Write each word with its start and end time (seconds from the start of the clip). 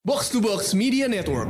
Box 0.00 0.32
to 0.32 0.40
Box 0.40 0.72
Media 0.72 1.04
Network. 1.04 1.44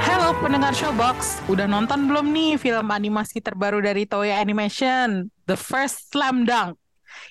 Halo 0.00 0.32
pendengar 0.40 0.72
Showbox, 0.72 1.44
udah 1.52 1.68
nonton 1.68 2.08
belum 2.08 2.32
nih 2.32 2.56
film 2.56 2.88
animasi 2.88 3.44
terbaru 3.44 3.84
dari 3.84 4.08
Toei 4.08 4.32
Animation, 4.32 5.28
The 5.44 5.60
First 5.60 6.08
Slam 6.08 6.48
Dunk? 6.48 6.85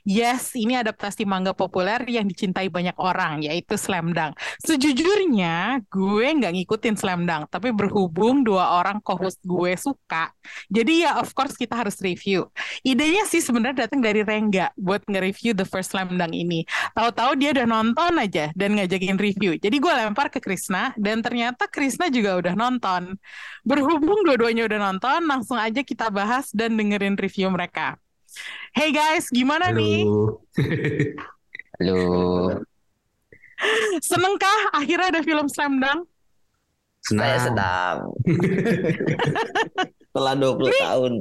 Yes, 0.06 0.54
ini 0.58 0.78
adaptasi 0.78 1.26
manga 1.26 1.52
populer 1.52 2.02
yang 2.08 2.26
dicintai 2.26 2.70
banyak 2.70 2.96
orang, 3.00 3.46
yaitu 3.46 3.76
Slam 3.76 4.14
Dunk. 4.14 4.38
Sejujurnya, 4.64 5.82
gue 5.88 6.28
nggak 6.42 6.54
ngikutin 6.56 6.96
Slam 6.98 7.26
Dunk, 7.26 7.50
tapi 7.50 7.72
berhubung 7.72 8.46
dua 8.46 8.80
orang 8.82 9.02
co-host 9.02 9.42
gue 9.46 9.74
suka, 9.78 10.32
jadi 10.70 10.94
ya 11.10 11.12
of 11.22 11.32
course 11.34 11.56
kita 11.58 11.76
harus 11.78 11.98
review. 12.02 12.48
Idenya 12.86 13.26
sih 13.26 13.42
sebenarnya 13.42 13.88
datang 13.88 14.02
dari 14.02 14.22
Rengga 14.22 14.72
buat 14.78 15.06
nge-review 15.06 15.58
The 15.58 15.66
First 15.68 15.94
Slam 15.94 16.16
Dunk 16.16 16.34
ini. 16.34 16.66
Tahu-tahu 16.94 17.38
dia 17.38 17.50
udah 17.54 17.68
nonton 17.68 18.14
aja 18.18 18.52
dan 18.54 18.78
ngajakin 18.78 19.18
review. 19.18 19.58
Jadi 19.58 19.78
gue 19.78 19.94
lempar 19.94 20.30
ke 20.30 20.40
Krisna 20.42 20.94
dan 20.98 21.22
ternyata 21.22 21.70
Krisna 21.70 22.10
juga 22.10 22.38
udah 22.40 22.54
nonton. 22.54 23.18
Berhubung 23.66 24.26
dua-duanya 24.26 24.70
udah 24.70 24.80
nonton, 24.92 25.20
langsung 25.26 25.58
aja 25.58 25.82
kita 25.82 26.10
bahas 26.14 26.50
dan 26.54 26.78
dengerin 26.78 27.18
review 27.18 27.50
mereka. 27.50 27.98
Hey 28.76 28.92
guys, 28.92 29.32
gimana 29.32 29.72
nih? 29.72 30.04
Halo. 30.04 30.44
Halo, 31.80 32.00
Senengkah 34.00 34.60
akhirnya 34.72 35.12
ada 35.12 35.22
film 35.24 35.48
Slam 35.52 35.80
Dunk? 35.80 36.08
saya 37.06 37.38
Senang. 37.38 37.46
sedang. 37.46 37.98
Setelah 40.10 40.34
20 40.34 40.74
tahun. 40.82 41.14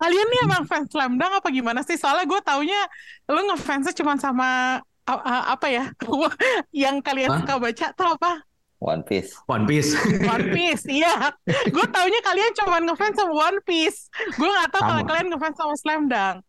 Kalian 0.00 0.26
nih 0.32 0.40
emang 0.48 0.62
fans 0.68 0.88
Slam 0.92 1.16
Dunk 1.16 1.32
apa 1.40 1.48
gimana 1.48 1.80
sih? 1.80 1.96
Soalnya 1.96 2.28
gue 2.28 2.40
taunya 2.44 2.80
lu 3.28 3.40
ngefansnya 3.52 3.96
cuma 3.96 4.20
sama 4.20 4.80
apa 5.24 5.66
ya? 5.72 5.84
yang 6.88 7.00
kalian 7.00 7.30
Hah? 7.32 7.38
suka 7.40 7.54
baca 7.56 7.86
tuh 7.96 8.08
apa? 8.18 8.32
One 8.80 9.04
Piece. 9.04 9.36
One 9.44 9.68
Piece. 9.68 9.92
One 10.34 10.56
Piece, 10.56 10.88
iya. 10.88 11.28
Gue 11.68 11.86
taunya 11.92 12.20
kalian 12.24 12.52
cuma 12.56 12.80
ngefans 12.80 13.12
sama 13.12 13.32
One 13.36 13.60
Piece. 13.68 14.08
Gue 14.40 14.48
nggak 14.48 14.72
tahu 14.72 14.82
kalau 14.88 15.02
kalian 15.04 15.28
ngefans 15.28 15.56
sama 15.60 15.74
Slam 15.76 16.02
Dunk. 16.08 16.40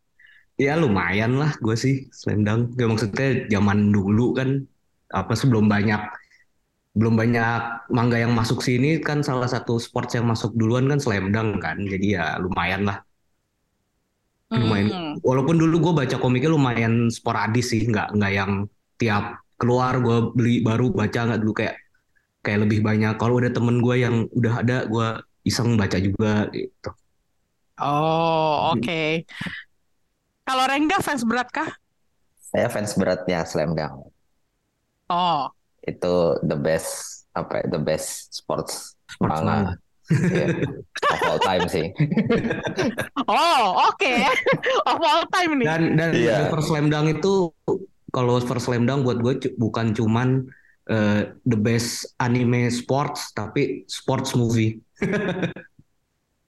Ya 0.55 0.79
lumayan 0.79 1.35
lah 1.35 1.51
gue 1.59 1.75
sih 1.75 2.07
Slam 2.15 2.47
Dunk. 2.47 2.79
Ya, 2.79 2.87
maksudnya 2.87 3.51
zaman 3.51 3.91
dulu 3.91 4.31
kan 4.31 4.63
apa 5.11 5.35
sebelum 5.35 5.67
banyak 5.67 5.99
belum 6.95 7.19
banyak 7.19 7.91
manga 7.91 8.15
yang 8.19 8.31
masuk 8.31 8.63
sini 8.63 9.03
kan 9.03 9.23
salah 9.23 9.47
satu 9.47 9.75
sports 9.79 10.15
yang 10.15 10.27
masuk 10.27 10.55
duluan 10.55 10.87
kan 10.87 11.03
Slam 11.03 11.35
Dunk 11.35 11.59
kan. 11.59 11.83
Jadi 11.83 12.15
ya 12.15 12.39
lumayan 12.39 12.87
lah. 12.87 13.03
Lumayan. 14.55 14.87
Hmm. 14.87 15.13
Walaupun 15.19 15.59
dulu 15.59 15.91
gue 15.91 15.93
baca 16.07 16.15
komiknya 16.15 16.55
lumayan 16.55 17.11
sporadis 17.11 17.75
sih, 17.75 17.83
nggak 17.91 18.15
nggak 18.15 18.31
yang 18.31 18.71
tiap 18.95 19.43
keluar 19.59 19.99
gue 19.99 20.31
beli 20.31 20.63
baru 20.63 20.95
baca 20.95 21.27
nggak 21.27 21.41
dulu 21.43 21.53
kayak 21.59 21.75
kayak 22.41 22.67
lebih 22.67 22.81
banyak. 22.81 23.15
Kalau 23.17 23.37
ada 23.41 23.49
temen 23.53 23.81
gue 23.81 23.95
yang 24.01 24.25
udah 24.33 24.53
ada 24.61 24.77
gue 24.85 25.07
iseng 25.45 25.77
baca 25.77 25.97
juga 25.97 26.49
gitu. 26.53 26.89
Oh, 27.81 28.77
oke. 28.77 29.25
Kalau 30.45 30.63
Rengga 30.69 31.01
fans 31.01 31.25
berat 31.25 31.49
kah? 31.49 31.69
Saya 32.51 32.67
fans 32.67 32.93
beratnya 32.93 33.41
Slam 33.47 33.73
Dunk. 33.73 34.11
Oh, 35.09 35.49
Itu 35.81 36.37
the 36.45 36.53
best 36.53 37.25
apa 37.33 37.63
ya, 37.63 37.65
the 37.73 37.81
best 37.81 38.35
sports 38.35 38.93
Sports 39.09 39.39
manga. 39.41 39.73
manga. 39.73 39.73
Iya. 40.11 40.47
Of 41.07 41.21
all 41.23 41.39
time 41.39 41.65
sih. 41.71 41.87
oh, 43.31 43.63
oke. 43.87 44.13
Of 44.83 44.99
all 44.99 45.23
time 45.31 45.51
nih. 45.63 45.65
Dan 45.67 45.81
dan. 45.95 46.09
The 46.11 46.51
First 46.51 46.67
Slam 46.67 46.91
Dunk 46.91 47.07
itu 47.17 47.49
kalau 48.11 48.37
First 48.43 48.67
Slam 48.67 48.83
Dunk 48.83 49.07
buat 49.07 49.23
gue 49.23 49.55
bukan 49.55 49.95
cuman 49.95 50.51
eh, 50.91 51.21
the 51.41 51.55
best 51.55 51.89
anime 52.17 52.67
sports 52.69 53.31
tapi 53.31 53.87
sports 53.87 54.35
movie. 54.35 54.75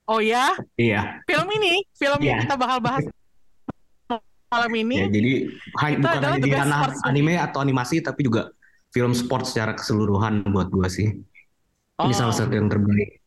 Oh 0.04 0.20
ya, 0.20 0.52
Iya. 0.76 1.24
film 1.24 1.48
ini, 1.56 1.80
film 1.96 2.20
yang 2.20 2.36
Iya. 2.36 2.44
kita 2.44 2.56
bakal 2.60 2.84
bahas 2.84 3.08
malam 4.52 4.74
ini. 4.76 4.98
Ya, 5.00 5.08
jadi 5.08 5.32
ha- 5.80 5.90
Itu 5.90 6.04
bukan 6.04 6.20
hanya 6.20 6.40
di 6.44 6.52
ranah 6.52 6.78
sports 6.78 7.00
movie. 7.00 7.10
anime 7.10 7.34
atau 7.40 7.60
animasi 7.64 7.96
tapi 8.04 8.22
juga 8.22 8.52
film 8.92 9.16
sport 9.16 9.48
secara 9.48 9.72
keseluruhan 9.74 10.44
buat 10.46 10.68
gue 10.70 10.88
sih. 10.92 11.08
Ini 11.98 12.04
Oh. 12.04 12.14
salah 12.14 12.36
satu 12.36 12.52
yang 12.52 12.68
terbaik. 12.68 13.24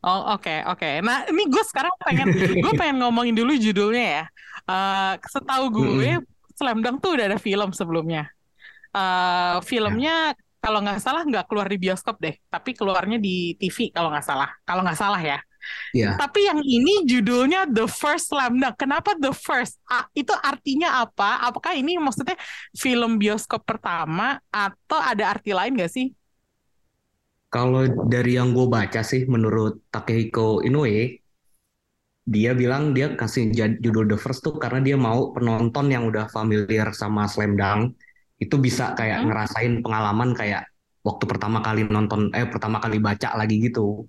Oh 0.00 0.32
oke 0.32 0.62
oke. 0.70 0.90
Nah 1.02 1.26
ini 1.26 1.42
gue 1.44 1.64
sekarang 1.66 1.90
pengen 2.00 2.26
gue 2.64 2.72
pengen 2.72 3.02
ngomongin 3.02 3.34
dulu 3.34 3.52
judulnya 3.52 4.06
ya. 4.06 4.24
Eh 4.64 5.12
setahu 5.26 5.74
gue 5.74 6.22
Slam 6.54 6.80
Dunk 6.80 7.02
tuh 7.02 7.18
udah 7.18 7.34
ada 7.34 7.38
film 7.38 7.74
sebelumnya. 7.74 8.30
Eh 8.94 9.58
filmnya 9.66 10.38
kalau 10.62 10.78
nggak 10.78 11.02
salah 11.02 11.26
nggak 11.26 11.50
keluar 11.50 11.66
di 11.66 11.74
bioskop 11.74 12.22
deh, 12.22 12.38
tapi 12.46 12.70
keluarnya 12.78 13.18
di 13.18 13.58
TV 13.58 13.90
kalau 13.90 14.14
nggak 14.14 14.22
salah. 14.22 14.46
Kalau 14.62 14.86
nggak 14.86 14.94
salah 14.94 15.18
ya. 15.18 15.42
Iya. 15.90 16.14
Tapi 16.18 16.46
yang 16.46 16.62
ini 16.62 17.02
judulnya 17.02 17.66
The 17.66 17.90
First 17.90 18.30
Slam 18.30 18.62
Dunk. 18.62 18.78
Kenapa 18.78 19.18
The 19.18 19.34
First? 19.34 19.82
Ah, 19.90 20.06
itu 20.14 20.30
artinya 20.30 21.02
apa? 21.02 21.42
Apakah 21.50 21.74
ini 21.74 21.98
maksudnya 21.98 22.38
film 22.78 23.18
bioskop 23.18 23.66
pertama 23.66 24.38
atau 24.54 24.98
ada 25.02 25.34
arti 25.34 25.50
lain 25.50 25.74
nggak 25.74 25.90
sih? 25.90 26.14
Kalau 27.52 27.84
dari 28.08 28.38
yang 28.38 28.54
gue 28.56 28.64
baca 28.64 29.04
sih, 29.04 29.28
menurut 29.28 29.84
Takehiko 29.92 30.64
Inoue, 30.64 31.20
dia 32.22 32.54
bilang 32.54 32.94
dia 32.94 33.12
kasih 33.18 33.50
judul 33.82 34.06
The 34.14 34.18
First 34.18 34.46
tuh 34.46 34.54
karena 34.62 34.78
dia 34.78 34.94
mau 34.94 35.34
penonton 35.34 35.90
yang 35.90 36.06
udah 36.06 36.30
familiar 36.30 36.94
sama 36.94 37.26
Slam 37.26 37.58
Dunk 37.58 37.98
itu 38.42 38.56
bisa 38.58 38.92
kayak 38.98 39.22
Hmm. 39.22 39.26
ngerasain 39.30 39.72
pengalaman 39.84 40.34
kayak 40.34 40.66
waktu 41.06 41.24
pertama 41.30 41.58
kali 41.62 41.86
nonton, 41.86 42.30
eh 42.34 42.46
pertama 42.50 42.78
kali 42.82 42.98
baca 42.98 43.34
lagi 43.38 43.58
gitu, 43.62 44.06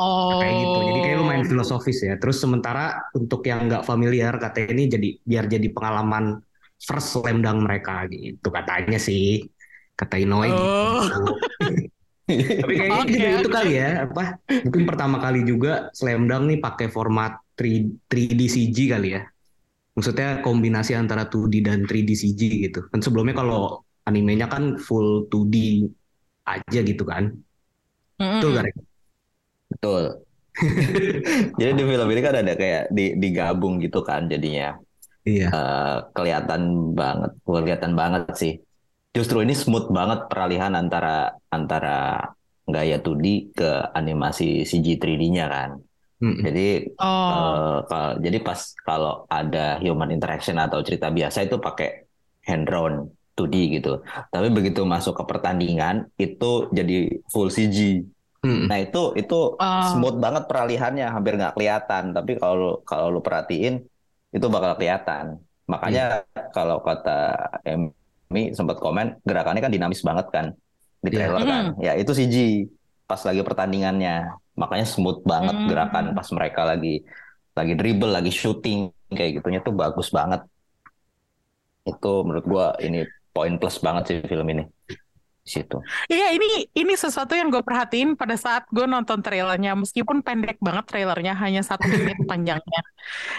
Oh. 0.00 0.40
kayak 0.40 0.54
gitu. 0.64 0.78
Jadi 0.88 1.00
kayak 1.04 1.16
lumayan 1.20 1.44
filosofis 1.44 1.98
ya. 2.00 2.16
Terus 2.16 2.40
sementara 2.40 3.04
untuk 3.12 3.44
yang 3.44 3.68
nggak 3.68 3.84
familiar, 3.84 4.32
katanya 4.40 4.70
ini 4.72 4.84
jadi 4.88 5.08
biar 5.20 5.44
jadi 5.44 5.68
pengalaman 5.76 6.40
first 6.80 7.12
Slam 7.12 7.44
Dunk 7.44 7.68
mereka 7.68 8.08
gitu 8.08 8.48
katanya 8.48 8.96
sih, 8.96 9.44
kata 9.92 10.16
Inoue. 10.16 10.48
Oh. 10.48 11.04
gitu. 11.04 11.22
Tapi 12.30 12.72
kayaknya 12.78 13.00
Oke, 13.02 13.10
juga 13.12 13.28
itu 13.42 13.48
kali 13.50 13.72
ya, 13.74 13.88
apa? 14.06 14.24
Mungkin 14.64 14.82
pertama 14.88 15.16
kali 15.20 15.40
juga 15.44 15.90
Slam 15.92 16.24
Dunk 16.30 16.44
nih 16.48 16.58
pakai 16.62 16.86
format 16.88 17.36
3, 17.58 17.90
3D 18.08 18.40
CG 18.48 18.76
kali 18.88 19.08
ya. 19.18 19.22
Maksudnya 19.94 20.40
kombinasi 20.40 20.94
antara 20.94 21.26
2D 21.26 21.66
dan 21.66 21.84
3D 21.84 22.14
CG 22.14 22.40
gitu. 22.70 22.86
Kan 22.88 23.02
sebelumnya 23.02 23.36
kalau 23.36 23.82
animenya 24.06 24.46
kan 24.46 24.78
full 24.78 25.26
2D 25.28 25.86
aja 26.46 26.80
gitu 26.82 27.04
kan. 27.04 27.30
Mm-mm. 28.20 28.40
Betul 28.40 28.50
gak? 28.56 28.64
Rek? 28.68 28.74
Betul. 29.70 30.02
Jadi 31.60 31.72
di 31.78 31.84
film 31.86 32.08
ini 32.10 32.20
kan 32.20 32.34
ada 32.36 32.52
kayak 32.58 32.84
di 32.90 33.04
digabung 33.16 33.78
gitu 33.80 34.02
kan 34.02 34.26
jadinya. 34.26 34.76
Iya. 35.24 35.48
Eh, 35.52 35.96
kelihatan 36.16 36.92
banget, 36.96 37.32
kelihatan 37.44 37.92
banget 37.94 38.22
sih. 38.34 38.54
Justru 39.10 39.42
ini 39.42 39.54
smooth 39.58 39.90
banget 39.90 40.30
peralihan 40.30 40.74
antara 40.78 41.34
antara 41.50 42.30
gaya 42.70 43.02
2D 43.02 43.50
ke 43.54 43.70
animasi 43.94 44.62
CG 44.62 44.96
3D-nya 45.02 45.46
kan. 45.50 45.70
Mm-mm. 46.20 46.44
Jadi 46.44 46.66
Oh. 47.00 47.30
Eh, 47.32 47.78
kal- 47.88 48.18
jadi 48.20 48.38
pas 48.44 48.60
kalau 48.84 49.24
ada 49.26 49.80
human 49.80 50.12
interaction 50.12 50.60
atau 50.60 50.84
cerita 50.84 51.08
biasa 51.08 51.48
itu 51.48 51.56
pakai 51.56 52.04
hand 52.44 52.64
drawn 52.68 53.08
2D 53.36 53.80
gitu. 53.80 54.04
Tapi 54.04 54.52
begitu 54.52 54.84
masuk 54.84 55.16
ke 55.16 55.24
pertandingan 55.24 56.12
itu 56.20 56.68
jadi 56.76 57.08
full 57.32 57.48
CG. 57.48 58.04
Mm-mm. 58.44 58.68
Nah 58.68 58.78
itu 58.80 59.16
itu 59.16 59.56
Ah. 59.60 59.92
smooth 59.92 60.20
banget 60.20 60.44
peralihannya, 60.48 61.08
hampir 61.08 61.40
nggak 61.40 61.56
kelihatan. 61.56 62.12
Tapi 62.12 62.36
kalau 62.36 62.84
kalau 62.84 63.08
lu 63.08 63.20
perhatiin 63.24 63.80
itu 64.32 64.46
bakal 64.52 64.76
kelihatan. 64.76 65.40
Makanya 65.68 66.26
kalau 66.52 66.82
kata 66.84 67.36
Emi 67.64 68.52
sempat 68.54 68.76
komen 68.78 69.18
gerakannya 69.24 69.62
kan 69.64 69.72
dinamis 69.72 70.02
banget 70.04 70.26
kan 70.34 70.46
di 71.00 71.08
trailer 71.08 71.42
kan. 71.48 71.64
Ya 71.80 71.96
itu 71.96 72.12
CG 72.12 72.36
pas 73.10 73.20
lagi 73.28 73.40
pertandingannya. 73.48 74.12
Makanya 74.60 74.86
smooth 74.94 75.20
banget 75.32 75.56
Hmm. 75.56 75.68
gerakan 75.70 76.04
pas 76.18 76.28
mereka 76.38 76.60
lagi 76.70 76.88
lagi 77.58 77.72
dribble, 77.78 78.12
lagi 78.18 78.32
shooting 78.40 78.78
kayak 79.18 79.30
gitunya 79.42 79.60
tuh 79.66 79.74
bagus 79.82 80.08
banget. 80.18 80.40
Itu 81.90 82.12
menurut 82.26 82.46
gua 82.52 82.66
ini 82.86 82.98
poin 83.34 83.52
plus 83.60 83.76
banget 83.86 84.02
sih 84.08 84.16
film 84.30 84.46
ini. 84.54 84.62
Situ. 85.50 85.76
Iya, 86.06 86.26
ini 86.36 86.46
ini 86.72 86.92
sesuatu 86.94 87.32
yang 87.34 87.48
gue 87.50 87.62
perhatiin 87.66 88.14
pada 88.14 88.36
saat 88.38 88.62
gue 88.70 88.86
nonton 88.86 89.18
trailernya, 89.20 89.74
meskipun 89.74 90.22
pendek 90.26 90.56
banget 90.62 90.84
trailernya, 90.90 91.32
hanya 91.42 91.60
satu 91.66 91.86
menit 91.90 92.18
panjangnya. 92.30 92.80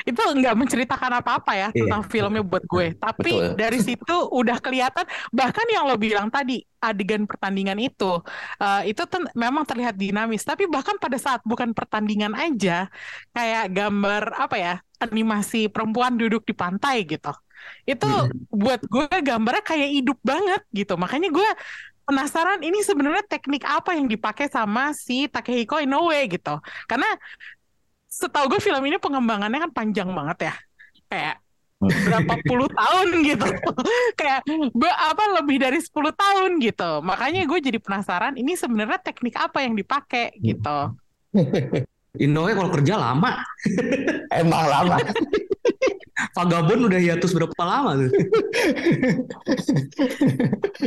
Itu 0.03 0.21
nggak 0.21 0.55
menceritakan 0.57 1.11
apa-apa 1.23 1.51
ya 1.55 1.67
Iya. 1.71 1.87
tentang 1.87 2.01
filmnya 2.11 2.43
buat 2.43 2.63
gue. 2.67 2.87
Tapi 2.97 3.31
Betul. 3.31 3.55
dari 3.57 3.79
situ 3.79 4.15
udah 4.31 4.57
kelihatan, 4.59 5.05
bahkan 5.31 5.65
yang 5.71 5.87
lo 5.87 5.95
bilang 5.95 6.27
tadi, 6.27 6.61
adegan 6.81 7.23
pertandingan 7.29 7.77
itu, 7.79 8.11
eh, 8.61 8.81
itu 8.91 9.03
ten- 9.07 9.31
memang 9.37 9.63
terlihat 9.69 9.95
dinamis. 9.95 10.43
Tapi 10.43 10.65
bahkan 10.67 10.97
pada 10.97 11.17
saat 11.21 11.41
bukan 11.45 11.71
pertandingan 11.77 12.33
aja, 12.35 12.89
kayak 13.35 13.71
gambar 13.71 14.23
apa 14.35 14.55
ya, 14.57 14.73
animasi 15.01 15.69
perempuan 15.73 16.13
duduk 16.19 16.45
di 16.45 16.53
pantai 16.53 17.05
gitu. 17.07 17.31
Itu 17.85 18.05
buat 18.49 18.81
gue 18.89 19.05
gambarnya 19.21 19.61
kayak 19.61 19.89
hidup 20.01 20.17
banget 20.25 20.61
gitu. 20.73 20.93
Makanya 20.97 21.29
gue 21.29 21.49
penasaran 22.05 22.59
ini 22.65 22.81
sebenarnya 22.81 23.23
teknik 23.25 23.63
apa 23.63 23.95
yang 23.95 24.07
dipakai 24.09 24.49
sama 24.51 24.91
si 24.91 25.27
Takehiko 25.29 25.79
Inoue 25.79 26.27
gitu. 26.27 26.59
Karena 26.89 27.07
setahu 28.11 28.57
gue 28.57 28.61
film 28.61 28.83
ini 28.85 28.97
pengembangannya 28.99 29.69
kan 29.69 29.71
panjang 29.71 30.09
banget 30.11 30.51
ya. 30.51 30.53
Kayak 31.07 31.35
berapa 31.81 32.33
puluh 32.45 32.69
tahun 32.69 33.07
gitu. 33.33 33.47
Kayak 34.13 34.41
be- 34.71 34.99
apa 35.01 35.23
lebih 35.41 35.57
dari 35.57 35.79
10 35.81 36.13
tahun 36.13 36.51
gitu. 36.61 37.01
Makanya 37.01 37.47
gue 37.49 37.59
jadi 37.59 37.79
penasaran 37.81 38.37
ini 38.37 38.53
sebenarnya 38.53 38.99
teknik 39.01 39.35
apa 39.39 39.65
yang 39.65 39.73
dipakai 39.73 40.35
gitu. 40.39 40.93
Inoue 42.25 42.51
kalau 42.51 42.69
kerja 42.69 42.99
lama. 42.99 43.39
Emang 44.29 44.63
lama. 44.67 44.97
Vagabond 46.31 46.81
udah 46.87 46.99
hiatus 46.99 47.31
berapa 47.35 47.63
lama 47.63 47.91
tuh? 48.07 48.11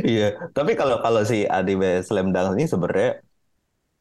Iya, 0.05 0.51
tapi 0.57 0.73
kalau 0.77 1.01
kalau 1.01 1.23
si 1.25 1.45
anime 1.49 2.03
Slam 2.05 2.33
Dunk 2.35 2.57
ini 2.59 2.65
sebenarnya 2.69 3.21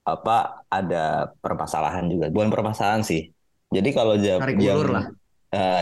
apa 0.04 0.64
ada 0.68 1.32
permasalahan 1.40 2.06
juga. 2.12 2.28
Bukan 2.32 2.50
permasalahan 2.52 3.04
sih. 3.04 3.32
Jadi 3.72 3.90
kalau 3.96 4.20
jam 4.20 4.44
Tarik 4.44 4.60
yang 4.60 4.78
ulur 4.80 4.90
lah. 4.92 5.06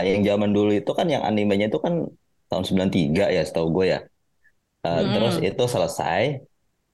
yang 0.04 0.22
zaman 0.22 0.50
dulu 0.52 0.70
itu 0.72 0.90
kan 0.94 1.06
yang 1.08 1.22
animenya 1.26 1.66
itu 1.72 1.80
kan 1.80 2.06
tahun 2.48 2.64
93 2.68 3.24
ya 3.32 3.42
setahu 3.42 3.68
gue 3.72 3.86
ya. 3.96 4.00
Eh, 4.82 4.90
Hmm. 4.90 5.10
Terus 5.14 5.34
itu 5.42 5.64
selesai 5.66 6.22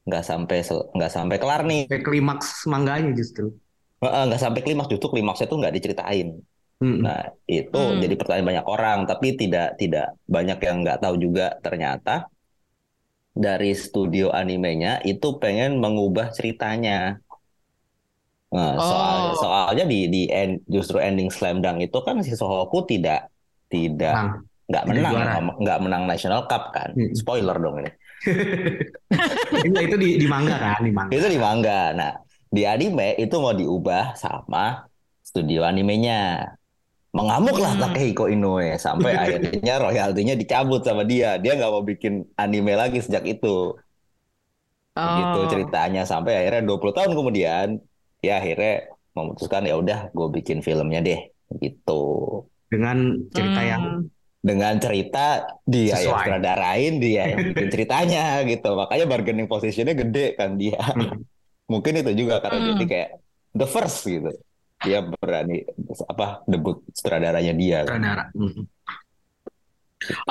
nggak 0.09 0.25
sampai 0.25 0.59
nggak 0.97 1.13
sampai 1.13 1.37
kelar 1.37 1.61
nih. 1.69 1.83
Kayak 1.89 2.05
klimaks 2.09 2.65
mangganya 2.65 3.13
justru. 3.13 3.53
Nggak 4.01 4.41
sampai 4.41 4.61
klimaks 4.65 4.89
justru 4.89 5.09
klimaksnya 5.13 5.47
tuh 5.51 5.59
nggak 5.61 5.75
diceritain. 5.77 6.29
Mm-mm. 6.79 7.03
Nah, 7.03 7.23
itu 7.51 7.75
Hmm. 7.75 7.99
jadi 8.03 8.15
pertanyaan 8.15 8.49
banyak 8.51 8.67
orang, 8.71 8.99
tapi 9.11 9.27
tidak 9.35 9.75
tidak 9.81 10.15
banyak 10.31 10.59
yang 10.63 10.77
nggak 10.87 10.99
tahu 11.03 11.15
juga 11.19 11.59
ternyata 11.65 12.31
dari 13.39 13.71
studio 13.75 14.35
animenya 14.35 14.99
itu 15.07 15.39
pengen 15.43 15.79
mengubah 15.79 16.35
ceritanya. 16.35 17.19
Nah, 18.49 18.81
soal 18.81 19.17
Oh. 19.31 19.37
soalnya 19.37 19.85
di 19.85 20.09
di 20.09 20.23
end, 20.33 20.65
justru 20.65 20.97
ending 20.99 21.29
Slam 21.29 21.61
Dunk 21.61 21.85
itu 21.85 21.99
kan 22.01 22.17
si 22.25 22.33
Sohoku 22.33 22.89
tidak 22.89 23.29
tidak 23.69 24.17
nggak 24.69 24.85
menang 24.89 25.15
nggak 25.61 25.79
menang 25.85 26.03
National 26.09 26.49
Cup 26.49 26.73
kan. 26.73 26.91
Hmm. 26.97 27.13
Spoiler 27.13 27.57
dong 27.61 27.77
ini. 27.85 27.91
Enggak, 29.65 29.83
itu 29.93 29.97
di, 30.01 30.09
di 30.19 30.27
manga 30.27 30.57
kan, 30.59 30.81
di 30.83 30.93
manga. 30.93 31.13
Itu 31.13 31.27
di 31.29 31.39
manga. 31.39 31.81
Nah, 31.95 32.13
di 32.49 32.63
anime 32.65 33.15
itu 33.21 33.35
mau 33.39 33.53
diubah 33.53 34.17
sama 34.17 34.89
studio 35.23 35.63
animenya. 35.69 36.57
Mengamuklah 37.19 37.75
Hmm. 37.75 37.83
Takehiko 37.83 38.31
Inoue 38.31 38.79
sampai 38.79 39.13
akhirnya 39.23 39.75
royaltinya 39.83 40.35
dicabut 40.39 40.87
sama 40.87 41.03
dia. 41.03 41.35
Dia 41.37 41.59
nggak 41.59 41.71
mau 41.71 41.83
bikin 41.83 42.23
anime 42.35 42.79
lagi 42.79 43.03
sejak 43.03 43.27
itu. 43.27 43.75
Gitu 44.95 45.39
Oh. 45.39 45.47
ceritanya 45.47 46.03
sampai 46.03 46.43
akhirnya 46.43 46.63
20 46.67 46.91
tahun 46.91 47.13
kemudian 47.15 47.67
ya 48.19 48.39
akhirnya 48.39 48.91
memutuskan 49.15 49.63
ya 49.63 49.79
udah 49.79 50.11
gue 50.11 50.29
bikin 50.35 50.59
filmnya 50.59 50.99
deh 50.99 51.21
gitu. 51.59 52.03
Dengan 52.67 53.19
cerita 53.31 53.63
yang 53.65 53.85
Hmm. 53.85 54.07
Dengan 54.39 54.79
cerita 54.79 55.51
dia 55.67 55.99
yang 55.99 56.15
Sesuai. 56.15 56.23
sutradarain, 56.31 56.93
dia 57.03 57.35
yang 57.35 57.41
bikin 57.51 57.69
ceritanya 57.75 58.25
gitu. 58.47 58.71
Makanya 58.71 59.05
bargaining 59.11 59.51
positionnya 59.51 59.99
gede 59.99 60.39
kan 60.39 60.55
dia. 60.55 60.79
Hmm. 60.79 61.27
Mungkin 61.67 62.07
itu 62.07 62.15
juga 62.15 62.39
karena 62.39 62.59
Hmm. 62.63 62.69
jadi 62.73 62.85
kayak 62.87 63.11
the 63.55 63.67
first 63.67 64.07
gitu. 64.07 64.31
Dia 64.85 65.03
berani 65.03 65.67
apa 66.07 66.47
debut 66.47 66.83
sutradaranya 66.95 67.55
dia. 67.55 67.79
sutradara. 67.83 68.31
Mm. 68.35 68.65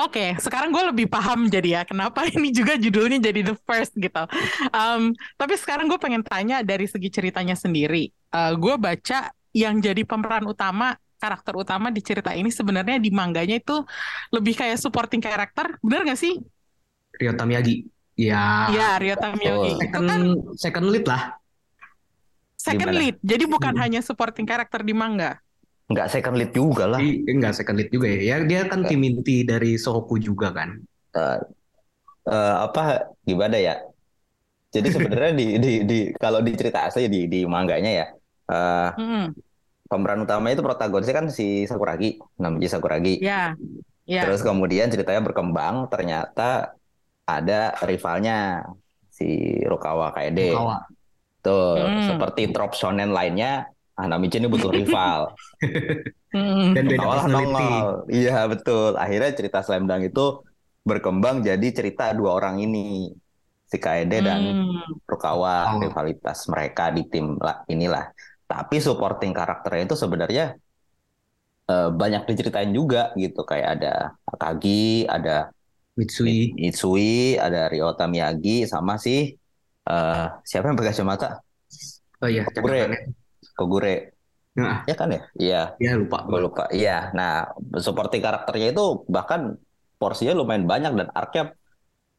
Oke, 0.00 0.32
sekarang 0.40 0.72
gue 0.72 0.80
lebih 0.88 1.06
paham 1.12 1.52
jadi 1.52 1.80
ya 1.80 1.82
kenapa 1.84 2.24
ini 2.34 2.48
juga 2.50 2.80
judulnya 2.80 3.20
jadi 3.20 3.52
the 3.52 3.56
first 3.68 3.92
gitu. 4.00 4.24
Um, 4.72 5.12
tapi 5.36 5.54
sekarang 5.60 5.92
gue 5.92 6.00
pengen 6.00 6.24
tanya 6.24 6.64
dari 6.64 6.88
segi 6.88 7.12
ceritanya 7.12 7.52
sendiri. 7.52 8.08
Uh, 8.32 8.56
gue 8.56 8.74
baca 8.80 9.28
yang 9.52 9.76
jadi 9.84 10.08
pemeran 10.08 10.48
utama, 10.48 10.96
karakter 11.20 11.52
utama 11.52 11.92
di 11.92 12.00
cerita 12.00 12.32
ini 12.32 12.48
sebenarnya 12.48 12.96
di 12.96 13.12
mangganya 13.12 13.60
itu 13.60 13.84
lebih 14.32 14.56
kayak 14.56 14.80
supporting 14.80 15.20
karakter, 15.20 15.76
bener 15.84 16.08
gak 16.08 16.20
sih? 16.20 16.40
Ryota 17.18 17.44
Miyagi. 17.44 17.84
Ya, 18.18 18.66
Iya, 18.72 18.88
Ryota 18.98 19.28
Miyagi. 19.36 19.70
Itu 19.78 19.82
second, 19.84 20.06
kan 20.08 20.22
second 20.58 20.86
lead 20.90 21.06
lah. 21.06 21.37
Second 22.68 22.90
Gimana? 22.90 23.00
lead, 23.00 23.16
jadi 23.30 23.44
bukan 23.54 23.74
Hmm. 23.74 23.82
hanya 23.82 24.00
supporting 24.08 24.46
karakter 24.50 24.80
di 24.88 24.94
manga. 25.00 25.30
Nggak 25.88 26.08
second 26.12 26.36
lead 26.36 26.52
juga 26.52 26.84
lah. 26.84 27.00
Di, 27.00 27.24
enggak 27.32 27.52
second 27.56 27.76
lead 27.80 27.90
juga 27.94 28.06
ya. 28.12 28.20
Ya 28.20 28.36
dia 28.44 28.60
kan 28.70 28.80
tim 28.84 29.00
inti 29.08 29.36
dari 29.50 29.80
Sohoku 29.80 30.20
juga 30.20 30.48
kan. 30.52 30.76
Eh, 31.16 31.38
eh, 32.28 32.54
apa 32.66 32.80
gimana 33.28 33.56
ya? 33.58 33.74
Jadi 34.74 34.88
sebenarnya 34.92 35.32
di 35.40 35.46
di 35.64 35.72
di 35.90 35.98
kalau 36.22 36.40
di 36.44 36.52
cerita 36.60 36.78
asli 36.88 37.08
di 37.08 37.20
di 37.32 37.40
mangganya 37.48 37.90
ya. 38.00 38.06
eh, 38.52 38.88
Hmm, 38.96 39.32
pemeran 39.88 40.20
utama 40.26 40.52
itu 40.52 40.60
protagonisnya 40.60 41.16
kan 41.16 41.26
si 41.32 41.64
Sakuragi, 41.64 42.20
namanya 42.42 42.68
Sakuragi. 42.76 43.14
ya, 43.20 43.56
ya. 44.06 44.22
Terus 44.22 44.40
kemudian 44.42 44.90
ceritanya 44.92 45.22
berkembang, 45.24 45.88
ternyata 45.92 46.74
ada 47.24 47.76
rivalnya 47.86 48.66
si 49.08 49.24
Rukawa 49.64 50.12
Kaede. 50.16 50.52
Kawa. 50.52 50.97
Tuh, 51.38 51.78
Hmm. 51.78 52.06
seperti 52.10 52.42
trop 52.50 52.72
shonen 52.74 53.10
lainnya, 53.14 53.66
Hanamichi 53.98 54.38
ini 54.38 54.48
butuh 54.50 54.70
rival. 54.70 55.20
Hmm. 56.28 56.76
Dan 56.76 56.92
beda 56.92 57.08
Rukawa 57.08 57.08
lah 57.08 57.24
personality. 57.24 57.68
Iya, 58.20 58.38
betul. 58.52 58.90
Akhirnya 59.00 59.30
cerita 59.32 59.58
Slam 59.64 59.88
Dunk 59.88 60.12
itu 60.12 60.44
berkembang 60.84 61.40
jadi 61.40 61.68
cerita 61.72 62.12
dua 62.12 62.36
orang 62.36 62.60
ini. 62.60 63.08
Si 63.64 63.80
Kaede 63.80 64.20
dan 64.20 64.40
Hmm. 64.44 64.80
Rukawa, 65.08 65.72
Oh. 65.72 65.80
rivalitas 65.80 66.44
mereka 66.52 66.92
di 66.92 67.08
tim 67.08 67.40
lah, 67.40 67.64
inilah. 67.64 68.12
Tapi 68.44 68.76
supporting 68.76 69.32
karakternya 69.32 69.88
itu 69.88 69.96
sebenarnya 69.96 70.44
eh, 71.68 71.88
banyak 71.92 72.22
diceritain 72.28 72.72
juga 72.72 73.12
gitu. 73.16 73.40
Kayak 73.44 73.68
ada 73.80 73.92
Akagi, 74.24 75.04
ada 75.08 75.52
Mitsui. 75.96 76.54
Itsui, 76.56 77.36
ada 77.36 77.68
Ryota 77.72 78.04
Miyagi, 78.08 78.64
sama 78.68 78.96
si 79.00 79.32
eh, 79.88 80.24
siapa 80.44 80.64
yang 80.68 80.76
pakai 80.78 80.90
kacamata? 80.92 81.28
Oh 82.22 82.28
iya, 82.28 82.42
Kogure. 82.50 82.98
Kogure. 83.58 83.94
Nah, 84.58 84.82
Ya 84.90 84.94
kan 84.98 85.08
ya? 85.14 85.20
Iya, 85.38 85.60
ya 85.78 85.92
lupa. 85.94 86.18
gue 86.26 86.40
lupa. 86.46 86.62
Iya, 86.74 87.14
nah 87.14 87.46
supporting 87.78 88.22
karakternya 88.26 88.74
itu 88.74 88.84
bahkan 89.06 89.54
porsinya 90.00 90.34
lumayan 90.34 90.66
banyak 90.66 90.92
dan 90.98 91.08
arc-nya 91.14 91.42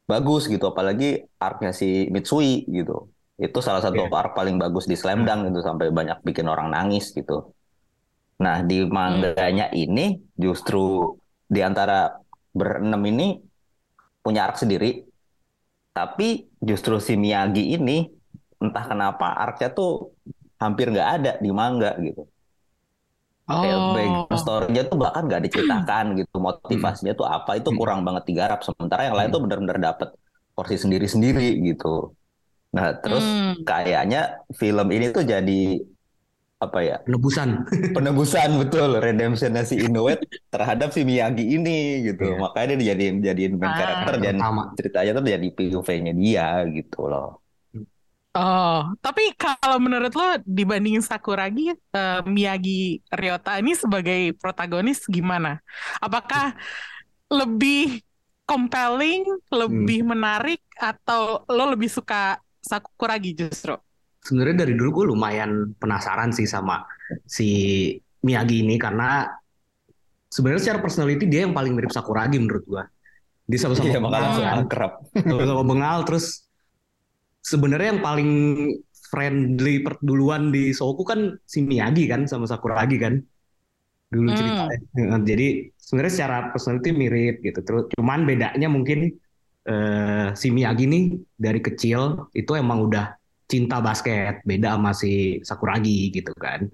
bagus 0.07 0.47
gitu. 0.47 0.65
Apalagi 0.71 1.27
arc-nya 1.39 1.71
si 1.75 2.07
Mitsui 2.13 2.63
gitu. 2.71 3.11
Itu 3.39 3.59
salah 3.63 3.83
satu 3.83 4.07
Iya. 4.07 4.19
arc 4.19 4.31
paling 4.39 4.55
bagus 4.59 4.85
di 4.91 4.95
Slam 4.99 5.23
Dunk 5.27 5.51
gitu 5.51 5.59
sampai 5.63 5.91
banyak 5.91 6.17
bikin 6.27 6.47
orang 6.47 6.67
nangis 6.71 7.11
gitu. 7.11 7.51
Nah, 8.39 8.63
di 8.63 8.87
manganya 8.87 9.67
ini 9.75 10.15
justru 10.39 11.11
di 11.43 11.59
antara 11.59 12.15
berenam 12.55 13.03
ini 13.03 13.35
punya 14.23 14.47
arc 14.47 14.59
sendiri. 14.63 15.08
Tapi 15.99 16.27
justru 16.63 16.95
si 17.03 17.19
Miyagi 17.19 17.75
ini 17.75 18.07
entah 18.63 18.85
kenapa 18.87 19.35
arc-nya 19.35 19.69
tuh 19.75 20.15
hampir 20.55 20.87
nggak 20.95 21.09
ada 21.19 21.31
di 21.43 21.49
manga 21.51 21.91
gitu. 21.99 22.23
Kayak 23.49 23.77
Oh. 23.81 23.93
background 23.97 24.39
story-nya 24.39 24.83
tuh 24.85 24.97
bahkan 25.01 25.23
nggak 25.25 25.41
diceritakan 25.49 26.05
gitu 26.21 26.35
motivasinya 26.37 27.13
tuh 27.17 27.27
apa 27.27 27.51
itu 27.59 27.69
kurang 27.73 28.05
banget 28.07 28.23
digarap 28.29 28.59
sementara 28.61 29.09
yang 29.09 29.17
lain 29.17 29.29
tuh 29.33 29.41
benar-benar 29.43 29.77
dapet 29.81 30.09
porsi 30.53 30.75
sendiri-sendiri 30.77 31.57
gitu. 31.67 32.13
Nah 32.77 32.93
terus 33.01 33.25
Hmm. 33.25 33.65
kayaknya 33.65 34.39
film 34.53 34.87
ini 34.93 35.09
tuh 35.09 35.25
jadi 35.25 35.61
apa 36.59 36.79
ya 36.83 36.97
Penebusan. 37.07 37.49
penebusan 37.95 38.49
betul 38.59 38.99
redemption 38.99 39.55
si 39.63 39.79
Inoue 39.79 40.19
terhadap 40.51 40.91
si 40.91 41.07
Miyagi 41.07 41.55
ini 41.55 42.03
gitu. 42.11 42.35
Iya. 42.35 42.35
Makanya 42.35 42.67
dia 42.75 42.79
dijadiin 42.83 43.15
jadiin 43.23 43.53
main 43.55 43.71
Ah. 43.71 43.77
karakter 43.79 44.13
dan 44.19 44.35
Pertama. 44.37 44.61
ceritanya 44.75 45.11
tuh 45.15 45.23
jadi 45.25 45.47
POV-nya 45.55 46.13
dia 46.13 46.47
gitu 46.67 47.07
loh. 47.07 47.39
Oh, 48.29 48.93
tapi 49.01 49.33
kalau 49.33 49.81
menurut 49.81 50.13
lo 50.13 50.37
dibandingin 50.45 51.01
Sakuragi, 51.01 51.73
eh, 51.73 52.21
Miyagi 52.29 53.01
Ryota 53.09 53.57
ini 53.57 53.73
sebagai 53.73 54.37
protagonis 54.37 55.01
gimana? 55.09 55.57
Apakah 55.97 56.53
lebih 57.29 58.05
compelling, 58.45 59.25
lebih 59.49 60.05
menarik, 60.05 60.61
atau 60.77 61.41
lo 61.49 61.73
lebih 61.73 61.89
suka 61.89 62.37
Sakuragi 62.61 63.33
justru? 63.33 63.73
Sebenarnya 64.29 64.61
dari 64.61 64.73
dulu 64.77 65.01
gue 65.01 65.05
lumayan 65.09 65.73
penasaran 65.81 66.29
sih 66.29 66.45
sama 66.45 66.85
si 67.25 67.49
Miyagi 68.21 68.61
ini 68.61 68.77
karena 68.77 69.25
sebenarnya 70.29 70.61
secara 70.69 70.79
personality 70.85 71.25
dia 71.25 71.49
yang 71.49 71.57
paling 71.57 71.73
mirip 71.73 71.89
Sakuragi 71.89 72.37
menurut 72.37 72.63
gue. 72.69 72.83
Dia 73.49 73.59
sama-sama 73.65 73.89
Iya, 73.89 73.97
bengal, 73.97 74.29
akrab. 74.61 74.91
sama-sama 75.25 75.63
bengal 75.65 75.97
terus 76.05 76.45
sebenarnya 77.41 77.97
yang 77.97 78.01
paling 78.05 78.29
friendly 79.09 79.81
duluan 80.05 80.53
di 80.53 80.69
Soku 80.69 81.01
kan 81.01 81.33
si 81.49 81.65
Miyagi 81.65 82.05
kan 82.05 82.29
sama 82.29 82.45
Sakuragi 82.45 83.01
kan 83.01 83.17
dulu 84.13 84.29
Hmm. 84.29 84.37
ceritanya. 84.37 84.77
Nah, 85.17 85.21
Jadi 85.25 85.47
sebenarnya 85.77 86.13
secara 86.13 86.37
personality 86.53 86.89
mirip 86.93 87.35
gitu. 87.41 87.59
Terus 87.65 87.83
cuman 87.97 88.29
bedanya 88.29 88.69
mungkin 88.69 89.09
eh, 89.65 90.27
si 90.37 90.47
Miyagi 90.53 90.85
nih 90.85 91.03
dari 91.37 91.59
kecil 91.61 92.29
itu 92.33 92.51
emang 92.53 92.85
udah 92.85 93.17
cinta 93.49 93.81
basket, 93.81 94.45
beda 94.45 94.77
sama 94.77 94.93
si 94.93 95.41
Sakuragi 95.41 96.13
gitu 96.13 96.29
kan. 96.37 96.69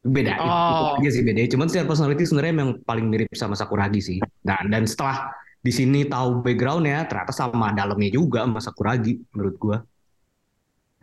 Beda 0.00 0.36
itu, 0.36 0.44
itu 0.44 0.82
Oh. 0.84 0.96
aja 0.96 1.10
sih 1.12 1.22
bedanya. 1.22 1.48
Cuman 1.52 1.66
secara 1.68 1.86
personality 1.86 2.24
sebenarnya 2.24 2.52
emang 2.56 2.70
paling 2.82 3.06
mirip 3.08 3.28
sama 3.36 3.52
Sakuragi 3.54 4.00
sih. 4.00 4.18
Nah, 4.44 4.60
dan 4.64 4.88
setelah 4.88 5.28
di 5.60 5.72
sini 5.72 6.04
tahu 6.04 6.44
backgroundnya 6.44 7.08
ternyata 7.08 7.32
sama 7.32 7.72
dalamnya 7.72 8.10
juga 8.10 8.44
sama 8.44 8.60
Sakuragi 8.60 9.20
menurut 9.32 9.56
gua. 9.56 9.78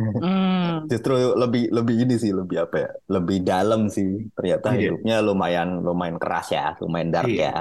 Hmm. 0.02 0.90
Justru 0.90 1.14
lebih 1.38 1.70
lebih 1.70 1.96
ini 2.06 2.16
sih 2.18 2.34
lebih 2.34 2.66
apa 2.66 2.76
ya? 2.78 2.90
Lebih 3.10 3.38
dalam 3.46 3.86
sih. 3.86 4.26
Ternyata 4.34 4.74
Iya. 4.74 4.80
hidupnya 4.90 5.16
lumayan 5.22 5.70
lumayan 5.82 6.18
keras 6.18 6.50
ya, 6.50 6.74
lumayan 6.82 7.10
dark 7.14 7.30
Iya. 7.30 7.42
ya. 7.46 7.58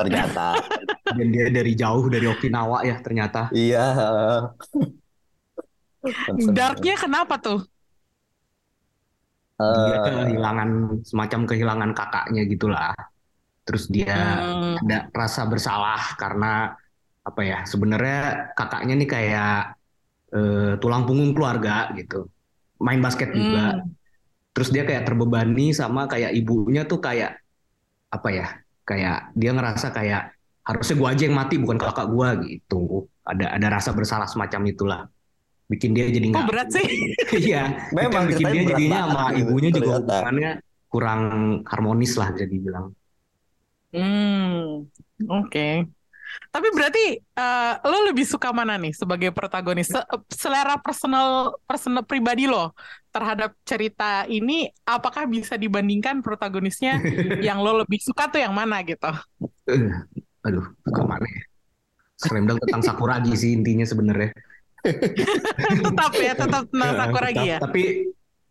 Ternyata. 0.00 0.56
Dan 1.16 1.28
dia 1.32 1.52
dari 1.52 1.72
jauh 1.76 2.08
dari 2.08 2.24
Okinawa 2.24 2.80
ya 2.84 2.96
ternyata. 3.00 3.52
iya. 3.52 3.84
Darknya 6.52 6.94
kenapa 6.98 7.34
tuh? 7.40 7.60
Dia 9.56 9.96
Eh, 9.96 10.04
kehilangan 10.04 10.70
semacam 11.00 11.40
kehilangan 11.48 11.90
kakaknya 11.96 12.42
gitulah. 12.44 12.92
Terus 13.66 13.84
dia 13.90 14.14
Hmm. 14.44 14.76
ada 14.84 15.08
rasa 15.16 15.48
bersalah 15.48 16.14
karena 16.20 16.76
apa 17.24 17.40
ya? 17.42 17.58
Sebenarnya 17.66 18.52
kakaknya 18.54 18.94
nih 19.00 19.08
kayak 19.08 19.58
eh, 20.36 20.72
tulang 20.82 21.06
punggung 21.08 21.32
keluarga 21.32 21.88
gitu. 21.96 22.28
Main 22.82 23.00
basket 23.00 23.32
juga. 23.32 23.80
Hmm. 23.80 23.94
Terus 24.52 24.68
dia 24.74 24.84
kayak 24.84 25.06
terbebani 25.08 25.72
sama 25.72 26.04
kayak 26.10 26.32
ibunya 26.36 26.84
tuh 26.84 27.00
kayak 27.00 27.40
apa 28.12 28.28
ya? 28.32 28.46
Kayak 28.86 29.32
dia 29.34 29.50
ngerasa 29.56 29.88
kayak 29.94 30.22
harusnya 30.66 30.94
gua 30.98 31.08
aja 31.14 31.22
yang 31.30 31.36
mati 31.38 31.56
bukan 31.62 31.78
kakak 31.80 32.06
gua 32.12 32.28
gitu. 32.44 33.06
Ada 33.24 33.56
ada 33.56 33.68
rasa 33.72 33.90
bersalah 33.96 34.28
semacam 34.30 34.62
itulah. 34.70 35.00
Bikin 35.66 35.90
dia 35.96 36.06
jadi 36.10 36.26
Kok 36.30 36.30
nggak 36.30 36.46
berat 36.50 36.68
sih? 36.70 36.86
Iya, 37.42 37.58
Memang 37.90 38.24
bikin 38.30 38.48
dia 38.54 38.62
jadinya 38.70 38.98
sama 39.02 39.22
gitu, 39.34 39.50
ibunya 39.50 39.70
juga 39.74 39.98
ternyata. 39.98 40.14
hubungannya 40.22 40.50
kurang 40.92 41.20
harmonis 41.66 42.12
lah 42.20 42.28
bisa 42.34 42.46
dibilang. 42.46 42.86
Hmm, 43.94 44.84
oke. 45.30 45.60
Tapi 46.54 46.68
berarti 46.76 47.00
eh, 47.20 47.72
lo 47.90 47.98
lebih 48.10 48.26
suka 48.28 48.50
mana 48.58 48.74
nih 48.82 48.92
sebagai 48.96 49.30
protagonis? 49.36 49.88
Se- 49.94 50.08
Selera 50.32 50.74
personal 50.82 51.56
personal 51.68 52.04
pribadi 52.06 52.44
lo 52.50 52.74
terhadap 53.14 53.50
cerita 53.70 54.24
ini, 54.28 54.68
apakah 54.86 55.24
bisa 55.30 55.54
dibandingkan 55.60 56.20
protagonisnya 56.26 57.04
yang 57.46 57.58
lo 57.64 57.82
lebih 57.84 58.00
suka 58.02 58.28
tuh 58.32 58.40
yang 58.44 58.54
mana 58.56 58.82
gitu? 58.86 59.08
Eh, 59.68 59.82
aduh, 60.46 60.64
suka 60.86 61.02
mana 61.10 61.26
ya? 61.36 61.42
Tentang 62.62 62.82
Sakuragi 62.84 63.32
sih 63.36 63.50
intinya 63.56 63.84
sebenarnya. 63.86 64.30
Tetap 65.86 66.12
ya, 66.16 66.32
tetap 66.38 66.62
tentang 66.70 66.92
Sakuragi 66.94 67.44
ya. 67.44 67.58
Tapi 67.58 67.84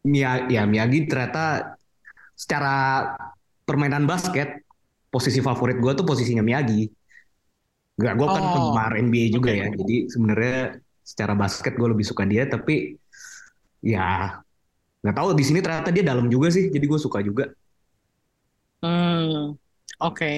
Mia, 0.05 0.45
ya 0.51 0.63
Miyagi 0.69 1.09
ternyata 1.09 1.75
secara 2.37 3.09
permainan 3.65 4.05
basket 4.05 4.61
posisi 5.09 5.39
favorit 5.41 5.79
gue 5.79 5.91
tuh 5.95 6.05
posisinya 6.05 6.43
Miyagi. 6.45 6.91
Gak, 7.95 8.13
gue 8.19 8.27
kan 8.27 8.43
Oh. 8.43 8.51
penggemar 8.51 8.91
NBA 8.99 9.31
juga 9.31 9.55
ya. 9.55 9.71
Jadi 9.71 10.11
sebenarnya 10.11 10.77
secara 11.01 11.33
basket 11.33 11.73
gue 11.79 11.87
lebih 11.89 12.05
suka 12.05 12.27
dia, 12.27 12.43
tapi 12.45 12.99
ya 13.79 14.35
nggak 15.05 15.15
tahu 15.15 15.37
di 15.37 15.45
sini 15.45 15.61
ternyata 15.61 15.93
dia 15.95 16.03
dalam 16.03 16.27
juga 16.27 16.51
sih. 16.51 16.67
Jadi 16.67 16.85
gue 16.85 16.99
suka 16.99 17.23
juga. 17.23 17.49
Hmm, 18.83 19.55
oke. 20.03 20.31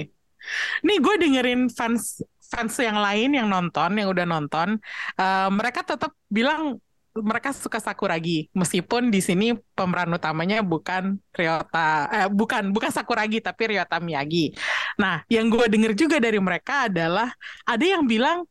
Nih 0.86 0.98
gue 1.02 1.16
dengerin 1.18 1.68
fans 1.74 2.22
fans 2.52 2.74
yang 2.80 2.98
lain 3.00 3.30
yang 3.38 3.48
nonton, 3.52 3.90
yang 4.00 4.08
udah 4.14 4.26
nonton, 4.28 4.80
eh, 5.20 5.50
mereka 5.52 5.82
tetap 5.84 6.12
bilang 6.32 6.80
mereka 7.18 7.50
suka 7.50 7.82
Sakuragi, 7.82 8.46
meskipun 8.54 9.10
di 9.10 9.18
sini 9.26 9.46
pemeran 9.74 10.14
utamanya 10.14 10.62
bukan 10.62 11.18
Ryota, 11.34 12.06
eh, 12.14 12.28
bukan 12.30 12.70
bukan 12.70 12.94
Sakuragi 12.94 13.42
tapi 13.42 13.74
Ryota 13.74 13.98
Miyagi. 13.98 14.54
Nah, 15.02 15.26
yang 15.26 15.50
gue 15.50 15.66
denger 15.66 15.98
juga 15.98 16.22
dari 16.22 16.38
mereka 16.38 16.86
adalah 16.86 17.34
ada 17.66 17.86
yang 17.86 18.06
bilang 18.06 18.46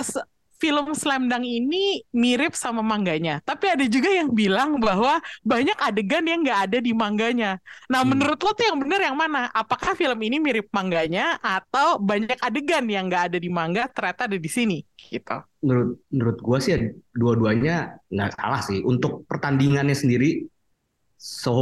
s- 0.00 0.20
film 0.58 0.94
Slam 0.94 1.26
Dunk 1.28 1.44
ini 1.44 2.02
mirip 2.14 2.54
sama 2.54 2.80
mangganya, 2.80 3.42
tapi 3.42 3.68
ada 3.68 3.84
juga 3.84 4.08
yang 4.08 4.30
bilang 4.32 4.78
bahwa 4.78 5.18
banyak 5.42 5.76
adegan 5.78 6.24
yang 6.24 6.40
nggak 6.46 6.60
ada 6.70 6.78
di 6.80 6.92
mangganya. 6.94 7.58
Nah, 7.90 8.02
Hmm. 8.02 8.14
menurut 8.14 8.38
lo 8.40 8.50
tuh 8.54 8.64
yang 8.70 8.78
bener 8.80 9.00
yang 9.04 9.16
mana? 9.18 9.50
Apakah 9.52 9.92
film 9.98 10.16
ini 10.22 10.38
mirip 10.38 10.70
mangganya 10.70 11.36
atau 11.42 11.98
banyak 12.00 12.38
adegan 12.40 12.86
yang 12.88 13.10
nggak 13.10 13.34
ada 13.34 13.38
di 13.38 13.50
manga 13.50 13.90
ternyata 13.90 14.30
ada 14.30 14.38
di 14.38 14.50
sini? 14.50 14.78
Gitu. 14.94 15.36
Menurut 15.64 16.00
menurut 16.08 16.38
gue 16.40 16.58
sih 16.62 16.70
ya, 16.74 16.78
dua-duanya 17.12 18.00
nggak 18.08 18.30
salah 18.38 18.60
sih. 18.64 18.80
Untuk 18.84 19.28
pertandingannya 19.28 19.96
sendiri, 19.96 20.44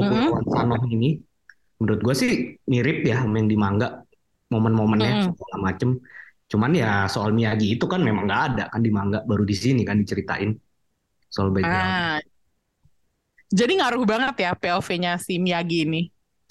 Mm-mm. 0.03 0.27
lawan 0.27 0.45
Sanoh 0.47 0.83
ini, 0.91 1.19
menurut 1.79 2.01
gue 2.03 2.15
sih 2.15 2.31
mirip 2.67 3.07
ya 3.07 3.23
yang 3.23 3.49
di 3.49 3.57
manga. 3.59 4.03
Momen-momennya 4.53 5.11
Mm-mm. 5.11 5.27
segala 5.33 5.57
macem. 5.73 5.91
Cuman 6.53 6.77
ya 6.77 7.09
soal 7.09 7.33
Miyagi 7.33 7.81
itu 7.81 7.89
kan 7.89 8.05
memang 8.05 8.29
nggak 8.29 8.43
ada 8.53 8.65
kan 8.69 8.85
di 8.85 8.93
manga, 8.93 9.25
baru 9.25 9.49
di 9.49 9.57
sini 9.57 9.89
kan 9.89 9.97
diceritain 9.97 10.53
soal 11.33 11.49
background. 11.49 11.89
Ah, 11.89 12.19
jadi 13.49 13.73
ngaruh 13.81 14.05
banget 14.05 14.37
ya 14.45 14.53
POV-nya 14.53 15.17
si 15.17 15.41
Miyagi 15.41 15.89
ini. 15.89 16.03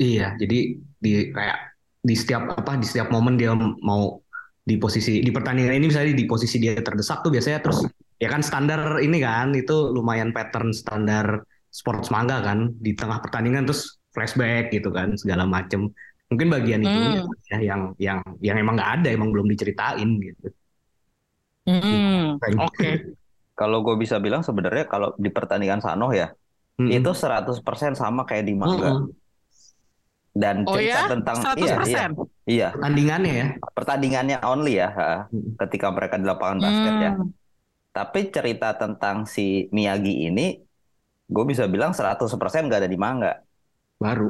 Iya, 0.01 0.34
jadi 0.41 0.81
di 0.81 1.29
kayak 1.29 1.77
di 2.01 2.17
setiap 2.17 2.58
apa 2.58 2.81
di 2.81 2.86
setiap 2.89 3.13
momen 3.13 3.38
dia 3.38 3.53
mau 3.86 4.17
di 4.65 4.81
posisi 4.81 5.22
di 5.22 5.29
pertandingan 5.29 5.77
ini 5.77 5.86
misalnya 5.89 6.17
di 6.17 6.25
posisi 6.25 6.58
dia 6.58 6.74
terdesak 6.81 7.22
tuh 7.22 7.29
biasanya 7.29 7.62
terus 7.62 7.86
ya 8.17 8.29
kan 8.29 8.41
standar 8.41 8.98
ini 9.01 9.22
kan 9.22 9.53
itu 9.53 9.93
lumayan 9.93 10.34
pattern 10.34 10.74
standar 10.74 11.46
sports 11.70 12.10
manga 12.10 12.41
kan 12.41 12.74
di 12.77 12.98
tengah 12.98 13.22
pertandingan 13.22 13.70
terus 13.70 14.01
flashback 14.13 14.70
gitu 14.74 14.89
kan 14.89 15.13
segala 15.17 15.46
macem 15.46 15.89
mungkin 16.31 16.50
bagian 16.55 16.81
itu 16.88 16.97
Hmm. 16.97 17.31
ya 17.51 17.57
yang 17.69 17.81
yang 18.05 18.19
yang 18.47 18.57
emang 18.63 18.75
nggak 18.79 18.91
ada 19.03 19.07
emang 19.15 19.29
belum 19.35 19.47
diceritain 19.53 20.09
gitu. 20.27 20.47
Hmm, 21.65 22.41
oke. 22.65 22.85
Kalau 23.59 23.77
gue 23.85 23.95
bisa 24.03 24.17
bilang 24.25 24.41
sebenarnya 24.47 24.85
kalau 24.93 25.07
di 25.23 25.29
pertandingan 25.38 25.81
Sanoh 25.85 26.11
ya, 26.21 26.25
Mm-mm. 26.79 26.93
itu 26.95 27.09
100% 27.21 27.93
sama 28.01 28.21
kayak 28.29 28.45
di 28.50 28.55
manga. 28.63 28.89
Mm-mm. 28.93 29.13
Dan 30.31 30.57
Oh 30.65 30.73
cerita 30.73 31.00
ya? 31.03 31.11
tentang 31.11 31.38
iya, 31.59 31.73
iya, 31.89 32.01
100%? 32.07 32.11
iya, 32.51 32.65
pertandingannya 32.71 33.31
ya. 33.41 33.45
pertandingannya 33.75 34.35
only 34.47 34.69
ya, 34.81 34.88
ha, 35.00 35.05
Mm-mm. 35.33 35.57
ketika 35.59 35.88
mereka 35.95 36.15
di 36.21 36.25
lapangan 36.31 36.59
basket 36.65 36.95
ya. 37.05 37.11
Hmm. 37.17 37.33
Tapi 37.95 38.19
cerita 38.35 38.67
tentang 38.81 39.17
si 39.35 39.41
Miyagi 39.75 40.11
ini, 40.27 40.41
gue 41.33 41.43
bisa 41.51 41.65
bilang 41.73 41.91
100% 41.97 42.61
nggak 42.67 42.79
ada 42.85 42.91
di 42.95 43.00
manga. 43.05 43.29
Baru. 44.03 44.25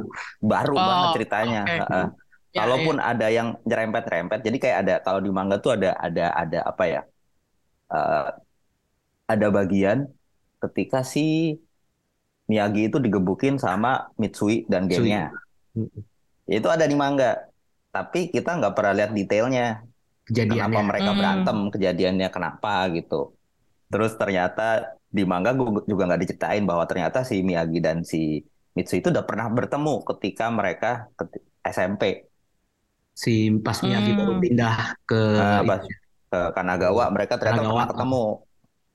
Baru 0.51 0.75
Oh, 0.75 0.81
banget 0.87 1.09
ceritanya. 1.15 1.59
ha. 1.79 1.83
Ya, 2.53 2.59
Kalaupun 2.59 2.95
ada 2.99 3.25
yang 3.37 3.47
nyerempet-nyerempet, 3.67 4.39
jadi 4.45 4.57
kayak 4.63 4.77
ada 4.83 4.93
kalau 5.05 5.19
di 5.25 5.31
manga 5.37 5.55
tuh 5.63 5.71
ada 5.75 5.89
ada 6.05 6.23
ada 6.41 6.57
apa 6.71 6.83
ya? 6.93 6.99
eh, 7.93 8.25
ada 9.31 9.47
bagian 9.57 9.97
ketika 10.61 10.99
si 11.13 11.19
Miyagi 12.49 12.81
itu 12.89 12.97
digebukin 13.05 13.55
sama 13.65 13.91
Mitsui 14.21 14.55
dan 14.71 14.83
gengnya. 14.91 15.23
Itu 16.57 16.67
ada 16.75 16.85
di 16.91 16.95
manga. 17.03 17.25
Tapi 17.95 18.19
kita 18.35 18.49
nggak 18.59 18.73
pernah 18.77 18.93
lihat 18.97 19.11
detailnya. 19.17 19.63
Kejadiannya. 20.27 20.51
Kenapa 20.51 20.79
mereka 20.89 21.11
Hmm. 21.11 21.19
berantem, 21.19 21.57
kejadiannya 21.73 22.27
kenapa 22.35 22.69
gitu. 22.97 23.15
Terus 23.91 24.11
ternyata 24.21 24.61
di 25.17 25.23
manga 25.31 25.51
gue 25.57 25.67
juga 25.91 26.03
nggak 26.07 26.21
diceritain 26.23 26.63
bahwa 26.69 26.85
ternyata 26.89 27.19
si 27.29 27.35
Miyagi 27.47 27.79
dan 27.87 27.97
si 28.11 28.17
Mitsui 28.71 28.99
itu 28.99 29.09
udah 29.09 29.21
pernah 29.21 29.47
bertemu 29.47 29.93
ketika 30.05 30.47
mereka 30.47 30.89
keti- 31.13 31.43
SMP. 31.61 32.03
Si 33.11 33.33
pas 33.57 33.75
Miyagi 33.77 34.11
Hmm. 34.11 34.19
baru 34.19 34.33
pindah 34.39 34.75
ke 35.03 35.21
Nah, 35.35 35.61
pas 35.61 35.81
ke 36.25 36.39
Kanagawa 36.51 37.03
mereka 37.09 37.35
ternyata 37.35 37.59
Kanagawa. 37.59 37.75
pernah 37.77 37.91
ketemu. 37.91 38.23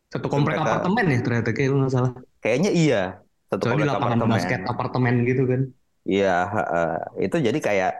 satu 0.07 0.27
komplek 0.31 0.55
mereka- 0.55 0.71
apartemen 0.71 1.05
ya 1.05 1.19
ternyata 1.21 1.51
kayak 1.51 1.69
nggak 1.69 1.91
salah. 1.91 2.13
Kayaknya 2.39 2.71
iya. 2.73 3.03
Satu 3.45 3.59
Soalnya 3.61 3.77
di 3.77 3.83
komplek 3.83 3.87
lapangan 3.91 4.07
apartemen. 4.17 4.33
basket 4.33 4.61
apartemen 4.65 5.15
gitu 5.25 5.43
kan. 5.45 5.61
Iya, 6.05 6.37
heeh. 6.47 6.95
itu 7.21 7.37
jadi 7.43 7.59
kayak 7.61 7.93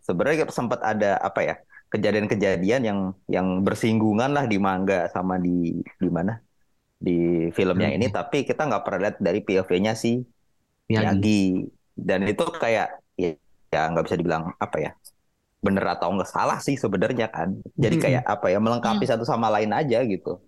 sebenarnya 0.00 0.44
sempat 0.48 0.80
ada 0.80 1.16
apa 1.18 1.40
ya? 1.40 1.56
kejadian-kejadian 1.88 2.82
yang 2.82 2.98
yang 3.26 3.60
bersinggungan 3.60 4.32
lah 4.32 4.44
di 4.44 4.56
manga 4.56 5.06
sama 5.06 5.36
di 5.36 5.76
di 5.94 6.08
mana 6.08 6.40
di 6.98 7.16
filmnya 7.50 7.84
Hmm. 7.86 7.96
ini 7.96 8.06
tapi 8.08 8.42
kita 8.42 8.64
nggak 8.64 8.80
pernah 8.80 9.00
lihat 9.02 9.16
dari 9.18 9.40
POV-nya 9.40 9.92
si 9.92 10.24
Miyagi. 10.88 11.06
Miyagi 11.14 11.40
dan 12.08 12.20
itu 12.28 12.44
kayak 12.62 12.86
ya 13.20 13.30
ya 13.72 13.80
nggak 13.90 14.04
bisa 14.06 14.16
dibilang 14.20 14.44
apa 14.60 14.76
ya 14.80 14.90
bener 15.64 15.84
atau 15.94 16.08
nggak 16.14 16.30
salah 16.30 16.58
sih 16.66 16.76
sebenarnya 16.76 17.26
kan 17.30 17.48
jadi 17.78 17.96
Mm-mm. 17.96 18.04
kayak 18.04 18.22
apa 18.26 18.46
ya 18.52 18.58
melengkapi 18.64 19.04
satu 19.06 19.24
sama 19.26 19.48
lain 19.54 19.72
aja 19.72 19.98
gitu 20.06 20.40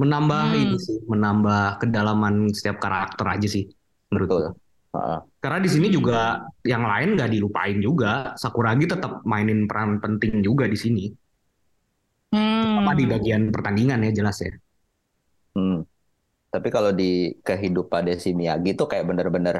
Menambah 0.00 0.42
Hmm. 0.50 0.56
ini 0.58 0.76
sih, 0.82 0.98
menambah 1.06 1.78
kedalaman 1.78 2.50
setiap 2.50 2.82
karakter 2.82 3.26
aja 3.28 3.46
sih 3.46 3.64
menurut. 4.10 4.56
Heeh. 4.92 5.18
Karena 5.38 5.58
di 5.62 5.70
sini 5.70 5.86
juga 5.92 6.42
yang 6.66 6.82
lain 6.82 7.14
nggak 7.14 7.30
dilupain 7.30 7.78
juga. 7.78 8.34
Sakuragi 8.34 8.88
tetap 8.90 9.22
mainin 9.28 9.68
peran 9.70 10.00
penting 10.02 10.42
juga 10.42 10.64
di 10.66 10.78
sini. 10.80 11.04
Hmm. 12.32 12.82
Apa 12.82 12.92
di 12.98 13.04
bagian 13.06 13.42
pertandingan 13.54 14.00
ya 14.08 14.10
jelas 14.18 14.36
ya. 14.42 14.52
Hmm. 15.54 15.84
Tapi 16.52 16.68
kalau 16.68 16.92
di 16.92 17.32
kehidupan 17.48 18.02
si 18.24 18.30
Miyagi 18.36 18.70
tuh 18.78 18.86
kayak 18.90 19.04
bener-bener 19.10 19.56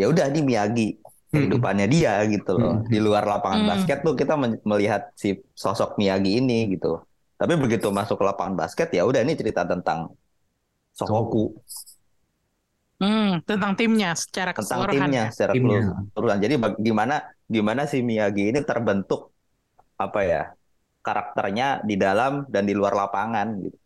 ya 0.00 0.06
udah 0.12 0.26
nih 0.34 0.42
Miyagi 0.48 0.86
kehidupannya 1.32 1.86
dia 1.94 2.12
gitu 2.34 2.52
loh. 2.62 2.74
Hmm. 2.80 2.90
Di 2.92 2.98
luar 3.06 3.24
lapangan 3.32 3.60
Hmm. 3.60 3.70
basket 3.70 3.98
tuh 4.06 4.14
kita 4.20 4.34
melihat 4.64 5.02
si 5.22 5.28
sosok 5.54 5.90
Miyagi 6.00 6.40
ini 6.40 6.58
gitu. 6.74 7.02
Tapi 7.40 7.52
begitu 7.60 7.86
masuk 7.92 8.16
ke 8.20 8.24
lapangan 8.30 8.54
basket 8.60 8.88
ya 8.96 9.02
udah 9.04 9.20
ini 9.26 9.34
cerita 9.40 9.62
tentang 9.68 10.08
Sohoku, 10.98 11.44
Hmm, 13.02 13.42
tentang 13.42 13.72
timnya 13.74 14.14
secara 14.14 14.54
tentang 14.54 14.86
keseluruhan 14.86 15.10
timnya 15.10 15.22
ya. 15.26 15.34
secara 15.34 15.52
Timnya. 15.54 15.80
keseluruhan. 16.14 16.38
Jadi 16.44 16.54
bag- 16.62 16.80
gimana 16.86 17.14
gimana 17.54 17.82
si 17.90 17.98
Miyagi 18.08 18.42
ini 18.54 18.60
terbentuk 18.62 19.20
apa 19.98 20.20
ya 20.32 20.42
karakternya 21.06 21.66
di 21.88 21.94
dalam 22.04 22.32
dan 22.52 22.62
di 22.68 22.74
luar 22.78 22.94
lapangan 22.96 23.46
gitu. 23.64 23.78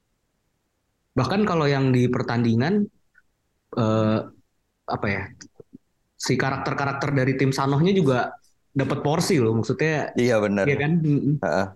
Bahkan 1.18 1.40
kalau 1.44 1.66
yang 1.66 1.90
di 1.90 2.06
pertandingan 2.06 2.86
eh, 3.74 4.18
apa 4.88 5.06
ya 5.10 5.22
si 6.18 6.34
karakter-karakter 6.34 7.10
dari 7.14 7.32
tim 7.38 7.50
Sanohnya 7.54 7.92
juga 7.94 8.18
dapat 8.74 8.98
porsi 9.02 9.38
loh. 9.42 9.54
Maksudnya 9.58 10.14
Iya 10.18 10.36
bener, 10.42 10.66
ya 10.66 10.76
kan 10.78 10.92
Heeh. 11.42 11.66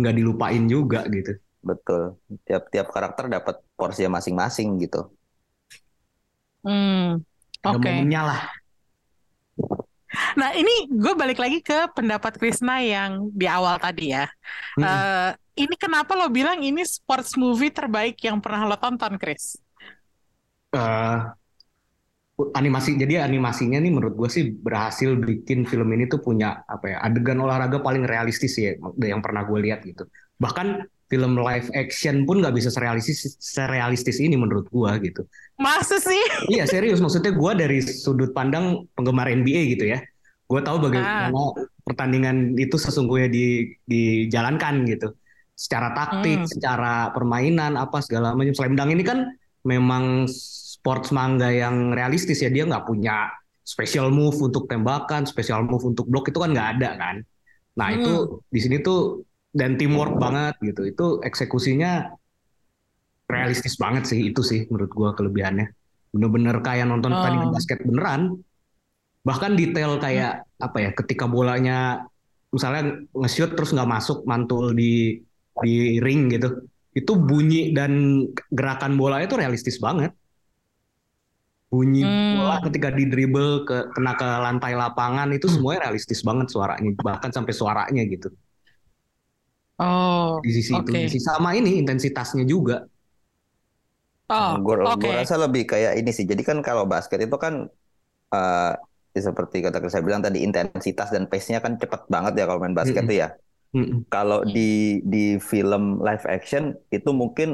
nggak 0.00 0.14
dilupain 0.16 0.64
juga 0.68 1.04
gitu. 1.08 1.32
betul. 1.62 2.18
Tiap-tiap 2.46 2.86
karakter 2.90 3.24
dapat 3.30 3.56
porsinya 3.78 4.18
masing-masing 4.18 4.68
gitu. 4.82 5.12
Hmm, 6.62 7.22
Ada 7.62 7.76
oke. 7.78 7.90
momennya 7.90 8.20
lah. 8.28 8.40
Nah, 10.36 10.52
ini 10.52 10.88
gue 10.92 11.14
balik 11.16 11.40
lagi 11.40 11.64
ke 11.64 11.88
pendapat 11.96 12.36
Krisna 12.36 12.80
yang 12.84 13.32
di 13.32 13.48
awal 13.48 13.80
tadi 13.80 14.12
ya. 14.12 14.28
Mm-mm. 14.76 14.84
Eh, 14.86 15.30
ini 15.64 15.74
kenapa 15.76 16.16
lo 16.16 16.28
bilang 16.32 16.60
ini 16.60 16.84
sports 16.84 17.36
movie 17.36 17.72
terbaik 17.72 18.16
yang 18.24 18.40
pernah 18.40 18.68
lo 18.68 18.76
tonton, 18.76 19.16
Chris? 19.20 19.56
eh 20.72 21.18
animasi 22.42 22.96
jadi 22.98 23.22
animasinya 23.22 23.78
nih 23.78 23.92
menurut 23.92 24.14
gue 24.16 24.28
sih 24.32 24.44
berhasil 24.56 25.14
bikin 25.14 25.68
film 25.68 25.86
ini 25.94 26.08
tuh 26.08 26.18
punya 26.24 26.64
apa 26.66 26.96
ya 26.96 26.96
adegan 27.04 27.38
olahraga 27.38 27.78
paling 27.84 28.02
realistis 28.08 28.56
ya 28.58 28.74
yang 28.98 29.20
pernah 29.20 29.44
gue 29.46 29.58
lihat 29.62 29.84
gitu 29.84 30.08
bahkan 30.40 30.88
film 31.12 31.36
live 31.36 31.68
action 31.76 32.24
pun 32.24 32.40
nggak 32.40 32.56
bisa 32.56 32.72
serealistis 32.72 33.36
serealistis 33.36 34.16
ini 34.16 34.32
menurut 34.32 34.64
gue 34.72 35.12
gitu. 35.12 35.28
Masa 35.60 36.00
sih? 36.00 36.16
iya 36.48 36.64
serius. 36.64 37.04
Maksudnya 37.04 37.36
gue 37.36 37.52
dari 37.52 37.84
sudut 37.84 38.32
pandang 38.32 38.88
penggemar 38.96 39.28
NBA 39.28 39.76
gitu 39.76 39.92
ya. 39.92 40.00
Gue 40.48 40.64
tahu 40.64 40.88
bagaimana 40.88 41.52
pertandingan 41.84 42.56
itu 42.56 42.80
sesungguhnya 42.80 43.28
di 43.28 43.44
dijalankan 43.84 44.88
gitu. 44.88 45.12
Secara 45.52 45.92
taktik 45.92 46.42
Hmm. 46.42 46.48
secara 46.48 47.12
permainan 47.12 47.76
apa 47.76 48.00
segala 48.00 48.32
macam. 48.32 48.56
Slam 48.56 48.72
dunk 48.72 48.96
ini 48.96 49.04
kan 49.04 49.28
memang 49.68 50.24
sports 50.32 51.12
manga 51.12 51.52
yang 51.52 51.92
realistis 51.92 52.40
ya. 52.40 52.48
Dia 52.48 52.64
nggak 52.64 52.88
punya 52.88 53.28
special 53.62 54.08
move 54.08 54.40
untuk 54.40 54.64
tembakan 54.64 55.28
special 55.28 55.68
move 55.68 55.84
untuk 55.84 56.08
blok. 56.08 56.32
Itu 56.32 56.40
kan 56.40 56.56
nggak 56.56 56.68
ada 56.80 56.90
kan. 56.96 57.16
Nah 57.76 57.86
Hmm. 57.92 57.96
itu 58.00 58.12
di 58.48 58.60
sini 58.60 58.76
tuh 58.80 59.20
dan 59.52 59.76
teamwork 59.76 60.16
banget 60.16 60.56
gitu. 60.64 60.88
Itu 60.88 61.06
eksekusinya 61.20 62.12
realistis 63.28 63.80
banget 63.80 64.04
sih 64.08 64.28
itu 64.32 64.40
sih 64.44 64.68
menurut 64.68 64.92
gua 64.92 65.10
kelebihannya. 65.16 65.72
Bener-bener 66.12 66.60
kayak 66.60 66.84
nonton 66.88 67.12
Oh. 67.12 67.20
pertandingan 67.20 67.50
basket 67.52 67.78
beneran 67.84 68.22
bahkan 69.22 69.54
detail 69.54 70.02
kayak 70.02 70.42
apa 70.58 70.78
ya 70.82 70.90
ketika 70.92 71.30
bolanya 71.30 72.02
misalnya 72.50 73.06
nge-shoot 73.14 73.54
terus 73.54 73.70
nggak 73.70 73.86
masuk 73.88 74.26
mantul 74.26 74.74
di 74.74 75.22
di 75.62 76.02
ring 76.02 76.28
gitu. 76.28 76.68
Itu 76.92 77.16
bunyi 77.16 77.72
dan 77.72 78.24
gerakan 78.52 79.00
bola 79.00 79.24
itu 79.24 79.32
realistis 79.38 79.80
banget. 79.80 80.12
Bunyi 81.72 82.04
Hmm. 82.04 82.36
bola 82.36 82.60
ketika 82.68 82.92
di 82.92 83.08
dribble 83.08 83.64
ke 83.64 83.88
kena 83.96 84.12
ke 84.12 84.28
lantai 84.28 84.76
lapangan 84.76 85.32
itu 85.32 85.48
semuanya 85.48 85.88
realistis 85.88 86.20
banget 86.20 86.52
suaranya 86.52 86.92
bahkan 87.00 87.32
sampai 87.32 87.52
suaranya 87.56 88.04
gitu 88.04 88.28
Oh, 89.82 90.28
di 90.42 90.50
sisi 90.56 90.72
itu 90.82 90.90
Oke. 90.90 90.98
di 91.02 91.06
sisi 91.12 91.18
sama 91.28 91.48
ini 91.58 91.70
intensitasnya 91.82 92.44
juga 92.52 92.74
oh, 94.32 94.50
gue 94.64 94.74
oke. 94.84 95.08
rasa 95.18 95.34
lebih 95.44 95.62
kayak 95.70 95.92
ini 96.00 96.10
sih. 96.16 96.24
Jadi 96.30 96.42
kan 96.48 96.58
kalau 96.66 96.84
basket 96.92 97.18
itu 97.26 97.36
kan 97.44 97.54
eh 98.34 98.72
ya 99.16 99.22
seperti 99.28 99.56
kata 99.64 99.78
saya 99.94 100.04
bilang 100.08 100.22
tadi 100.26 100.38
intensitas 100.46 101.08
dan 101.14 101.24
pace-nya 101.30 101.58
kan 101.64 101.72
cepet 101.82 102.02
banget 102.14 102.32
ya 102.40 102.44
kalau 102.48 102.60
main 102.64 102.76
basket 102.80 103.02
Mm-mm. 103.02 103.10
tuh 103.10 103.16
ya. 103.22 103.28
Mm-mm. 103.74 104.04
Kalau 104.12 104.38
di 104.56 104.60
di 105.12 105.18
film 105.50 105.82
live 106.06 106.24
action 106.36 106.64
itu 106.96 107.10
mungkin 107.22 107.48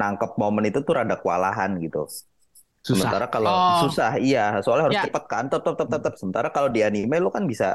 nangkep 0.00 0.30
momen 0.42 0.64
itu 0.68 0.78
tuh 0.86 0.94
rada 0.98 1.16
kewalahan 1.22 1.70
gitu. 1.84 1.98
susah 2.86 3.14
Sementara 3.14 3.26
kalau 3.34 3.52
Oh. 3.52 3.82
susah 3.82 4.10
iya, 4.26 4.40
soalnya 4.64 4.86
harus 4.92 4.98
Ya. 4.98 5.04
cepet 5.04 5.24
kan, 5.32 5.44
tep, 5.52 5.62
tep, 5.66 5.74
tep, 5.80 5.88
tep. 6.04 6.14
Sementara 6.20 6.48
kalau 6.56 6.68
di 6.76 6.80
anime 6.88 7.16
lu 7.24 7.30
kan 7.36 7.44
bisa 7.52 7.66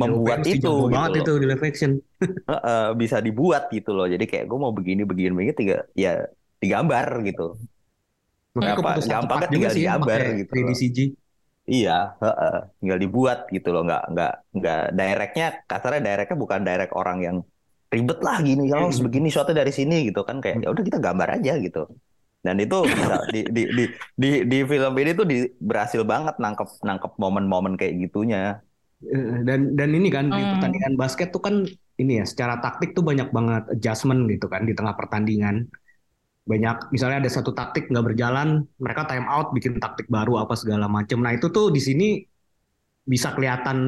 membuat 0.00 0.40
itu 0.54 0.68
gitu 0.68 0.68
banget 0.92 1.10
itu 1.20 1.30
di 1.42 1.46
live 1.50 1.64
action 1.70 1.92
Heeh, 2.48 2.80
bisa 3.00 3.16
dibuat 3.26 3.62
gitu 3.76 3.90
loh. 3.96 4.06
Jadi 4.12 4.24
kayak 4.30 4.44
gue 4.50 4.58
mau 4.64 4.72
begini 4.78 5.02
begini 5.10 5.30
begini 5.36 5.54
tiga 5.60 5.76
ya 6.02 6.10
digambar 6.62 7.06
gitu. 7.28 7.42
makanya 8.54 8.76
Apa, 8.76 8.90
gampang 9.12 9.38
kan 9.42 9.48
tinggal 9.54 9.72
sih 9.74 9.84
digambar 9.84 10.20
gitu 10.40 10.52
3D 10.52 10.70
loh. 10.70 10.76
CG 10.80 10.98
Iya, 11.72 11.90
heeh, 12.22 12.52
tinggal 12.80 12.98
dibuat 13.04 13.38
gitu 13.54 13.68
loh. 13.74 13.80
Nggak 13.86 14.02
nggak 14.12 14.30
nggak 14.56 14.78
directnya 14.98 15.44
kasarnya 15.70 16.00
directnya 16.06 16.36
bukan 16.44 16.60
direct 16.68 16.92
orang 17.00 17.18
yang 17.26 17.36
ribet 17.94 18.18
lah 18.26 18.36
gini 18.48 18.62
kalau 18.70 18.84
harus 18.88 19.00
Mm-mm. 19.00 19.06
begini 19.06 19.28
shotnya 19.34 19.54
dari 19.62 19.72
sini 19.78 19.94
gitu 20.08 20.20
kan 20.28 20.36
kayak 20.44 20.56
ya 20.62 20.68
udah 20.74 20.84
kita 20.88 20.98
gambar 21.06 21.28
aja 21.36 21.52
gitu. 21.64 21.78
Dan 22.46 22.56
itu 22.64 22.76
bisa 22.98 23.14
di 23.34 23.38
di 23.56 23.60
di 23.78 23.82
di, 24.22 24.28
di 24.50 24.56
film 24.70 24.92
ini 25.02 25.10
tuh 25.18 25.26
di, 25.32 25.36
berhasil 25.70 26.02
banget 26.12 26.34
nangkep 26.42 26.68
nangkep 26.88 27.12
momen-momen 27.22 27.74
kayak 27.80 27.94
gitunya. 28.02 28.38
Eh, 29.00 29.40
dan 29.48 29.72
dan 29.80 29.90
ini 29.96 30.12
kan 30.12 30.28
di 30.28 30.36
Hmm. 30.36 30.60
pertandingan 30.60 30.94
basket 31.00 31.32
tuh 31.32 31.40
kan 31.40 31.64
ini 31.96 32.20
ya 32.20 32.24
secara 32.28 32.60
taktik 32.60 32.92
tuh 32.92 33.00
banyak 33.00 33.32
banget 33.32 33.64
adjustment 33.72 34.28
gitu 34.28 34.44
kan 34.44 34.68
di 34.68 34.76
tengah 34.76 34.92
pertandingan 34.92 35.72
banyak 36.44 36.92
misalnya 36.92 37.24
ada 37.24 37.30
satu 37.32 37.56
taktik 37.56 37.88
nggak 37.88 38.12
berjalan 38.12 38.68
mereka 38.76 39.08
time 39.08 39.24
out 39.24 39.56
bikin 39.56 39.80
taktik 39.80 40.04
baru 40.12 40.44
apa 40.44 40.52
segala 40.52 40.84
macam 40.84 41.24
nah 41.24 41.32
itu 41.32 41.48
tuh 41.48 41.72
di 41.72 41.80
sini 41.80 42.20
bisa 43.08 43.32
kelihatan 43.32 43.78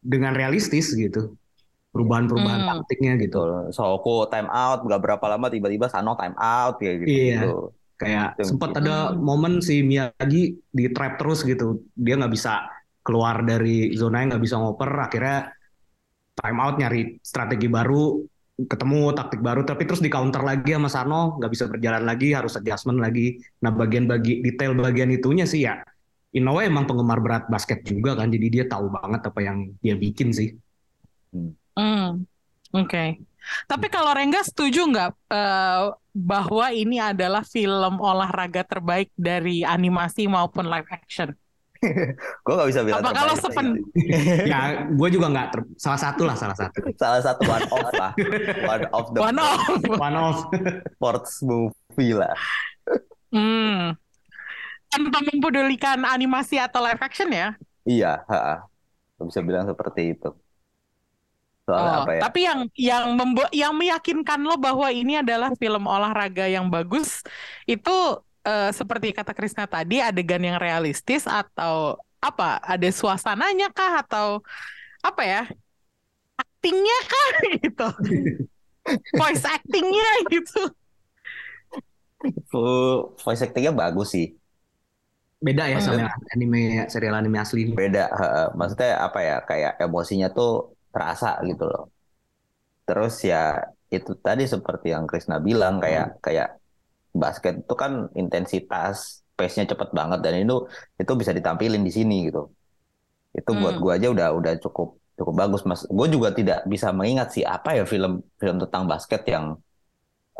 dengan 0.00 0.32
realistis 0.32 0.94
gitu 0.94 1.36
perubahan-perubahan 1.92 2.60
Hmm. 2.64 2.70
taktiknya 2.84 3.12
gitu 3.20 3.40
Gitu. 3.44 3.74
Soko 3.76 4.28
time 4.32 4.48
out 4.48 4.80
nggak 4.80 5.00
berapa 5.04 5.24
lama 5.28 5.52
tiba-tiba 5.52 5.92
Sano 5.92 6.16
time 6.16 6.36
out 6.40 6.80
kayak 6.80 6.96
gitu. 7.04 7.10
Iya. 7.12 7.40
gitu. 7.44 7.52
kayak 7.98 8.38
sempat 8.46 8.78
ada 8.78 9.10
momen 9.10 9.58
si 9.58 9.82
Miyagi 9.82 10.54
di 10.70 10.84
trap 10.94 11.18
terus 11.18 11.42
gitu 11.42 11.82
dia 11.98 12.14
nggak 12.14 12.30
bisa 12.30 12.62
keluar 13.08 13.40
dari 13.40 13.96
zonanya 13.96 14.36
nggak 14.36 14.44
bisa 14.44 14.60
ngoper 14.60 14.90
akhirnya 14.92 15.38
time 16.36 16.58
out 16.60 16.76
nyari 16.76 17.16
strategi 17.24 17.72
baru 17.72 18.20
ketemu 18.58 19.16
taktik 19.16 19.40
baru 19.40 19.64
tapi 19.64 19.88
terus 19.88 20.04
di 20.04 20.12
counter 20.12 20.44
lagi 20.44 20.76
sama 20.76 20.90
Sano 20.92 21.40
nggak 21.40 21.50
bisa 21.54 21.64
berjalan 21.72 22.04
lagi 22.04 22.36
harus 22.36 22.52
adjustment 22.60 23.00
lagi 23.00 23.40
nah 23.64 23.72
bagian 23.72 24.04
bagi 24.04 24.44
detail 24.44 24.76
bagian 24.76 25.08
itunya 25.08 25.48
sih 25.48 25.64
ya 25.64 25.80
in 26.36 26.44
a 26.44 26.52
way 26.52 26.68
emang 26.68 26.84
penggemar 26.84 27.24
berat 27.24 27.48
basket 27.48 27.80
juga 27.88 28.12
kan 28.18 28.28
jadi 28.28 28.46
dia 28.52 28.64
tahu 28.68 28.92
banget 28.92 29.24
apa 29.24 29.40
yang 29.40 29.72
dia 29.80 29.96
bikin 29.96 30.36
sih 30.36 30.52
Hmm, 31.78 32.26
oke. 32.74 33.04
Tapi 33.70 33.86
kalau 33.86 34.10
Rengga 34.10 34.42
setuju 34.42 34.82
nggak 34.90 35.10
eh, 35.30 35.82
bahwa 36.10 36.66
ini 36.74 36.98
adalah 36.98 37.46
film 37.46 38.02
olahraga 38.02 38.66
terbaik 38.66 39.14
dari 39.14 39.62
animasi 39.62 40.26
maupun 40.26 40.66
live 40.66 40.90
action? 40.90 41.30
Gue 42.44 42.52
nggak 42.58 42.68
bisa 42.74 42.80
bilang 42.82 42.98
Apa 43.00 43.10
kalau 43.14 43.34
sepen- 43.38 43.78
ya 44.44 44.88
gue 44.90 45.08
juga 45.08 45.26
nggak 45.30 45.48
ter- 45.54 45.70
salah 45.78 46.00
satu 46.00 46.26
lah 46.26 46.34
salah 46.34 46.56
satu 46.58 46.78
salah 46.98 47.22
satu 47.22 47.42
one 47.46 47.66
off 47.70 47.90
lah, 47.94 48.12
one 48.66 48.84
of 48.90 49.04
the 49.14 49.18
One 49.22 49.38
off. 49.38 49.62
one 50.10 50.16
of 50.18 50.34
sports 50.98 51.32
movie 51.40 52.12
lah. 52.12 52.34
Hmm. 53.30 53.94
Tanpa 54.88 55.20
mempedulikan 55.20 56.00
animasi 56.02 56.56
atau 56.56 56.80
live 56.80 56.98
action 56.98 57.28
ya? 57.28 57.52
Iya, 57.84 58.24
ha, 58.24 58.64
bisa 59.20 59.44
bilang 59.44 59.68
seperti 59.68 60.16
itu. 60.16 60.32
Soalnya 61.68 61.92
Oh, 61.92 62.02
apa 62.08 62.10
ya? 62.16 62.20
tapi 62.24 62.40
yang 62.48 62.60
yang 62.72 63.04
membuat 63.12 63.52
yang 63.52 63.76
meyakinkan 63.76 64.40
lo 64.40 64.56
bahwa 64.56 64.88
ini 64.88 65.20
adalah 65.20 65.52
film 65.60 65.84
olahraga 65.84 66.48
yang 66.48 66.72
bagus 66.72 67.20
itu 67.68 67.92
eh, 68.48 68.68
seperti 68.78 69.06
kata 69.18 69.32
Krisna 69.36 69.64
tadi 69.74 69.94
adegan 70.08 70.42
yang 70.48 70.58
realistis 70.64 71.22
atau 71.28 71.74
apa? 72.28 72.58
Ada 72.72 72.88
suasananya 73.00 73.66
kah 73.76 73.92
atau 74.02 74.26
apa 75.08 75.22
ya? 75.32 75.40
Aktingnya 76.40 76.96
kah 77.10 77.28
gitu? 77.62 77.86
Voice 79.16 79.44
actingnya 79.44 80.08
gitu. 80.32 80.72
Vo- 82.52 83.14
Voice 83.24 83.42
actingnya 83.44 83.72
bagus 83.72 84.08
sih. 84.14 84.26
Beda 85.38 85.64
ya 85.70 85.78
Hmm. 85.78 85.86
sama 85.86 86.10
anime 86.34 86.58
serial 86.90 87.14
anime 87.20 87.38
asli. 87.38 87.62
Beda. 87.78 88.00
heeh. 88.20 88.44
Maksudnya 88.58 88.88
apa 89.06 89.18
ya? 89.28 89.34
Kayak 89.48 89.72
emosinya 89.84 90.26
tuh 90.36 90.48
terasa 90.92 91.26
gitu 91.48 91.62
loh. 91.70 91.82
Terus 92.86 93.14
ya 93.30 93.36
itu 93.94 94.10
tadi 94.26 94.42
seperti 94.54 94.86
yang 94.94 95.04
Krisna 95.10 95.36
bilang 95.48 95.74
kayak 95.84 96.06
kayak 96.24 96.46
basket 97.24 97.54
itu 97.62 97.74
kan 97.82 97.92
intensitas, 98.20 98.96
pace-nya 99.36 99.64
cepet 99.72 99.88
banget 99.98 100.18
dan 100.24 100.32
itu 100.42 100.54
itu 101.02 101.12
bisa 101.20 101.32
ditampilin 101.38 101.82
di 101.88 101.92
sini 101.98 102.14
gitu. 102.28 102.40
Itu 103.38 103.50
buat 103.60 103.74
Hmm. 103.74 103.82
gua 103.82 103.92
aja 104.00 104.08
udah 104.14 104.28
udah 104.38 104.52
cukup 104.64 104.88
cukup 105.18 105.34
bagus 105.42 105.62
mas. 105.68 105.82
Gue 105.98 106.06
juga 106.14 106.28
tidak 106.38 106.58
bisa 106.72 106.88
mengingat 106.98 107.28
sih 107.34 107.44
apa 107.46 107.70
ya 107.78 107.84
film 107.92 108.12
film 108.40 108.56
tentang 108.62 108.84
basket 108.92 109.22
yang 109.34 109.44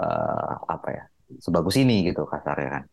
eh, 0.03 0.53
apa 0.75 0.89
ya 0.97 1.05
sebagus 1.45 1.77
ini 1.83 1.95
gitu 2.09 2.23
kasarnya 2.33 2.69
kan. 2.77 2.85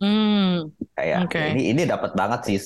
Hmm, 0.00 0.70
Kayak 0.96 1.22
Oke. 1.22 1.38
ini 1.48 1.60
ini 1.74 1.82
dapat 1.92 2.10
banget 2.20 2.40
sih 2.48 2.58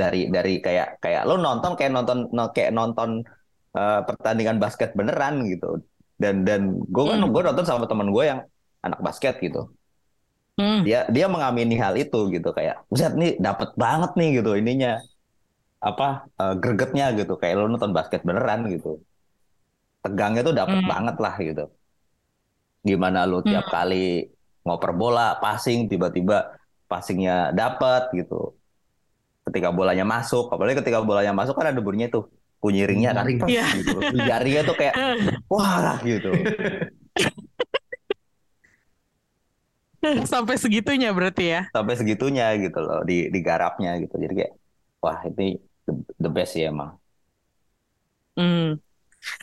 dari 0.00 0.18
dari 0.34 0.50
kayak 0.64 1.00
kayak 1.04 1.22
lo 1.28 1.34
nonton 1.40 1.72
kayak 1.78 1.92
nonton 1.96 2.18
no- 2.36 2.52
kayak 2.56 2.72
nonton 2.78 3.10
eh, 3.78 4.00
pertandingan 4.08 4.56
basket 4.62 4.90
beneran 4.98 5.34
gitu. 5.52 5.66
Dan 6.22 6.34
dan 6.48 6.60
gue 6.94 7.04
kan 7.10 7.18
Hmm. 7.18 7.32
gue 7.34 7.42
nonton 7.48 7.66
sama 7.68 7.84
teman 7.90 8.08
gue 8.14 8.24
yang 8.30 8.40
anak 8.86 9.00
basket 9.06 9.34
gitu. 9.44 9.58
Hmm, 10.58 10.78
Dia 10.86 10.98
dia 11.14 11.26
mengamini 11.34 11.74
hal 11.84 11.94
itu 12.02 12.18
gitu 12.34 12.48
kayak, 12.56 12.74
buset 12.90 13.12
nih 13.20 13.30
dapat 13.46 13.68
banget 13.82 14.10
nih 14.18 14.28
gitu 14.42 14.50
ininya 14.60 14.90
apa 15.88 16.04
eh, 16.42 16.54
gregetnya 16.62 17.04
gitu 17.18 17.32
kayak 17.40 17.54
lo 17.58 17.64
nonton 17.72 17.92
basket 17.96 18.20
beneran 18.28 18.60
gitu. 18.74 18.88
Tegangnya 20.04 20.42
tuh 20.46 20.54
dapat 20.60 20.78
Hmm. 20.82 20.90
banget 20.92 21.16
lah 21.24 21.34
gitu. 21.48 21.62
Gimana 22.88 23.18
lo 23.30 23.38
tiap 23.48 23.66
kali 23.74 23.96
ngoper 24.64 24.92
bola, 25.00 25.26
passing 25.42 25.78
tiba-tiba 25.90 26.36
passingnya 26.90 27.50
dapat 27.58 28.02
gitu. 28.18 28.54
Ketika 29.48 29.68
bolanya 29.72 30.04
masuk, 30.04 30.52
apalagi 30.52 30.76
ketika 30.84 31.00
bolanya 31.00 31.32
masuk 31.32 31.56
kan 31.56 31.72
ada 31.72 31.80
bunyinya 31.80 32.08
tuh 32.16 32.24
kunyiringnya 32.62 33.10
kan. 33.16 33.24
Pers 33.40 33.50
Iya. 33.56 33.64
gitu. 33.80 33.96
Jarinya 34.28 34.62
tuh 34.68 34.76
kayak 34.80 34.94
wah 35.52 35.96
gitu. 36.04 36.52
sampai 40.32 40.56
segitunya 40.56 41.10
berarti 41.12 41.44
ya. 41.44 41.62
Sampai 41.72 41.94
segitunya 41.98 42.52
gitu 42.58 42.78
loh 42.80 43.02
di 43.04 43.28
digarapnya 43.28 43.96
gitu. 44.02 44.16
Jadi 44.16 44.34
kayak 44.44 44.52
wah 45.02 45.18
ini 45.26 45.58
the, 45.86 45.92
the 46.18 46.30
best 46.30 46.56
sih 46.56 46.66
emang. 46.66 46.96
Hmm. 48.38 48.78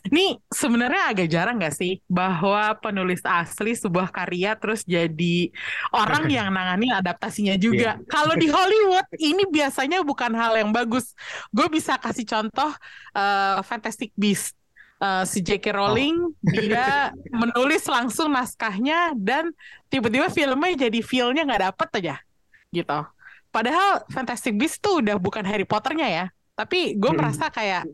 Ini 0.08 0.40
sebenarnya 0.48 1.12
agak 1.12 1.28
jarang 1.28 1.60
nggak 1.60 1.76
sih 1.76 2.00
bahwa 2.08 2.72
penulis 2.80 3.20
asli 3.20 3.76
sebuah 3.76 4.08
karya 4.08 4.56
terus 4.56 4.80
jadi 4.88 5.52
orang 5.92 6.26
yang 6.36 6.48
nangani 6.48 6.88
adaptasinya 6.88 7.60
juga. 7.60 8.00
Kalau 8.08 8.32
di 8.40 8.48
Hollywood 8.56 9.04
ini 9.20 9.44
biasanya 9.44 10.00
bukan 10.00 10.32
hal 10.32 10.56
yang 10.56 10.72
bagus. 10.72 11.12
Gue 11.52 11.68
bisa 11.68 12.00
kasih 12.00 12.24
contoh 12.24 12.72
eh, 13.12 13.60
Fantastic 13.60 14.16
Beasts. 14.16 14.56
Eh, 14.96 15.24
si 15.28 15.44
J.K. 15.44 15.76
Rowling 15.76 16.32
dia 16.40 17.12
menulis 17.44 17.84
langsung 17.84 18.32
naskahnya 18.32 19.12
dan 19.12 19.52
tiba-tiba 19.92 20.32
filmnya 20.32 20.88
jadi 20.88 21.04
feel-nya 21.04 21.44
nggak 21.44 21.62
dapet 21.68 21.88
aja 22.00 22.16
gitu. 22.72 23.04
Padahal 23.52 24.08
Fantastic 24.08 24.56
Beasts 24.56 24.80
tuh 24.80 25.04
udah 25.04 25.20
bukan 25.20 25.44
Harry 25.44 25.68
Potternya 25.68 26.08
ya. 26.08 26.24
Tapi 26.56 26.96
gue 26.96 27.12
Hmm. 27.12 27.20
merasa 27.20 27.52
kayak 27.52 27.84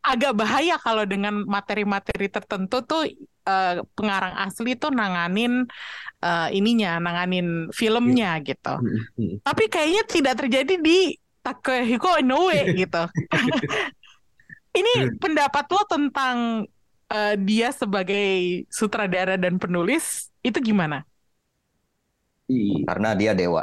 agak 0.00 0.32
bahaya 0.32 0.80
kalau 0.80 1.04
dengan 1.04 1.44
materi-materi 1.44 2.32
tertentu 2.32 2.80
tuh 2.88 3.04
eh, 3.46 3.74
pengarang 3.92 4.34
asli 4.40 4.80
tuh 4.80 4.88
nanganin 4.96 5.68
eh, 6.24 6.48
ininya, 6.56 6.96
nanganin 6.96 7.68
filmnya 7.68 8.40
gitu. 8.40 8.80
Hmm, 8.80 9.00
hmm. 9.20 9.34
Tapi 9.44 9.68
kayaknya 9.68 10.02
tidak 10.08 10.34
terjadi 10.40 10.74
di 10.80 11.20
Takehiko 11.44 12.16
Inoue 12.16 12.64
gitu. 12.80 13.02
Ini 14.76 14.92
pendapat 15.16 15.64
lo 15.72 15.82
tentang 15.88 16.36
eh, 17.08 17.34
dia 17.40 17.68
sebagai 17.72 18.26
sutradara 18.68 19.40
dan 19.40 19.56
penulis 19.56 20.28
itu 20.44 20.58
gimana? 20.60 21.02
Ih, 22.54 22.82
Karena 22.88 23.08
dia 23.20 23.32
dewa. 23.40 23.62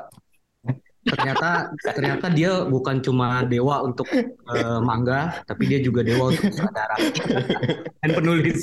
ternyata 1.04 1.48
ternyata 1.94 2.26
dia 2.32 2.64
bukan 2.64 2.98
cuma 3.04 3.44
dewa 3.44 3.84
untuk 3.84 4.08
eh, 4.50 4.80
manga, 4.82 5.44
tapi 5.46 5.64
dia 5.70 5.80
juga 5.84 6.02
dewa 6.02 6.32
untuk 6.32 6.48
sutradara 6.48 6.96
dan 8.02 8.12
penulis. 8.16 8.62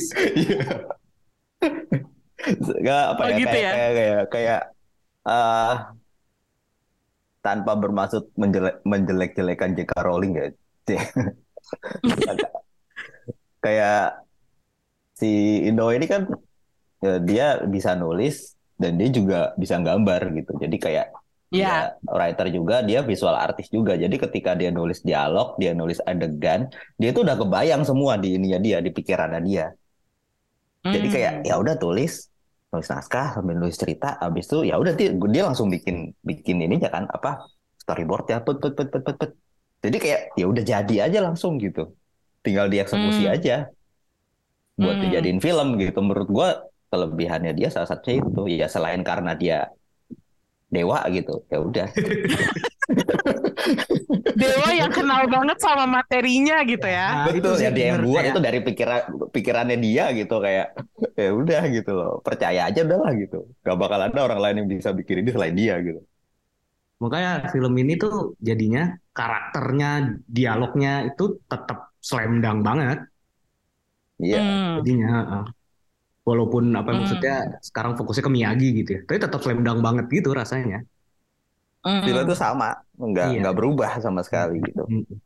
Gak 2.86 3.02
apa 3.16 3.24
Oh, 3.24 3.28
ya, 3.30 3.36
gitu 3.36 3.56
kayak, 3.56 3.60
ya? 3.60 3.72
kayak 3.72 3.90
kayak 3.96 4.22
kayak 4.32 4.60
eh, 5.28 5.72
tanpa 7.40 7.72
bermaksud 7.82 8.22
menjelek 8.36 8.76
menjelek-jelekan 8.84 9.70
J.K. 9.76 9.92
Rowling 10.04 10.32
ya. 10.36 10.46
kayak 13.62 14.20
si 15.20 15.26
Indo 15.68 15.84
ini 15.96 16.06
kan 16.12 16.22
ya, 17.04 17.12
dia 17.28 17.46
bisa 17.74 17.90
nulis 18.02 18.36
dan 18.80 18.92
dia 19.00 19.08
juga 19.18 19.36
bisa 19.62 19.76
gambar 19.80 20.20
gitu. 20.38 20.52
Jadi 20.64 20.76
kayak 20.84 21.06
Ya, 21.50 21.66
dia 21.66 21.98
writer 22.08 22.46
juga, 22.56 22.74
dia 22.88 23.00
visual 23.10 23.36
artist 23.36 23.70
juga. 23.76 23.92
Jadi 23.98 24.16
ketika 24.24 24.52
dia 24.60 24.70
nulis 24.72 25.00
dialog, 25.08 25.56
dia 25.60 25.72
nulis 25.80 26.00
adegan, 26.10 26.60
dia 27.00 27.10
tuh 27.16 27.22
udah 27.26 27.36
kebayang 27.40 27.82
semua 27.88 28.14
di 28.22 28.28
ininya 28.38 28.58
dia, 28.66 28.78
di 28.86 28.90
pikirannya 28.96 29.40
dia. 29.48 29.66
Jadi 30.94 31.06
Hmm. 31.06 31.14
kayak 31.14 31.32
ya 31.48 31.54
udah 31.62 31.74
tulis, 31.82 32.12
nulis 32.74 32.88
naskah 32.90 33.26
sambil 33.38 33.54
nulis 33.62 33.76
cerita, 33.78 34.18
habis 34.22 34.44
itu 34.50 34.56
ya 34.70 34.74
udah 34.82 34.92
dia, 34.98 35.08
dia 35.14 35.42
langsung 35.48 35.68
bikin 35.70 36.10
bikin 36.28 36.56
ininya 36.66 36.88
kan 36.90 37.04
apa 37.16 37.46
storyboard 37.82 38.24
ya, 38.32 38.38
put 38.42 38.56
put 38.62 38.72
put 38.78 38.88
put 38.92 39.02
put. 39.06 39.14
put. 39.20 39.30
Jadi 39.80 39.96
kayak 39.96 40.20
ya 40.36 40.44
udah 40.44 40.64
jadi 40.64 40.94
aja 41.08 41.18
langsung 41.24 41.56
gitu. 41.56 41.92
Tinggal 42.44 42.68
dieksekusi 42.72 43.24
Hmm. 43.28 43.34
aja 43.36 43.56
buat 44.76 44.96
Hmm. 44.96 45.04
dijadiin 45.08 45.40
film 45.40 45.68
gitu. 45.76 45.98
Menurut 46.00 46.28
gua 46.28 46.48
kelebihannya 46.90 47.52
dia 47.54 47.68
salah 47.70 47.88
satunya 47.88 48.20
itu 48.20 48.42
ya 48.50 48.66
selain 48.66 49.00
karena 49.06 49.32
dia 49.36 49.58
dewa 50.70 51.00
gitu. 51.10 51.42
Ya 51.48 51.58
udah. 51.60 51.86
Dewa 54.34 54.68
yang 54.74 54.90
kenal 54.90 55.30
banget 55.30 55.58
sama 55.62 55.86
materinya 55.86 56.62
gitu 56.66 56.82
ya. 56.86 57.06
Nah, 57.22 57.26
Betul 57.30 57.54
ya 57.62 57.70
dia 57.70 57.86
yang 57.94 58.02
buat 58.02 58.18
kayak- 58.24 58.32
itu 58.34 58.40
dari 58.42 58.58
pikiran 58.66 59.00
pikirannya 59.30 59.76
dia 59.78 60.04
gitu 60.10 60.34
kayak 60.42 60.66
ya 61.14 61.30
udah 61.30 61.62
gitu 61.70 61.90
loh 61.94 62.12
percaya 62.24 62.66
aja 62.66 62.80
udah 62.82 62.98
lah 62.98 63.12
gitu 63.14 63.46
gak 63.62 63.76
bakal 63.78 64.00
ada 64.00 64.18
orang 64.26 64.40
lain 64.42 64.56
yang 64.64 64.68
bisa 64.70 64.90
bikin 64.90 65.22
ini 65.22 65.30
selain 65.30 65.54
dia 65.54 65.74
gitu 65.78 66.00
Makanya 67.00 67.48
film 67.54 67.72
ini 67.78 67.94
tuh 67.96 68.36
jadinya 68.42 68.92
karakternya, 69.20 69.88
dialognya 70.36 70.92
itu 71.08 71.24
tetap 71.50 71.78
slam 72.08 72.32
dunk 72.42 72.60
banget 72.68 72.98
iya 74.24 74.36
Hmm. 74.38 74.76
jadinya. 74.78 75.06
heeh. 75.16 75.42
Walaupun 76.28 76.64
apa 76.80 76.90
Hmm. 76.92 76.98
maksudnya 77.00 77.34
sekarang 77.68 77.92
fokusnya 77.98 78.24
ke 78.28 78.32
Miyagi 78.36 78.66
gitu 78.78 78.90
ya, 78.96 79.00
tapi 79.08 79.18
tetap 79.24 79.40
slam 79.44 79.60
dunk 79.66 79.80
banget 79.86 80.06
gitu 80.16 80.30
rasanya. 80.40 80.78
Hmm. 81.84 82.04
film 82.04 82.20
itu 82.28 82.36
sama 82.44 82.66
nggak 83.00 83.26
Iya. 83.26 83.38
nggak 83.40 83.54
berubah 83.58 83.90
sama 84.04 84.20
sekali 84.26 84.54
gitu 84.66 84.82
Hmm. 84.88 85.20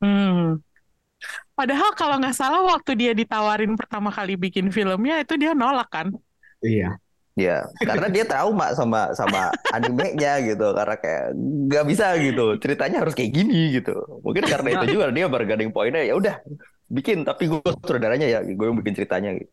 Hmm. 0.00 0.60
Padahal 1.58 1.90
kalau 1.98 2.14
nggak 2.20 2.36
salah 2.40 2.60
waktu 2.72 2.90
dia 3.00 3.12
ditawarin 3.20 3.72
pertama 3.80 4.08
kali 4.16 4.32
bikin 4.44 4.66
filmnya 4.76 5.14
itu 5.22 5.34
dia 5.42 5.52
nolak 5.52 5.88
kan? 5.94 6.06
Iya. 6.62 7.00
Ya 7.38 7.62
karena 7.86 8.06
dia 8.10 8.24
trauma 8.26 8.74
sama 8.74 9.14
sama 9.14 9.54
animenya 9.70 10.42
gitu 10.44 10.74
karena 10.74 10.96
kayak 10.98 11.24
nggak 11.70 11.84
bisa 11.86 12.06
gitu 12.18 12.58
ceritanya 12.58 12.96
harus 13.02 13.14
kayak 13.14 13.32
gini 13.32 13.78
gitu 13.78 13.94
mungkin 14.26 14.44
karena 14.50 14.68
itu 14.74 14.84
juga 14.98 15.06
dia 15.14 15.26
bargaining 15.30 15.70
pointnya 15.70 16.02
ya 16.04 16.14
udah 16.18 16.34
bikin 16.90 17.22
tapi 17.22 17.46
gue 17.46 17.62
saudaranya 17.86 18.26
ya 18.26 18.38
gue 18.42 18.66
yang 18.66 18.78
bikin 18.78 18.94
ceritanya 18.98 19.30
gitu 19.38 19.50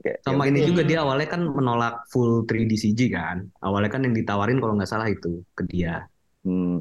Kayak, 0.00 0.18
ya 0.24 0.24
Sama 0.24 0.42
udah. 0.48 0.50
ini 0.50 0.60
juga 0.64 0.82
dia 0.88 0.98
awalnya 1.04 1.28
kan 1.28 1.42
menolak 1.44 1.94
full 2.08 2.48
3D 2.48 2.72
CG 2.80 3.12
kan. 3.12 3.44
Awalnya 3.60 3.90
kan 3.92 4.00
yang 4.08 4.14
ditawarin 4.16 4.58
kalau 4.58 4.74
nggak 4.80 4.88
salah 4.90 5.06
itu 5.12 5.44
ke 5.52 5.62
dia. 5.68 6.08
Hmm, 6.42 6.80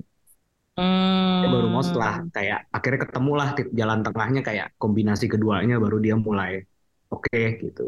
Hmm. 0.80 1.44
Dia 1.44 1.50
baru 1.52 1.68
mau 1.68 1.84
setelah 1.84 2.24
kayak 2.32 2.60
akhirnya 2.72 3.00
ketemu 3.06 3.32
lah 3.36 3.50
tit- 3.58 3.74
jalan 3.76 4.00
tengahnya 4.08 4.42
kayak 4.48 4.68
kombinasi 4.80 5.26
keduanya 5.28 5.76
baru 5.84 5.98
dia 6.00 6.16
mulai 6.16 6.64
oke 7.12 7.40
gitu. 7.60 7.84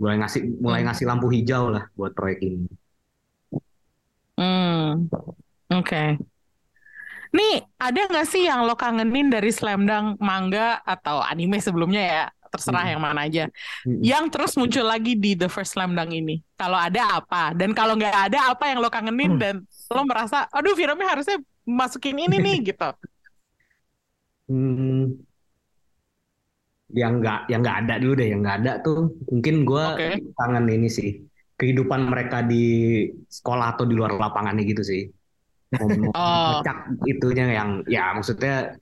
Mulai 0.00 0.16
ngasih 0.20 0.40
mulai 0.58 0.80
Hmm. 0.82 0.86
ngasih 0.90 1.04
lampu 1.06 1.26
hijau 1.30 1.64
lah 1.74 1.84
buat 1.94 2.12
proyek 2.18 2.38
ini. 2.42 2.66
Hmm. 4.38 5.06
Oke. 5.70 6.18
Nih, 7.34 7.66
ada 7.82 8.00
nggak 8.06 8.26
sih 8.30 8.46
yang 8.46 8.62
lo 8.62 8.78
kangenin 8.78 9.26
dari 9.26 9.50
Slam 9.50 9.86
Dunk 9.90 10.22
manga 10.22 10.78
atau 10.86 11.18
anime 11.22 11.58
sebelumnya 11.58 12.02
ya? 12.02 12.24
terserah 12.54 12.86
Hmm. 12.86 12.92
yang 12.94 13.02
mana 13.02 13.26
aja. 13.26 13.50
Mm-mm. 13.82 13.98
Yang 13.98 14.24
terus 14.30 14.52
muncul 14.54 14.86
lagi 14.86 15.18
di 15.18 15.34
The 15.34 15.50
First 15.50 15.74
Slam 15.74 15.98
Dunk 15.98 16.14
ini. 16.14 16.38
Kalau 16.54 16.78
ada 16.78 17.18
apa? 17.18 17.50
Dan 17.50 17.74
kalau 17.74 17.98
nggak 17.98 18.30
ada 18.30 18.54
apa 18.54 18.70
yang 18.70 18.78
lo 18.78 18.86
kangenin 18.94 19.34
dan 19.42 19.66
lo 19.90 20.02
merasa, 20.06 20.46
aduh 20.54 20.70
filmnya 20.78 21.02
harusnya 21.02 21.42
masukin 21.66 22.14
ini 22.14 22.38
nih 22.38 22.56
gitu. 22.70 22.94
Hmm, 24.46 25.18
yang 26.94 27.18
nggak 27.18 27.50
yang 27.50 27.60
nggak 27.66 27.78
ada 27.84 27.94
dulu 27.98 28.12
deh 28.14 28.28
yang 28.30 28.40
nggak 28.46 28.56
ada 28.62 28.72
tuh 28.86 29.10
mungkin 29.28 29.54
gue 29.66 29.84
Oke. 29.98 30.08
kangen 30.38 30.66
ini 30.70 30.88
sih 30.88 31.10
kehidupan 31.58 32.06
mereka 32.06 32.42
di 32.46 32.64
sekolah 33.26 33.74
atau 33.74 33.84
di 33.86 33.94
luar 33.98 34.14
lapangannya 34.14 34.62
gitu 34.62 34.82
sih 34.86 35.02
mau 35.74 35.90
Oh. 36.14 36.62
itunya 37.10 37.50
yang 37.58 37.82
ya 37.90 38.14
maksudnya 38.14 38.78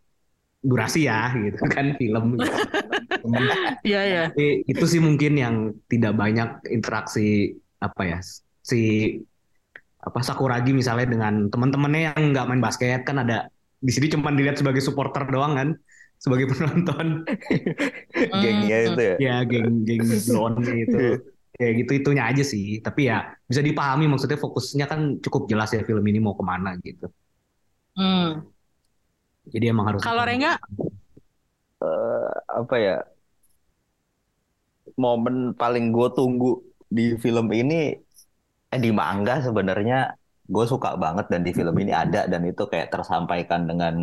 durasi 0.63 1.09
ya 1.11 1.33
gitu 1.35 1.59
kan 1.75 1.97
film 1.99 2.37
gitu. 2.39 2.53
Iya 3.87 4.01
ya. 4.07 4.23
Tapi 4.31 4.67
itu 4.67 4.85
sih 4.87 5.01
mungkin 5.03 5.33
yang 5.39 5.55
tidak 5.87 6.13
banyak 6.19 6.69
interaksi 6.71 7.55
apa 7.79 8.03
ya 8.07 8.19
si 8.63 9.15
apa 10.03 10.19
Sakuragi 10.23 10.75
misalnya 10.75 11.07
dengan 11.07 11.47
teman-temannya 11.51 12.01
yang 12.15 12.21
nggak 12.35 12.47
main 12.51 12.63
basket 12.63 13.07
kan 13.07 13.23
ada 13.23 13.47
di 13.79 13.91
sini 13.91 14.11
cuma 14.11 14.35
dilihat 14.35 14.59
sebagai 14.59 14.83
supporter 14.83 15.27
doang 15.31 15.55
kan 15.55 15.69
sebagai 16.23 16.47
penonton 16.53 17.07
Gengnya 18.43 18.79
Hmm. 18.87 18.89
itu 18.95 19.01
ya. 19.03 19.15
ya 19.19 19.35
geng 19.51 19.83
geng 19.89 20.05
blonde 20.27 20.71
itu 20.85 21.01
kayak 21.53 21.73
gitu 21.85 21.91
itunya 22.01 22.23
aja 22.31 22.43
sih 22.43 22.81
tapi 22.81 23.11
ya 23.11 23.37
bisa 23.51 23.61
dipahami 23.61 24.05
maksudnya 24.09 24.39
fokusnya 24.41 24.87
kan 24.89 25.01
cukup 25.25 25.43
jelas 25.51 25.69
ya 25.77 25.83
film 25.85 26.05
ini 26.09 26.19
mau 26.23 26.35
ke 26.39 26.45
mana 26.45 26.79
gitu 26.81 27.07
Hmm. 27.97 28.49
jadi 29.53 29.65
emang 29.75 29.87
harus 29.93 30.01
Kalau 30.01 30.25
Rengga? 30.25 30.57
apa 32.49 32.75
ya 32.79 32.95
momen 35.05 35.37
paling 35.61 35.85
gue 35.97 36.09
tunggu 36.19 36.47
di 36.97 37.03
film 37.23 37.47
ini 37.61 37.75
eh 38.73 38.81
di 38.85 38.91
manga 39.01 39.35
sebenarnya 39.47 39.97
gue 40.55 40.65
suka 40.73 40.89
banget 41.03 41.27
dan 41.33 41.41
di 41.47 41.53
film 41.59 41.75
ini 41.83 41.93
ada 42.03 42.21
dan 42.33 42.43
itu 42.51 42.63
kayak 42.73 42.89
tersampaikan 42.93 43.61
dengan 43.71 43.95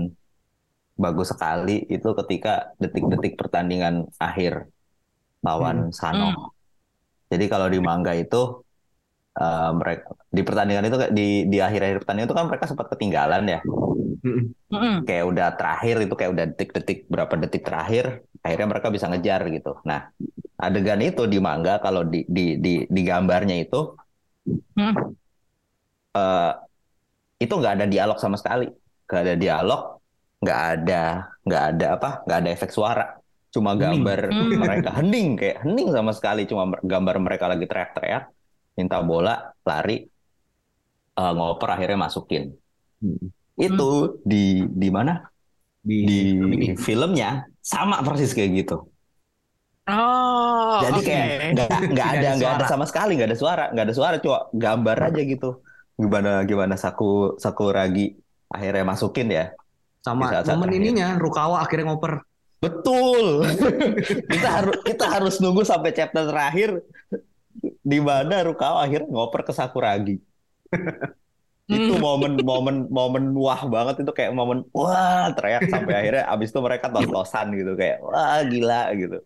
bagus 1.00 1.32
sekali 1.32 1.88
itu 1.88 2.10
ketika 2.20 2.76
detik-detik 2.82 3.34
pertandingan 3.40 4.06
akhir 4.20 4.68
lawan 5.42 5.96
Sano. 5.96 6.30
Hmm. 6.30 6.38
Jadi 7.32 7.46
kalau 7.48 7.68
di 7.72 7.80
manga 7.80 8.12
itu 8.14 8.62
eh, 9.40 9.72
mereka 9.80 10.06
di 10.30 10.42
pertandingan 10.44 10.86
itu 10.90 10.98
kayak 11.00 11.14
di 11.16 11.28
di 11.48 11.58
akhir-akhir 11.64 11.98
pertandingan 12.04 12.28
itu 12.30 12.38
kan 12.38 12.46
mereka 12.52 12.66
sempat 12.68 12.88
ketinggalan 12.92 13.44
ya. 13.48 13.62
Mm-mm. 14.20 14.52
Mm-mm. 14.68 14.96
kayak 15.08 15.26
udah 15.32 15.48
terakhir 15.56 15.96
itu 16.04 16.14
kayak 16.20 16.32
udah 16.36 16.46
detik-detik 16.52 17.08
berapa 17.08 17.34
detik 17.40 17.64
terakhir 17.64 18.28
akhirnya 18.44 18.68
mereka 18.68 18.88
bisa 18.92 19.08
ngejar 19.08 19.42
gitu. 19.48 19.80
Nah 19.88 20.12
adegan 20.60 21.00
itu 21.00 21.24
di 21.24 21.40
manga 21.40 21.80
kalau 21.80 22.04
di 22.04 22.28
di 22.28 22.60
di, 22.60 22.74
di 22.84 23.02
gambarnya 23.08 23.56
itu 23.64 23.96
Hmm. 24.76 25.14
eh, 26.16 26.52
itu 27.40 27.54
nggak 27.56 27.74
ada 27.80 27.86
dialog 27.88 28.18
sama 28.20 28.36
sekali, 28.36 28.68
nggak 29.08 29.22
ada 29.24 29.36
dialog, 29.40 29.99
nggak 30.40 30.62
ada 30.74 31.04
nggak 31.48 31.64
ada 31.76 31.86
apa, 31.96 32.10
nggak 32.26 32.38
ada 32.42 32.50
efek 32.56 32.72
suara, 32.72 33.06
cuma 33.54 33.76
Hening. 33.76 33.82
gambar 33.84 34.20
Hmm. 34.30 34.52
mereka 34.64 34.90
hening 35.00 35.28
kayak 35.40 35.58
hening 35.66 35.90
sama 35.92 36.12
sekali, 36.16 36.42
cuma 36.50 36.64
gambar 36.80 37.16
mereka 37.20 37.46
lagi 37.52 37.66
teriak-teriak, 37.68 38.24
minta 38.78 38.98
bola, 39.04 39.52
lari, 39.68 40.06
eh, 41.20 41.32
ngoper 41.36 41.70
akhirnya 41.76 41.98
masukin. 42.06 42.44
Mm. 43.04 43.28
Itu 43.60 43.90
di 44.24 44.64
di 44.72 44.90
mana? 44.92 45.14
di, 45.80 45.96
di 46.06 46.76
filmnya 46.76 47.48
sama 47.64 48.04
persis 48.06 48.36
kayak 48.36 48.52
gitu. 48.66 48.78
Oh, 49.90 50.78
Jadi 50.86 51.00
oke. 51.02 51.08
kayak 51.08 51.28
nggak 51.56 51.70
ada 52.14 52.28
ada 52.30 52.30
nggak 52.38 52.52
ada 52.62 52.66
sama 52.70 52.86
sekali 52.86 53.18
nggak 53.18 53.30
ada 53.34 53.40
suara 53.40 53.64
nggak 53.74 53.86
ada 53.90 53.96
suara 53.96 54.16
cuma 54.22 54.40
gambar 54.54 54.98
aja 55.10 55.22
gitu. 55.26 55.50
Gimana 55.98 56.46
gimana 56.46 56.76
Saku 56.78 57.40
Sakuragi 57.42 58.14
akhirnya 58.54 58.84
masukin 58.86 59.28
ya. 59.34 59.56
Sama 60.00 60.26
Di 60.26 60.28
saat-saat 60.32 60.60
momen 60.60 60.68
terakhir. 60.68 60.80
ininya 60.80 61.08
Rukawa 61.18 61.62
akhirnya 61.62 61.86
ngoper 61.92 62.14
Betul. 62.60 63.48
kita 64.34 64.50
harus 64.52 64.76
kita 64.84 65.06
harus 65.08 65.36
nunggu 65.40 65.64
sampai 65.64 65.92
chapter 65.92 66.28
terakhir 66.28 66.84
di 67.82 68.00
mana 68.00 68.44
Rukawa 68.44 68.84
akhirnya 68.84 69.08
ngoper 69.08 69.42
ke 69.44 69.54
Sakuragi. 69.54 70.16
itu 71.70 71.94
Hmm. 71.94 72.02
momen 72.02 72.42
momen 72.42 72.76
momen 72.90 73.24
wah 73.38 73.62
banget 73.64 74.02
itu 74.02 74.10
kayak 74.10 74.34
momen 74.34 74.66
wah 74.74 75.30
teriak 75.38 75.70
sampai 75.70 75.94
akhirnya 76.02 76.24
abis 76.26 76.50
itu 76.50 76.60
mereka 76.60 76.90
tos-tosan 76.90 77.54
gitu 77.54 77.78
kayak 77.78 78.02
wah 78.02 78.42
gila 78.42 78.90
gitu 78.98 79.18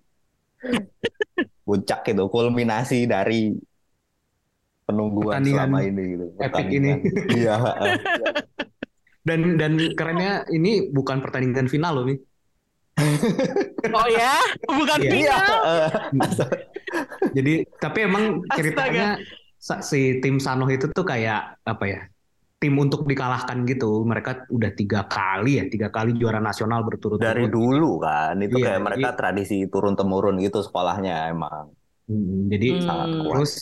puncak 1.64 2.04
itu 2.04 2.24
kulminasi 2.28 3.08
dari 3.08 3.56
penungguan 4.84 5.40
Pertandingan 5.40 5.56
selama 5.56 5.78
ini 5.88 6.04
gitu 6.04 6.26
epic 6.36 6.44
Pertandingan. 6.52 6.98
iya. 7.32 7.56
dan 9.24 9.56
dan 9.56 9.74
kerennya 9.92 10.32
ini 10.50 10.88
bukan 10.88 11.20
pertandingan 11.20 11.66
final 11.66 11.96
loh 11.96 12.06
nih 12.06 12.20
Oh 13.90 14.08
ya, 14.08 14.38
bukan 14.66 15.00
Iya. 15.02 15.12
iya 15.12 15.38
final. 15.38 15.62
heeh. 15.62 15.90
jadi 17.32 17.54
tapi 17.76 18.00
emang 18.02 18.24
Astaga. 18.44 18.56
ceritanya 18.56 19.08
sa- 19.58 19.82
si 19.82 20.20
tim 20.20 20.38
Sanoh 20.38 20.68
itu 20.68 20.88
tuh 20.88 21.04
kayak 21.04 21.58
apa 21.60 21.86
ya 21.86 22.02
tim 22.56 22.76
untuk 22.76 23.04
dikalahkan 23.04 23.66
gitu 23.66 24.04
mereka 24.04 24.48
udah 24.48 24.72
tiga 24.72 25.04
kali 25.04 25.58
ya 25.58 25.66
tiga 25.66 25.90
kali 25.90 26.14
juara 26.14 26.40
nasional 26.40 26.80
berturut-turut 26.82 27.20
dari 27.26 27.46
dulu 27.46 28.00
kan 28.00 28.40
itu 28.40 28.56
Iya, 28.56 28.66
kayak 28.70 28.82
mereka 28.82 29.08
jadi- 29.10 29.18
tradisi 29.18 29.58
turun 29.68 29.94
temurun 29.94 30.38
gitu 30.38 30.62
sekolahnya 30.62 31.28
emang 31.30 31.74
Hmm, 32.04 32.48
jadi 32.48 32.68
Hmm. 32.70 32.84
sangat 32.84 33.10
kuat 33.18 33.32
terus 33.34 33.54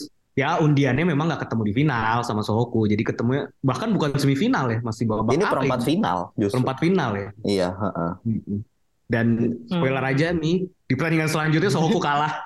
ya 0.42 0.58
undiannya 0.58 1.06
memang 1.06 1.30
nggak 1.30 1.46
ketemu 1.46 1.62
di 1.70 1.74
final 1.78 2.18
sama 2.26 2.42
Sohoku 2.42 2.90
jadi 2.90 3.06
ketemunya 3.06 3.46
bahkan 3.62 3.94
bukan 3.94 4.18
semifinal 4.18 4.74
ya 4.74 4.80
masih 4.82 5.06
babak 5.06 5.38
ini 5.38 5.46
apa 5.46 5.54
perempat 5.54 5.80
final 5.86 6.18
justru 6.34 6.58
perempat 6.58 6.78
final 6.82 7.12
ya 7.14 7.30
iya 7.46 7.70
heeh. 7.70 8.12
Mm-mm. 8.26 8.60
dan 9.06 9.26
spoiler 9.70 10.02
Hmm. 10.02 10.12
aja 10.12 10.28
nih 10.34 10.58
di 10.66 10.94
pertandingan 10.98 11.30
selanjutnya 11.30 11.70
Sohoku 11.70 12.02
kalah 12.08 12.42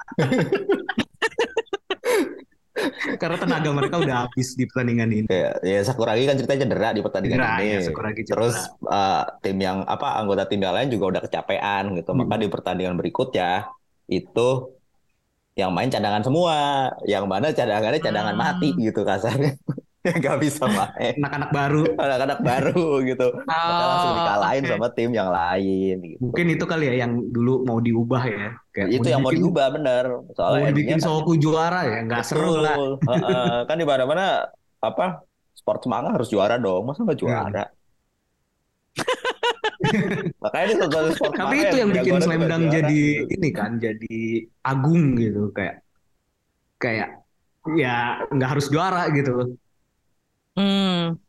karena 3.16 3.38
tenaga 3.40 3.70
mereka 3.72 3.96
udah 4.04 4.28
habis 4.28 4.60
di 4.60 4.68
pertandingan 4.68 5.08
ini 5.08 5.28
Kayak 5.32 5.64
ya 5.64 5.80
Sakuragi 5.88 6.28
kan 6.28 6.36
ceritanya 6.36 6.62
cedera 6.68 6.90
di 6.92 7.02
pertandingan 7.02 7.38
Cedera, 7.40 7.56
ini. 7.64 7.72
ya, 7.72 7.80
Sakuragi 7.88 8.22
cedera. 8.28 8.36
Terus 8.36 8.58
uh, 8.84 9.24
tim 9.40 9.58
yang 9.64 9.78
apa 9.88 10.20
anggota 10.20 10.44
tim 10.44 10.60
yang 10.60 10.76
lain 10.76 10.92
juga 10.92 11.06
udah 11.16 11.22
kecapean 11.24 11.96
gitu. 11.96 12.12
Hmm. 12.12 12.20
Maka 12.28 12.36
di 12.36 12.48
pertandingan 12.52 12.96
berikutnya 13.00 13.72
itu 14.12 14.75
yang 15.56 15.72
main 15.72 15.88
cadangan 15.88 16.20
semua, 16.20 16.56
yang 17.04 17.26
mana 17.26 17.50
cadangannya 17.50 17.98
cadangan 17.98 18.36
Hmm. 18.36 18.44
mati 18.44 18.70
gitu 18.76 19.02
kasarnya. 19.02 19.56
Gak 20.22 20.38
bisa 20.38 20.70
main. 20.70 21.18
anak-anak 21.18 21.50
baru 21.50 21.82
Anak-anak 21.98 22.40
baru 22.40 23.02
gitu. 23.02 23.28
Maka 23.42 23.84
langsung 23.90 24.12
Oh, 24.14 24.18
dikalahin 24.22 24.62
oke. 24.62 24.70
sama 24.70 24.88
tim 24.94 25.10
yang 25.10 25.30
lain 25.34 25.96
gitu. 25.98 26.20
mungkin 26.22 26.46
itu 26.46 26.64
kali 26.64 26.86
ya 26.86 26.96
yang 27.02 27.12
dulu 27.26 27.66
mau 27.66 27.82
diubah 27.82 28.24
ya 28.24 28.54
kayak 28.70 28.88
Itu 28.94 29.08
yang 29.10 29.26
mau 29.26 29.34
dibikin- 29.34 29.50
diubah 29.50 29.68
bener. 29.74 30.04
Soalnya 30.38 30.62
mau 30.62 30.70
dibikin 30.70 30.98
kan- 31.02 31.42
juara 31.42 31.80
ya 31.84 32.00
nggak 32.06 32.22
seru 32.22 32.54
lah 32.62 32.78
kan 33.66 33.76
di 33.76 33.86
mana-mana 33.88 34.46
apa 34.78 35.26
sport 35.58 35.82
semangat 35.82 36.14
harus 36.14 36.30
juara 36.30 36.62
dong. 36.62 36.86
Masa 36.86 37.02
nggak 37.02 37.18
juara? 37.18 37.64
Makanya 40.44 40.74
satu 40.86 41.10
sport 41.16 41.34
Tapi 41.36 41.56
itu 41.62 41.76
yang 41.82 41.90
bikin 41.94 42.14
Slam 42.22 42.42
Dunk 42.46 42.64
juara. 42.70 42.76
jadi 42.82 43.02
ini 43.30 43.50
kan 43.54 43.72
jadi 43.80 44.16
agung 44.62 45.16
gitu 45.18 45.50
kayak 45.52 45.82
kayak 46.78 47.10
ya 47.76 48.22
nggak 48.30 48.50
harus 48.56 48.68
juara 48.70 49.10
gitu. 49.14 49.58
Hmm. 50.56 51.20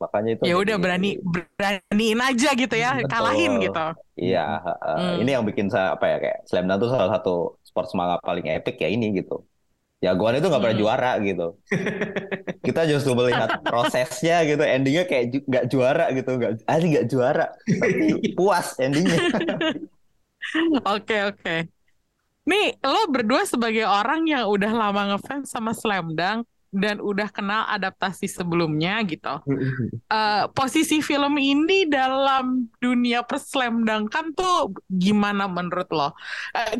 Makanya 0.00 0.30
itu 0.32 0.42
Ya 0.48 0.54
udah 0.56 0.76
berani 0.80 1.20
beraniin 1.20 2.20
aja 2.24 2.50
gitu 2.56 2.72
ya, 2.72 2.96
Betul. 2.96 3.10
kalahin 3.12 3.52
gitu. 3.60 3.86
Iya, 4.16 4.44
heeh. 4.64 4.96
Hmm. 4.96 5.20
ini 5.20 5.30
yang 5.36 5.44
bikin 5.44 5.68
saya 5.68 5.92
apa 5.96 6.06
ya 6.08 6.16
kayak 6.16 6.38
Slam 6.48 6.64
Dunk 6.68 6.80
tuh 6.84 6.90
salah 6.92 7.10
satu 7.20 7.34
sport 7.60 7.86
semangat 7.92 8.18
paling 8.24 8.46
epic 8.48 8.80
ya 8.80 8.88
ini 8.88 9.20
gitu. 9.20 9.44
Jagoan 10.00 10.34
itu 10.40 10.46
nggak 10.48 10.62
pernah 10.64 10.76
Hmm. 10.76 10.82
juara 10.82 11.10
gitu. 11.20 11.46
Kita 12.66 12.84
justru 12.84 13.16
melihat 13.16 13.64
prosesnya 13.64 14.44
gitu, 14.44 14.60
endingnya 14.60 15.04
kayak 15.08 15.24
ju- 15.32 15.44
nggak 15.48 15.64
juara 15.72 16.04
gitu, 16.12 16.30
nggak, 16.36 16.52
ah 16.68 16.76
nggak 16.76 17.06
juara, 17.08 17.46
tapi 17.80 18.20
puas 18.36 18.76
endingnya. 18.76 19.20
Oke, 20.84 21.16
oke. 21.30 21.50
Nih, 22.50 22.66
lo 22.82 23.00
berdua 23.14 23.42
sebagai 23.46 23.86
orang 23.86 24.26
yang 24.26 24.44
udah 24.50 24.72
lama 24.74 25.00
ngefans 25.14 25.46
sama 25.54 25.70
Slam 25.76 26.16
Dunk 26.18 26.49
dan 26.70 27.02
udah 27.02 27.28
kenal 27.34 27.66
adaptasi 27.66 28.30
sebelumnya 28.30 29.02
gitu. 29.06 29.42
Eh, 30.10 30.44
posisi 30.54 31.02
film 31.02 31.38
ini 31.38 31.86
dalam 31.90 32.66
dunia 32.78 33.26
perslamdangkan 33.26 34.34
tuh 34.34 34.74
gimana 34.86 35.46
menurut 35.46 35.90
lo? 35.90 36.10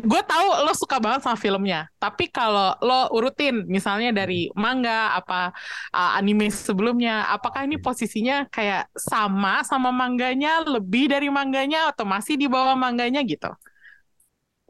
gue 0.01 0.21
tahu 0.23 0.47
lo 0.67 0.73
suka 0.75 0.99
banget 0.99 1.23
sama 1.23 1.37
filmnya, 1.39 1.87
tapi 1.99 2.27
kalau 2.31 2.75
lo 2.83 3.11
urutin 3.15 3.63
misalnya 3.67 4.11
dari 4.11 4.51
manga 4.55 5.15
apa 5.15 5.51
uh, 5.95 6.17
anime 6.19 6.51
sebelumnya, 6.51 7.27
apakah 7.31 7.63
ini 7.67 7.79
posisinya 7.79 8.47
kayak 8.51 8.91
sama 8.95 9.63
sama 9.63 9.91
mangganya, 9.91 10.63
lebih 10.63 11.11
dari 11.11 11.27
mangganya 11.31 11.91
atau 11.91 12.03
masih 12.07 12.35
di 12.35 12.47
bawah 12.47 12.75
mangganya 12.75 13.23
gitu? 13.23 13.51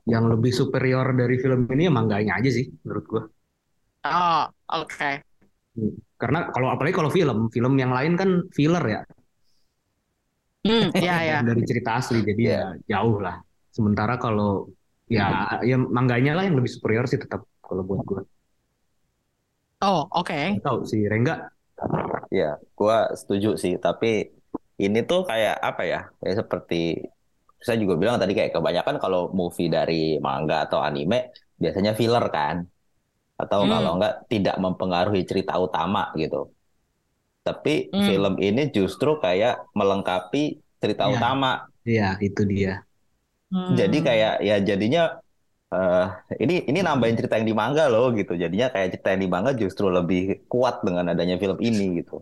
yang 0.10 0.26
lebih 0.26 0.50
superior 0.50 1.14
dari 1.14 1.38
film 1.38 1.70
ini 1.70 1.86
ya 1.86 1.94
mangganya 1.94 2.42
aja 2.42 2.50
sih 2.50 2.66
menurut 2.82 3.06
gua. 3.06 3.24
Oh, 4.04 4.54
oke. 4.70 5.24
Hmm. 5.76 5.92
Karena 6.22 6.40
kalau 6.54 6.68
apalagi 6.74 6.96
kalau 7.00 7.12
film, 7.18 7.38
film 7.56 7.74
yang 7.82 7.92
lain 7.98 8.14
kan 8.20 8.30
filler 8.56 8.84
ya 8.96 9.02
Hmm, 10.66 10.94
ya 10.94 11.16
ya. 11.26 11.38
dari 11.48 11.62
cerita 11.70 11.90
asli, 12.00 12.18
jadi 12.30 12.42
ya 12.54 12.60
jauh 12.92 13.18
lah. 13.26 13.36
Sementara 13.76 14.14
kalau 14.24 14.70
ya 15.10 15.24
ya 15.70 15.76
mangganya 15.98 16.32
lah 16.38 16.44
yang 16.48 16.56
lebih 16.60 16.72
superior 16.76 17.06
sih 17.10 17.20
tetap 17.24 17.42
kalau 17.66 17.82
buat 17.88 18.02
gua. 18.10 18.22
Oh, 19.82 20.08
oke. 20.12 20.40
Nggak 20.50 20.64
Tahu 20.66 20.80
sih 20.92 21.02
Rengga 21.12 21.34
Ya, 22.40 22.46
gua 22.78 22.96
setuju 23.20 23.48
sih. 23.64 23.74
Tapi 23.86 24.08
ini 24.84 24.98
tuh 25.10 25.20
kayak 25.30 25.56
apa 25.70 25.82
ya? 25.92 25.98
Kayak 26.20 26.36
seperti 26.42 26.76
saya 27.66 27.78
juga 27.84 27.96
bilang 28.02 28.18
tadi 28.22 28.34
kayak 28.38 28.52
kebanyakan 28.58 28.96
kalau 29.04 29.20
movie 29.40 29.70
dari 29.76 29.94
manga 30.26 30.56
atau 30.66 30.80
anime 30.88 31.18
biasanya 31.62 31.92
filler 32.00 32.26
kan, 32.36 32.56
atau 33.44 33.62
Hmm. 33.62 33.70
kalau 33.72 33.90
enggak 33.98 34.14
tidak 34.32 34.56
mempengaruhi 34.64 35.22
cerita 35.30 35.54
utama 35.66 36.02
gitu. 36.22 36.38
Tapi 37.48 37.74
Hmm. 37.92 38.02
film 38.06 38.34
ini 38.48 38.62
justru 38.76 39.10
kayak 39.24 39.54
melengkapi 39.78 40.44
cerita 40.82 41.06
Iya. 41.06 41.18
utama. 41.18 41.52
Iya, 41.90 42.04
itu 42.28 42.42
dia. 42.52 42.70
Hmm. 43.52 43.80
Jadi 43.80 43.98
kayak 44.08 44.32
ya 44.48 44.56
jadinya 44.70 45.02
eh 45.76 46.06
ini 46.44 46.54
ini 46.70 46.80
nambahin 46.88 47.18
cerita 47.20 47.36
yang 47.40 47.50
di 47.52 47.56
manga 47.62 47.84
loh 47.94 48.06
gitu. 48.20 48.34
Jadinya 48.44 48.68
kayak 48.74 48.88
cerita 48.94 49.10
yang 49.14 49.24
di 49.26 49.32
manga 49.36 49.52
justru 49.64 49.86
lebih 49.98 50.20
kuat 50.52 50.76
dengan 50.88 51.06
adanya 51.14 51.36
film 51.44 51.58
ini 51.70 51.84
gitu. 52.00 52.14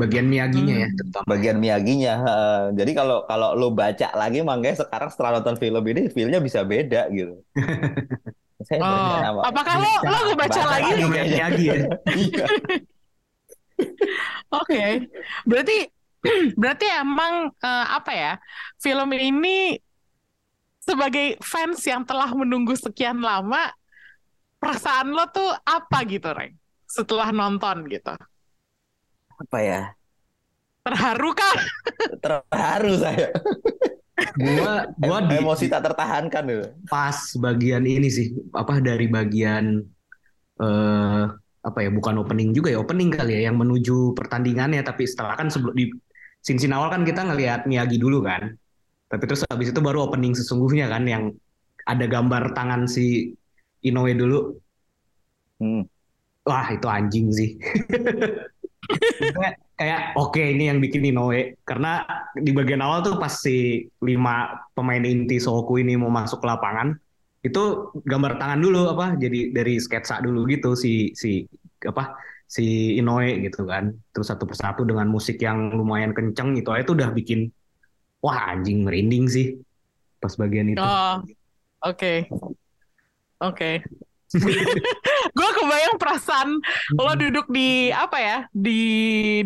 Bagian 0.00 0.26
Miyaginya 0.32 0.74
ya, 0.82 0.88
Hmm. 0.88 0.96
terutama. 0.98 1.26
bagian 1.30 1.58
Miyaginya. 1.62 2.10
heeh. 2.24 2.54
Jadi 2.78 2.90
kalau 2.98 3.16
kalau 3.28 3.48
lo 3.60 3.66
baca 3.80 4.06
lagi 4.20 4.38
manganya 4.48 4.76
sekarang 4.82 5.08
setelah 5.12 5.30
nonton 5.36 5.56
film 5.62 5.82
ini 5.90 6.00
filmnya 6.16 6.40
bisa 6.46 6.60
beda 6.72 6.98
gitu. 7.16 7.32
Saya 8.64 8.80
Oh, 8.80 9.20
nama. 9.20 9.40
apakah 9.52 9.74
lo 9.76 9.92
lo 10.08 10.18
gue 10.32 10.36
baca 10.36 10.60
lagi? 10.64 10.92
lagi. 11.04 11.64
Ya. 11.68 12.46
Oke, 14.56 15.04
berarti 15.44 15.76
berarti 16.60 16.86
emang 16.96 17.52
eh, 17.52 17.86
apa 17.92 18.12
ya? 18.16 18.32
Film 18.80 19.12
ini 19.12 19.76
sebagai 20.80 21.36
fans 21.44 21.82
yang 21.84 22.06
telah 22.06 22.32
menunggu 22.32 22.72
sekian 22.72 23.20
lama, 23.20 23.68
perasaan 24.56 25.12
lo 25.12 25.28
tuh 25.28 25.52
apa 25.66 26.06
gitu, 26.08 26.30
Reng? 26.32 26.54
Setelah 26.86 27.34
nonton 27.34 27.84
gitu, 27.90 28.14
Apa 29.36 29.58
ya? 29.60 29.82
terharu 30.86 31.34
kah? 31.34 31.56
Terharu 32.22 32.94
saya. 32.96 33.28
Gua 34.16 34.88
gua 34.96 35.18
di 35.28 35.36
Emosi 35.36 35.68
tak 35.68 35.92
tertahankan 35.92 36.44
gitu. 36.48 36.64
pas 36.88 37.36
bagian 37.36 37.84
ini 37.84 38.08
sih 38.08 38.32
apa 38.56 38.80
dari 38.80 39.12
bagian 39.12 39.84
eh 40.56 41.24
apa 41.66 41.78
ya 41.82 41.90
bukan 41.90 42.22
opening 42.22 42.54
juga 42.54 42.72
ya 42.72 42.78
opening 42.80 43.12
kali 43.12 43.42
ya 43.42 43.50
yang 43.52 43.58
menuju 43.58 44.14
pertandingannya 44.14 44.80
tapi 44.86 45.04
setelah 45.04 45.34
kan 45.34 45.50
sebelum 45.50 45.74
di 45.74 45.90
scene 46.40 46.72
awal 46.72 46.88
kan 46.88 47.02
kita 47.02 47.26
ngelihat 47.26 47.66
Miyagi 47.66 47.98
dulu 47.98 48.22
kan 48.22 48.54
tapi 49.10 49.26
terus 49.26 49.42
habis 49.50 49.74
itu 49.74 49.80
baru 49.82 50.06
opening 50.06 50.32
sesungguhnya 50.32 50.86
kan 50.86 51.04
yang 51.04 51.34
ada 51.84 52.06
gambar 52.06 52.54
tangan 52.54 52.88
si 52.88 53.34
Inoue 53.84 54.16
dulu 54.16 54.56
Hmm. 55.56 55.88
wah 56.44 56.68
itu 56.68 56.84
anjing 56.84 57.32
sih 57.32 57.56
kayak 59.76 60.16
oke 60.16 60.40
ini 60.40 60.72
yang 60.72 60.80
bikin 60.80 61.04
Inoue. 61.04 61.60
Karena 61.62 62.02
di 62.32 62.50
bagian 62.50 62.80
awal 62.80 63.04
tuh 63.04 63.20
pas 63.20 63.30
si 63.30 63.86
lima 64.02 64.56
pemain 64.72 65.04
inti 65.04 65.36
Sohoku 65.36 65.78
ini 65.78 65.94
mau 65.94 66.10
masuk 66.10 66.42
ke 66.42 66.48
lapangan 66.48 66.96
itu 67.46 67.94
gambar 68.02 68.42
tangan 68.42 68.58
dulu 68.58 68.90
apa 68.90 69.14
jadi 69.14 69.54
dari 69.54 69.78
sketsa 69.78 70.18
dulu 70.18 70.50
gitu 70.50 70.74
si 70.74 71.14
si 71.14 71.46
apa 71.86 72.18
si 72.48 72.96
Inoue 72.98 73.44
gitu 73.44 73.68
kan. 73.68 73.92
Terus 74.10 74.26
satu 74.32 74.48
persatu 74.48 74.82
dengan 74.82 75.06
musik 75.06 75.38
yang 75.38 75.70
lumayan 75.76 76.16
kenceng 76.16 76.56
itu 76.56 76.70
tuh 76.82 76.94
udah 76.96 77.10
bikin 77.14 77.52
wah 78.24 78.50
anjing 78.50 78.82
merinding 78.82 79.30
sih. 79.30 79.54
Pas 80.18 80.32
bagian 80.34 80.72
itu. 80.72 80.80
Oh, 80.80 81.20
oke, 81.84 82.26
oke. 83.44 83.70
Gue 85.38 85.50
kebayang 85.54 85.96
perasaan 85.96 86.58
lo 86.98 87.12
duduk 87.14 87.46
di 87.46 87.94
apa 87.94 88.18
ya 88.18 88.38
di 88.50 88.80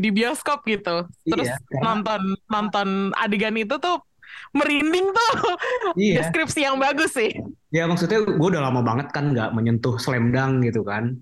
di 0.00 0.08
bioskop 0.08 0.64
gitu, 0.64 1.04
terus 1.28 1.48
Iya, 1.48 1.56
karena- 1.60 1.84
nonton 1.84 2.20
nonton 2.48 2.88
adegan 3.16 3.56
itu 3.60 3.76
tuh 3.76 4.00
merinding 4.50 5.10
tuh. 5.12 5.32
iya 6.00 6.24
Deskripsi 6.24 6.64
yang 6.64 6.80
bagus 6.80 7.14
sih. 7.14 7.30
Ya 7.70 7.86
maksudnya 7.86 8.24
gue 8.24 8.48
udah 8.50 8.62
lama 8.66 8.82
banget 8.82 9.12
kan 9.14 9.30
nggak 9.30 9.52
menyentuh 9.54 10.00
slam 10.00 10.32
dunk 10.34 10.66
gitu 10.66 10.82
kan. 10.82 11.20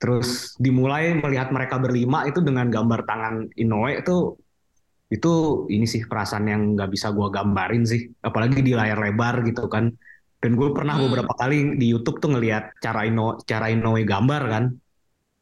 Terus 0.00 0.52
dimulai 0.60 1.16
melihat 1.16 1.48
mereka 1.48 1.80
berlima 1.80 2.28
itu 2.28 2.44
dengan 2.44 2.68
gambar 2.68 3.08
tangan 3.08 3.34
Inoue 3.56 3.98
itu 3.98 4.36
itu 5.12 5.32
ini 5.70 5.84
sih 5.86 6.04
perasaan 6.08 6.48
yang 6.48 6.62
nggak 6.76 6.90
bisa 6.92 7.12
gue 7.12 7.28
gambarin 7.28 7.84
sih. 7.84 8.08
Apalagi 8.20 8.60
di 8.60 8.72
layar 8.72 9.00
lebar 9.00 9.44
gitu 9.44 9.68
kan. 9.68 9.92
Dan 10.44 10.60
gue 10.60 10.68
pernah 10.76 11.00
Hmm. 11.00 11.08
beberapa 11.08 11.32
kali 11.32 11.80
di 11.80 11.88
YouTube 11.88 12.20
tuh 12.20 12.36
ngelihat 12.36 12.76
cara 12.84 13.08
Ino 13.08 13.40
cara 13.48 13.72
Inoue 13.72 14.04
gambar 14.04 14.42
kan. 14.44 14.64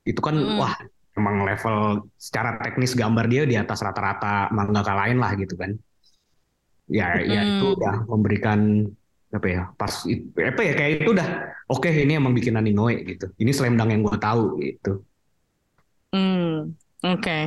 Itu 0.07 0.23
kan 0.23 0.39
Hmm. 0.39 0.63
wah 0.63 0.75
emang 1.19 1.43
level 1.43 2.07
secara 2.15 2.63
teknis 2.63 2.95
gambar 2.95 3.27
dia 3.27 3.43
di 3.51 3.59
atas 3.59 3.83
rata-rata 3.83 4.47
mangaka 4.55 4.95
lain 4.95 5.19
lah 5.19 5.35
gitu 5.35 5.59
kan. 5.59 5.75
Ya 6.87 7.19
ya 7.19 7.43
itu 7.43 7.67
Hmm. 7.67 7.75
udah 7.83 7.95
memberikan 8.07 8.87
apa 9.33 9.47
ya 9.49 9.63
pas 9.81 10.05
apa 10.37 10.61
ya 10.61 10.73
kayak 10.77 10.93
itu 11.03 11.11
udah 11.17 11.29
oke 11.73 11.89
ini 11.89 12.21
emang 12.21 12.37
bikinan 12.37 12.69
Inoue 12.69 13.01
gitu 13.17 13.33
ini 13.41 13.49
slam 13.49 13.81
dunk 13.81 13.89
yang 13.89 14.05
gue 14.05 14.19
tahu 14.21 14.61
gitu 14.61 15.01
Hmm, 16.13 16.77
oke. 17.01 17.39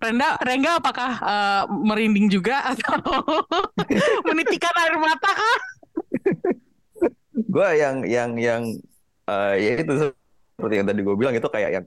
Renda, 0.00 0.40
Rengga 0.40 0.80
apakah 0.80 1.10
eh, 1.20 1.62
merinding 1.68 2.32
juga 2.32 2.64
atau 2.72 3.20
menitikan 4.28 4.72
air 4.80 4.96
mata 4.96 5.28
kah? 5.28 5.58
Gue 7.54 7.68
yang 7.78 7.96
yang 8.06 8.30
yang 8.38 8.62
eh, 9.30 9.54
ya 9.58 9.70
itu 9.82 9.92
seperti 10.56 10.74
yang 10.82 10.86
tadi 10.88 11.00
gue 11.06 11.16
bilang 11.16 11.34
itu 11.36 11.48
kayak 11.48 11.70
yang 11.80 11.84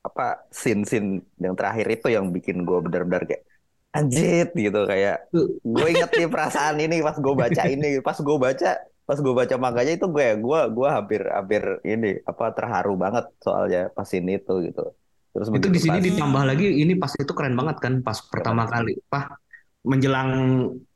apa 0.00 0.48
scene-scene 0.48 1.20
yang 1.36 1.52
terakhir 1.52 1.86
itu 1.92 2.08
yang 2.08 2.32
bikin 2.32 2.64
gue 2.64 2.78
benar-benar 2.80 3.28
kayak 3.28 3.44
anjir 3.92 4.48
gitu. 4.56 4.80
Kayak 4.88 5.28
gue 5.60 5.86
inget 5.92 6.10
nih 6.16 6.28
perasaan 6.30 6.76
ini 6.80 7.04
pas 7.04 7.16
gue 7.20 7.34
baca 7.36 7.62
ini. 7.68 7.88
Pas 8.00 8.16
gue 8.16 8.36
baca 8.40 8.70
pas 9.04 9.18
gue 9.18 9.34
baca 9.34 9.54
manganya 9.58 9.92
itu 9.98 10.06
gue 10.06 10.26
gue 10.38 10.60
gue 10.70 10.88
hampir 10.88 11.20
hampir 11.26 11.62
ini 11.82 12.22
apa 12.22 12.54
terharu 12.54 12.94
banget 12.94 13.26
soalnya 13.42 13.90
pas 13.92 14.08
ini 14.16 14.40
itu 14.40 14.54
gitu. 14.70 14.82
Terus 15.30 15.46
itu 15.52 15.68
di 15.68 15.80
sini 15.82 15.98
pas- 15.98 16.06
ditambah 16.08 16.42
lagi 16.48 16.66
ini 16.80 16.92
pas 16.96 17.12
itu 17.18 17.32
keren 17.36 17.54
banget 17.58 17.76
kan 17.84 17.94
pas 18.00 18.18
pertama 18.24 18.64
kali 18.70 18.96
apa 19.10 19.36
menjelang 19.84 20.30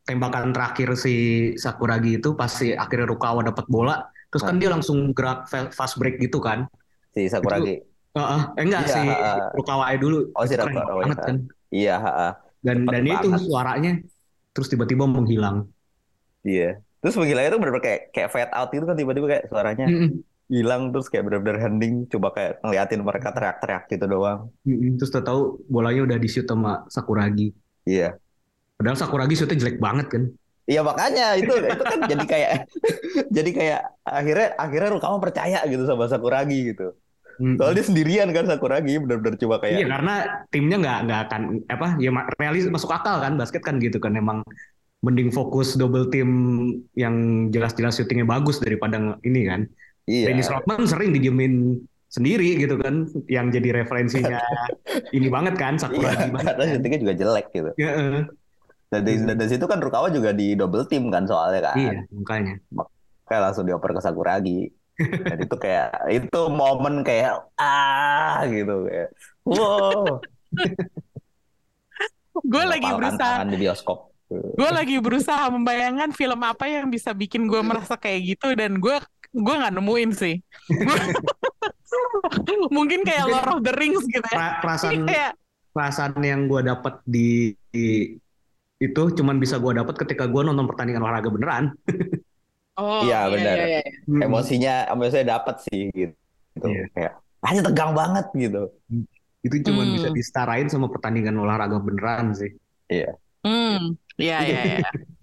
tembakan 0.09 0.53
terakhir 0.55 0.89
si 1.01 1.15
Sakuragi 1.57 2.21
itu 2.21 2.29
pas 2.37 2.51
si 2.53 2.77
akhirnya 2.77 3.07
Rukawa 3.13 3.41
dapat 3.49 3.67
bola 3.73 3.95
terus 4.29 4.43
kan 4.45 4.57
dia 4.61 4.69
langsung 4.75 5.15
gerak 5.17 5.47
fa- 5.51 5.71
fast 5.73 5.95
break 6.01 6.19
gitu 6.25 6.39
kan. 6.43 6.67
Si 7.15 7.31
Sakuragi. 7.31 7.75
Heeh, 8.15 8.41
eh 8.59 8.63
enggak 8.67 8.85
Iya, 8.85 8.95
si 8.95 9.01
heeh. 9.11 9.37
Rukawa 9.59 9.85
dulu. 10.03 10.17
Oh, 10.37 10.45
si 10.47 10.55
Itu 10.55 10.67
Rukawa, 10.71 10.93
banget 11.03 11.19
iya. 11.19 11.27
kan. 11.27 11.37
Iya 11.75 11.95
ha. 12.05 12.11
dan 12.65 12.79
dan 12.89 13.05
itu 13.05 13.29
banget. 13.29 13.41
suaranya 13.49 13.91
terus 14.55 14.69
tiba-tiba 14.73 15.05
menghilang. 15.07 15.57
Iya. 16.49 16.65
Terus 17.01 17.15
menggilanya 17.21 17.49
itu 17.53 17.59
benar-benar 17.61 17.85
kayak 17.89 18.01
kayak 18.15 18.29
fade 18.33 18.53
out 18.57 18.69
itu 18.73 18.85
kan 18.89 18.97
tiba-tiba 19.01 19.27
kayak 19.33 19.45
suaranya 19.53 19.87
Mm-mm. 19.89 20.11
hilang 20.55 20.83
terus 20.93 21.07
kayak 21.13 21.25
benar-benar 21.29 21.59
hening 21.65 21.95
coba 22.13 22.29
kayak 22.37 22.53
ngeliatin 22.65 23.01
mereka 23.09 23.29
teriak-teriak 23.37 23.83
gitu 23.93 24.05
doang. 24.13 24.41
Terus 24.99 25.11
tahu 25.13 25.41
bolanya 25.75 26.01
udah 26.09 26.19
di 26.21 26.29
shoot 26.33 26.47
sama 26.49 26.85
Sakuragi. 26.95 27.53
Iya 27.85 28.17
Padahal 28.79 28.99
Sakuragi 28.99 29.35
shootnya 29.39 29.59
jelek 29.61 29.79
banget 29.79 30.07
kan. 30.11 30.23
Iya 30.65 30.81
makanya 30.81 31.37
itu 31.37 31.53
itu 31.61 31.85
kan 31.85 31.99
jadi 32.09 32.25
kayak 32.25 32.51
jadi 33.37 33.51
kayak 33.53 33.81
akhirnya 34.01 34.49
akhirnya 34.57 34.91
Rukawa 34.97 35.17
percaya 35.21 35.61
gitu 35.69 35.85
sama 35.85 36.09
Sakuragi 36.09 36.73
gitu. 36.73 36.97
Soalnya 37.35 37.83
dia 37.83 37.87
sendirian 37.87 38.29
kan 38.31 38.47
Sakuragi 38.47 38.95
benar-benar 39.03 39.37
coba 39.37 39.57
kayak 39.61 39.83
Iya 39.83 39.87
karena 39.91 40.15
timnya 40.49 40.77
nggak 40.81 40.99
nggak 41.11 41.21
akan 41.29 41.43
apa 41.69 41.87
ya 41.99 42.11
realis 42.39 42.65
masuk 42.71 42.95
akal 42.95 43.21
kan 43.21 43.35
basket 43.37 43.61
kan 43.61 43.77
gitu 43.83 43.99
kan 44.01 44.15
emang 44.17 44.41
mending 45.05 45.29
fokus 45.29 45.77
double 45.77 46.09
team 46.09 46.31
yang 46.97 47.49
jelas-jelas 47.53 48.01
syutingnya 48.01 48.25
bagus 48.25 48.57
daripada 48.57 48.97
ini 49.21 49.45
kan. 49.45 49.69
iya. 50.09 50.33
Dennis 50.33 50.49
Rodman 50.49 50.89
sering 50.89 51.13
didiemin 51.13 51.77
sendiri 52.09 52.57
gitu 52.57 52.79
kan 52.81 53.11
yang 53.29 53.53
jadi 53.53 53.85
referensinya 53.85 54.41
ini 55.17 55.29
banget 55.29 55.61
kan 55.61 55.77
Iya, 55.77 55.83
Sakuragi 55.85 56.29
banget. 56.33 56.55
karena 56.57 56.65
syutingnya 56.73 56.99
juga 57.05 57.15
jelek 57.21 57.47
gitu. 57.53 57.71
Ya, 57.77 57.91
eh. 57.93 58.25
Dan 58.95 59.03
dari, 59.03 59.19
dan 59.27 59.37
dari 59.43 59.51
situ 59.51 59.67
kan 59.67 59.83
Rukawa 59.83 60.07
juga 60.15 60.31
di 60.31 60.55
double 60.55 60.87
team 60.87 61.11
kan 61.11 61.27
soalnya 61.27 61.73
kan. 61.73 61.77
Iya 61.77 61.93
makanya. 62.15 62.55
Kayak 63.27 63.43
langsung 63.51 63.67
dioper 63.67 63.91
ke 63.97 64.01
Sakuragi. 64.05 64.61
Dan 65.27 65.39
itu 65.43 65.57
kayak 65.59 66.07
itu 66.07 66.41
momen 66.55 67.03
kayak 67.03 67.51
ah 67.59 68.47
gitu 68.47 68.87
kayak 68.87 69.11
wow. 69.43 70.23
Gue 72.47 72.65
lagi 72.67 72.87
berusaha 72.87 73.43
di 73.47 73.59
bioskop. 73.59 74.15
gue 74.35 74.71
lagi 74.73 74.99
berusaha 74.99 75.47
membayangkan 75.53 76.11
film 76.11 76.41
apa 76.43 76.67
yang 76.67 76.91
bisa 76.91 77.15
bikin 77.15 77.47
gue 77.47 77.61
merasa 77.69 77.95
kayak 77.95 78.35
gitu 78.35 78.51
dan 78.59 78.79
gue 78.83 78.97
gue 79.35 79.55
nggak 79.55 79.75
nemuin 79.75 80.11
sih. 80.15 80.39
Mungkin 82.71 83.03
kayak 83.03 83.25
Lord 83.31 83.51
of 83.51 83.61
the 83.67 83.75
Rings 83.75 84.03
gitu 84.07 84.27
ya. 84.31 84.59
Perasaan 84.63 85.07
Kayak 85.07 85.33
perasaan 85.75 86.15
yang 86.23 86.47
gue 86.47 86.61
dapat 86.63 87.03
di, 87.03 87.51
di- 87.75 88.15
itu 88.83 89.03
cuman 89.15 89.37
bisa 89.39 89.57
gue 89.63 89.73
dapat 89.77 89.95
ketika 90.03 90.27
gue 90.27 90.43
nonton 90.45 90.67
pertandingan 90.67 91.03
olahraga 91.07 91.31
beneran. 91.31 91.65
oh 92.81 93.03
Iya, 93.07 93.31
benar. 93.31 93.55
iya, 93.55 93.65
iya. 93.79 93.83
Hmm. 94.07 94.21
Emosinya, 94.27 94.75
emosinya 94.91 95.25
dapat 95.39 95.57
sih 95.71 95.83
gitu. 95.95 96.15
Iya. 96.65 96.85
Kayak 96.95 97.13
hanya 97.45 97.63
tegang 97.67 97.93
banget 97.93 98.27
gitu. 98.35 98.63
Itu 99.45 99.57
cuman 99.71 99.85
Hmm. 99.87 99.95
bisa 100.01 100.09
disetarain 100.11 100.69
sama 100.73 100.89
pertandingan 100.91 101.37
olahraga 101.39 101.79
beneran 101.79 102.33
sih. 102.35 102.51
Hmm, 103.45 103.95
iya 104.17 104.37
iya 104.47 104.61
iya. 104.65 104.79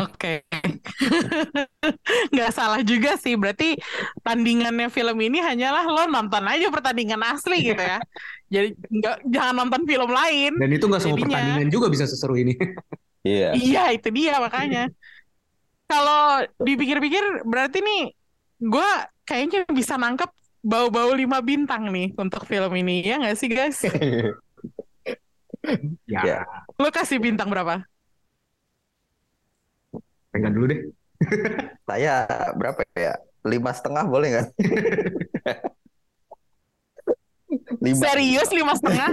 Oke. 0.00 0.42
Nggak 2.32 2.50
salah 2.52 2.80
juga 2.82 3.14
sih. 3.20 3.36
Berarti 3.36 3.76
tandingannya 4.20 4.88
film 4.88 5.16
ini 5.20 5.38
hanyalah 5.40 5.84
lo 5.84 6.04
nonton 6.08 6.44
aja 6.46 6.66
pertandingan 6.72 7.20
asli 7.22 7.72
gitu 7.72 7.82
ya. 7.82 7.98
Jadi 8.48 8.68
nggak 8.78 9.16
jangan 9.28 9.54
nonton 9.64 9.82
film 9.84 10.10
lain. 10.10 10.52
Dan 10.56 10.70
itu 10.72 10.84
nggak 10.86 11.02
semua 11.02 11.16
Jadinya- 11.18 11.28
pertandingan 11.36 11.68
juga 11.68 11.86
bisa 11.92 12.04
seseru 12.06 12.34
ini. 12.38 12.54
Iya. 13.26 13.58
Iya, 13.58 13.84
itu 13.90 14.08
dia 14.14 14.38
makanya. 14.38 14.86
Kalau 15.86 16.46
dipikir-pikir 16.58 17.42
berarti 17.42 17.82
nih 17.82 18.02
gue 18.58 18.90
kayaknya 19.22 19.66
bisa 19.70 19.98
nangkep 19.98 20.30
bau-bau 20.62 21.14
lima 21.14 21.38
bintang 21.42 21.90
nih 21.94 22.10
untuk 22.18 22.42
film 22.42 22.70
ini 22.74 23.02
ya 23.02 23.18
nggak 23.18 23.36
sih 23.38 23.50
guys? 23.50 23.82
Ya, 26.06 26.22
Ya. 26.22 26.38
Lo 26.78 26.94
kasih 26.94 27.18
bintang 27.18 27.50
berapa? 27.50 27.82
Pegang 30.36 30.52
dulu 30.52 30.66
deh. 30.68 30.80
Saya 31.88 32.28
berapa 32.52 32.84
ya? 32.92 33.16
Lima 33.42 33.72
setengah 33.72 34.04
boleh 34.04 34.28
nggak? 34.36 34.48
lima. 37.80 38.00
Serius 38.02 38.48
lima 38.52 38.72
setengah? 38.76 39.08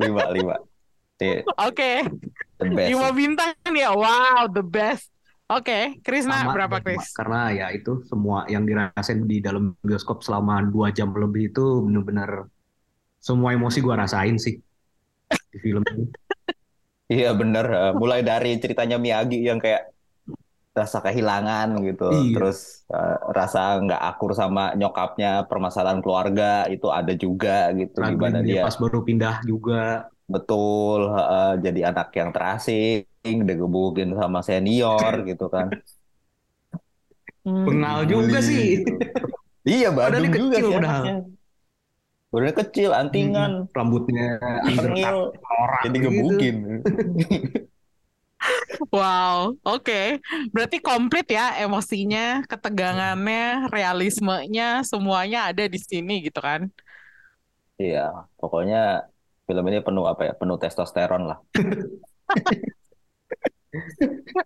Lima, 0.00 0.24
lima. 0.32 0.56
Iya, 1.20 1.44
Oke. 1.68 2.08
best. 2.56 2.88
Lima 2.88 3.08
bintang 3.12 3.52
ya, 3.68 3.92
wow, 3.92 4.48
the 4.48 4.64
best. 4.64 5.12
Oke, 5.50 5.98
Krisna 6.00 6.46
Sama- 6.46 6.54
berapa 6.54 6.78
Kris? 6.78 7.10
Karena 7.12 7.50
ya 7.50 7.66
itu 7.74 8.06
semua 8.06 8.46
yang 8.46 8.62
dirasain 8.62 9.26
di 9.26 9.42
dalam 9.42 9.74
bioskop 9.82 10.22
selama 10.22 10.62
dua 10.62 10.94
jam 10.94 11.10
lebih 11.10 11.50
itu 11.50 11.82
bener-bener 11.84 12.46
semua 13.18 13.50
emosi 13.52 13.82
gua 13.82 13.98
rasain 14.00 14.38
sih 14.38 14.56
di 15.50 15.58
film 15.58 15.82
ini. 15.90 16.06
Iya 17.10 17.34
bener. 17.34 17.66
Eh, 17.66 17.92
Mulai 17.98 18.22
dari 18.22 18.54
ceritanya 18.62 18.94
Miyagi 18.96 19.42
yang 19.42 19.58
kayak 19.58 19.90
rasa 20.78 20.98
kehilangan 21.04 21.68
gitu, 21.86 22.04
Iya. 22.10 22.32
terus 22.34 22.58
eh, 22.94 23.16
rasa 23.38 23.58
nggak 23.82 24.00
akur 24.08 24.30
sama 24.40 24.60
nyokapnya, 24.80 25.28
permasalahan 25.50 26.00
keluarga 26.04 26.44
itu 26.74 26.86
ada 26.98 27.12
juga 27.24 27.50
gitu. 27.78 27.98
Gimana 28.00 28.38
Tragedi 28.38 28.48
dia 28.54 28.62
pas 28.66 28.76
baru 28.82 28.98
pindah 29.08 29.34
juga. 29.50 29.76
betul 30.34 31.00
eh, 31.10 31.52
jadi 31.64 31.80
anak 31.90 32.06
yang 32.18 32.30
terasing, 32.34 33.36
digebukin 33.48 34.08
sama 34.20 34.38
senior 34.46 35.12
gitu 35.30 35.44
kan. 35.54 35.66
Hmm. 37.44 37.64
Bengal 37.66 37.98
juga 38.04 38.38
Bully 38.38 38.46
sih. 38.48 38.64
gitu. 38.78 38.92
Iya, 39.64 39.88
Badung 39.96 40.24
dia 40.24 40.32
juga 40.40 40.56
kecil 40.56 40.66
sih 40.68 40.74
padahal. 40.76 41.04
Udah 42.30 42.52
kecil, 42.54 42.90
antingan, 42.94 43.52
Rambutnya 43.74 44.38
undercut 44.62 44.94
tengil, 44.94 45.18
orang 45.50 45.82
jadi 45.84 45.98
gitu. 45.98 46.36
Wow, 48.88 49.60
oke. 49.62 50.20
Berarti 50.50 50.80
komplit 50.80 51.28
ya 51.28 51.60
emosinya, 51.60 52.42
ketegangannya, 52.48 53.68
realismenya, 53.68 54.80
semuanya 54.82 55.52
ada 55.52 55.68
di 55.68 55.76
sini 55.76 56.24
gitu 56.24 56.40
kan? 56.40 56.72
Iya, 57.80 58.28
pokoknya 58.40 59.08
film 59.44 59.64
ini 59.68 59.78
penuh 59.84 60.04
apa 60.08 60.22
ya? 60.28 60.32
Penuh 60.36 60.56
testosteron 60.56 61.22
lah. 61.28 61.38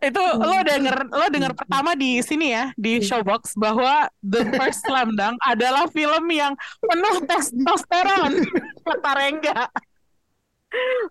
Itu 0.04 0.20
lo 0.20 0.60
denger 0.60 1.08
lo 1.08 1.26
denger 1.32 1.52
pertama 1.56 1.96
di 1.96 2.20
sini 2.20 2.52
ya 2.52 2.76
di 2.76 3.00
Showbox 3.00 3.56
bahwa 3.56 4.12
The 4.20 4.52
First 4.52 4.84
Slam 4.84 5.16
Dunk 5.16 5.40
adalah 5.40 5.88
film 5.88 6.28
yang 6.28 6.52
penuh 6.84 7.24
testosteron 7.24 8.44
kata 8.84 9.12
Rengga. 9.16 9.72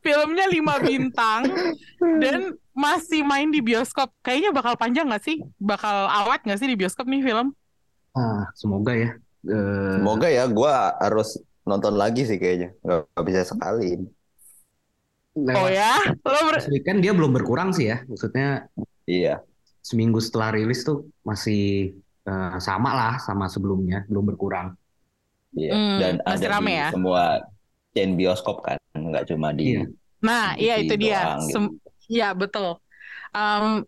Filmnya 0.03 0.45
lima 0.51 0.77
bintang 0.77 1.47
dan 2.21 2.53
masih 2.73 3.21
main 3.25 3.49
di 3.53 3.59
bioskop. 3.61 4.09
Kayaknya 4.25 4.49
bakal 4.53 4.73
panjang 4.81 5.05
nggak 5.09 5.23
sih? 5.23 5.37
Bakal 5.61 6.09
awet 6.09 6.41
nggak 6.45 6.59
sih 6.59 6.69
di 6.69 6.77
bioskop 6.77 7.05
nih 7.09 7.21
film? 7.21 7.53
Ah, 8.17 8.45
semoga 8.59 8.91
ya. 8.93 9.09
Eh, 9.49 9.97
Semoga 9.97 10.27
ya, 10.37 10.43
gua 10.57 10.73
harus 11.03 11.27
nonton 11.69 11.93
lagi 12.01 12.21
sih 12.29 12.37
kayaknya. 12.41 12.67
Nggak, 12.85 13.23
bisa 13.27 13.41
sekali. 13.51 13.85
Oh 15.53 15.65
lewat 15.65 15.69
ya, 15.69 15.97
lo 16.25 16.39
ber- 16.49 16.65
weekend 16.73 16.99
dia 17.03 17.13
belum 17.17 17.31
berkurang 17.33 17.69
sih 17.73 17.89
ya. 17.91 17.97
Maksudnya 18.09 18.69
Iya, 19.03 19.43
seminggu 19.83 20.23
setelah 20.23 20.55
rilis 20.55 20.87
tuh 20.87 21.11
masih 21.27 21.91
eh, 22.23 22.55
sama 22.63 22.89
lah 22.95 23.13
sama 23.19 23.51
sebelumnya, 23.51 24.07
belum 24.07 24.25
berkurang. 24.31 24.67
iya. 25.59 25.71
Hmm, 25.75 25.99
Dan 25.99 26.13
masih 26.23 26.47
ada 26.47 26.47
rame 26.55 26.71
di 26.71 26.79
ya? 26.79 26.87
semua 26.87 27.21
chain 27.93 28.11
bioskop 28.19 28.57
kan, 28.63 28.77
nggak 28.95 29.25
cuma 29.29 29.51
di 29.51 29.63
Iya. 29.75 29.81
Nah, 30.23 30.55
iya 30.55 30.73
itu 30.79 30.93
dia. 30.95 31.19
doang 31.19 31.41
gitu. 31.51 31.67
Sem- 31.67 31.75
Iya, 32.09 32.33
betul. 32.35 32.79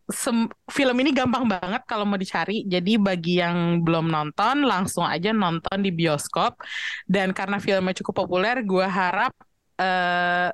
Sem- 0.10 0.50
film 0.74 0.96
ini 1.06 1.14
gampang 1.14 1.46
banget 1.46 1.86
kalau 1.86 2.06
mau 2.06 2.18
dicari. 2.18 2.66
Jadi 2.66 2.98
bagi 2.98 3.38
yang 3.38 3.82
belum 3.86 4.10
nonton, 4.10 4.66
langsung 4.66 5.06
aja 5.06 5.30
nonton 5.30 5.78
di 5.86 5.94
bioskop. 5.94 6.58
Dan 7.06 7.30
karena 7.32 7.62
filmnya 7.62 7.94
cukup 8.02 8.26
populer, 8.26 8.66
gue 8.66 8.86
harap 8.86 9.34
eh, 9.78 10.50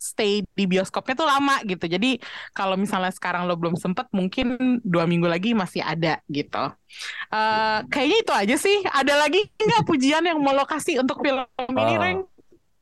stay 0.00 0.40
di 0.56 0.64
bioskopnya 0.64 1.12
tuh 1.12 1.28
lama 1.28 1.60
gitu. 1.68 1.84
Jadi 1.84 2.16
kalau 2.56 2.80
misalnya 2.80 3.12
sekarang 3.12 3.44
lo 3.44 3.60
belum 3.60 3.76
sempet, 3.76 4.08
mungkin 4.16 4.80
dua 4.80 5.04
minggu 5.04 5.28
lagi 5.28 5.52
masih 5.52 5.84
ada 5.84 6.24
gitu. 6.32 6.64
Eh, 7.28 7.78
kayaknya 7.92 8.18
itu 8.24 8.32
aja 8.32 8.56
sih. 8.56 8.78
Ada 8.88 9.20
lagi 9.20 9.44
nggak 9.60 9.84
pujian 9.84 10.24
yang 10.24 10.40
mau 10.40 10.56
lo 10.56 10.64
kasih 10.64 11.04
untuk 11.04 11.20
film 11.20 11.44
ini, 11.76 11.94
Oh. 11.96 12.00
Reng? 12.00 12.18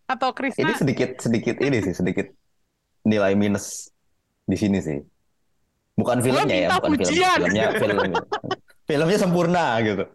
Atau 0.09 0.31
Ini 0.31 0.37
Krisna? 0.39 0.72
sedikit 0.72 1.11
sedikit 1.20 1.57
ini 1.61 1.85
sih 1.85 1.93
sedikit 1.93 2.31
nilai 3.05 3.35
minus 3.37 3.91
di 4.49 4.57
sini 4.57 4.78
sih. 4.80 4.99
Bukan 5.99 6.18
filmnya 6.24 6.57
ya, 6.57 6.68
bukan 6.78 6.94
film. 6.96 7.12
Filmnya 7.12 7.66
filmnya. 7.76 8.16
Filmnya 8.88 9.18
sempurna 9.20 9.64
gitu. 9.84 10.05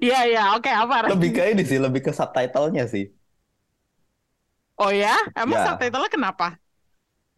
Iya, 0.00 0.18
iya. 0.24 0.42
Oke, 0.56 0.72
apa? 0.72 1.04
Reng? 1.04 1.10
Lebih 1.20 1.30
ke 1.36 1.42
ini 1.52 1.62
sih, 1.68 1.76
lebih 1.76 2.00
ke 2.00 2.12
subtitlenya 2.16 2.88
sih. 2.88 3.12
Oh 4.80 4.88
ya? 4.88 5.12
Emang 5.36 5.60
Ya. 5.60 5.66
subtitle-nya 5.68 6.08
kenapa? 6.08 6.56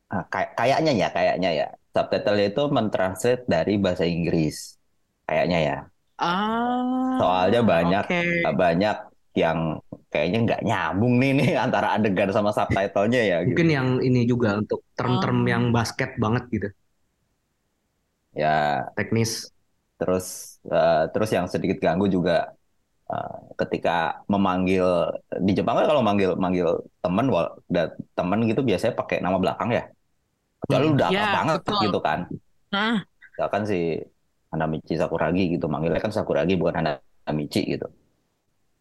Ah, 0.07 0.23
kayak 0.31 0.55
kayaknya 0.55 0.93
ya, 0.95 1.09
kayaknya 1.11 1.51
ya. 1.51 1.67
Subtitle 1.91 2.39
itu 2.39 2.63
mentranslate 2.71 3.43
dari 3.51 3.75
bahasa 3.75 4.07
Inggris. 4.07 4.79
Kayaknya 5.27 5.59
ya. 5.59 5.77
Ah, 6.15 7.19
Soalnya 7.19 7.61
banyak 7.67 8.05
oke. 8.07 8.23
banyak 8.55 8.97
yang 9.35 9.83
kayaknya 10.15 10.39
nggak 10.47 10.61
nyambung 10.69 11.15
nih 11.19 11.31
nih 11.39 11.51
antara 11.65 11.89
adegan 11.99 12.31
sama 12.31 12.51
subtitlenya 12.55 13.23
ya 13.33 13.37
gitu. 13.43 13.59
Mungkin 13.59 13.69
yang 13.79 13.89
ini 14.09 14.21
juga 14.33 14.49
untuk 14.63 14.81
term-term 14.95 15.39
Oh. 15.43 15.51
yang 15.53 15.65
basket 15.75 16.11
banget 16.23 16.45
gitu, 16.55 16.69
Ya, 18.35 18.49
teknis. 18.97 19.51
terus 20.01 20.27
eh, 20.67 21.03
terus 21.15 21.31
yang 21.37 21.47
sedikit 21.51 21.79
ganggu 21.83 22.07
juga 22.11 22.51
eh, 23.13 23.37
ketika 23.61 24.23
memanggil 24.33 24.87
di 25.47 25.53
Jepang 25.59 25.77
kan 25.79 25.87
kalau 25.91 26.03
manggil 26.09 26.31
manggil 26.45 26.69
temen 27.05 27.27
wal- 27.35 27.55
temen 28.19 28.39
gitu 28.51 28.61
biasanya 28.71 28.95
pakai 29.01 29.19
nama 29.25 29.39
belakang 29.43 29.71
ya. 29.79 29.83
Kecuali 30.63 30.87
Hmm. 30.89 30.95
udah 30.97 31.09
Ya, 31.13 31.25
banget 31.37 31.59
betul. 31.63 31.81
gitu 31.87 31.99
kan. 32.07 32.21
Nah, 32.75 32.97
Misalkan 33.35 33.63
si 33.71 33.79
Hanamichi 34.55 34.95
Sakuragi 35.01 35.43
gitu 35.59 35.67
manggilnya 35.73 36.01
kan 36.03 36.13
Sakuragi 36.15 36.55
bukan 36.61 36.75
Hanamichi 36.81 37.61
gitu. 37.75 37.87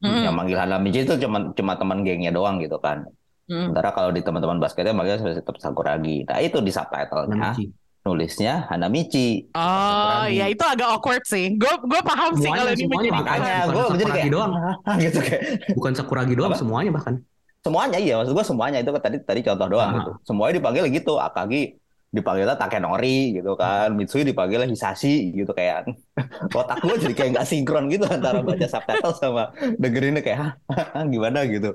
Mm, 0.04 0.22
Yang 0.22 0.36
manggil 0.36 0.58
Hanamichi 0.60 0.99
itu 1.01 1.14
cuma 1.18 1.49
cuma 1.49 1.74
teman 1.74 2.04
gengnya 2.04 2.30
doang 2.30 2.60
gitu 2.60 2.76
kan. 2.78 3.08
mm. 3.45 3.72
Sementara 3.72 3.89
kalau 3.89 4.10
di 4.10 4.20
teman-teman 4.20 4.60
basketnya 4.60 4.91
manggilnya 4.91 5.34
tetap 5.34 5.56
Sakuragi. 5.58 6.24
Nah 6.24 6.38
itu 6.38 6.60
di 6.60 6.70
subtitlenya 6.70 7.56
nulisnya 8.04 8.68
Hanamichi. 8.68 9.47
Oh, 9.49 9.64
Sakuragi. 9.64 10.36
ya 10.36 10.45
itu 10.47 10.60
agak 10.62 10.88
awkward 10.89 11.24
sih. 11.24 11.56
Gue 11.56 11.72
gue 11.82 12.01
paham 12.01 12.36
sih 12.36 12.43
Semuanya- 12.43 12.60
kalau 12.60 12.72
ini 12.72 12.82
semuanya 12.82 12.99
menjadi 13.01 13.16
makanya. 13.16 13.54
Gue 13.64 13.72
jadi 13.72 13.80
Sakuragi 13.80 14.12
kayak 14.14 14.32
doang. 14.32 14.51
Gitu 15.04 15.20
kayak 15.20 15.41
Bukan 15.72 15.91
Sakuragi 15.93 16.34
doang, 16.36 16.51
Apa? 16.51 16.60
semuanya 16.60 16.91
bahkan. 16.91 17.16
semuanya 17.64 17.95
iya 17.95 18.20
maksud 18.20 18.36
gue 18.36 18.43
semuanya 18.43 18.84
itu 18.84 18.91
kan 18.91 18.99
tadi 18.99 19.18
tadi 19.24 19.39
contoh 19.39 19.68
doang 19.72 19.88
Ah. 19.88 19.95
gitu. 19.95 20.12
Semuanya 20.28 20.60
dipanggil 20.60 20.84
gitu. 20.91 21.16
Akagi 21.16 21.80
dipanggilnya 22.14 22.53
Takenori 22.53 23.41
gitu 23.41 23.57
kan. 23.57 23.89
Mitsui 23.97 24.22
dipanggilnya 24.22 24.70
Hisashi 24.70 25.34
gitu 25.34 25.49
kayak 25.51 25.89
otak 26.59 26.78
gue 26.80 26.95
jadi 27.01 27.14
kayak 27.14 27.30
nggak 27.36 27.47
sinkron 27.49 27.89
gitu 27.89 28.05
antara 28.05 28.39
baca 28.39 28.68
subtitle 28.70 29.14
sama 29.18 29.49
dengerinnya 29.76 30.22
kayak 30.22 30.39
"Hah? 30.39 30.51
Hah? 30.70 31.03
gimana 31.09 31.43
gitu. 31.49 31.74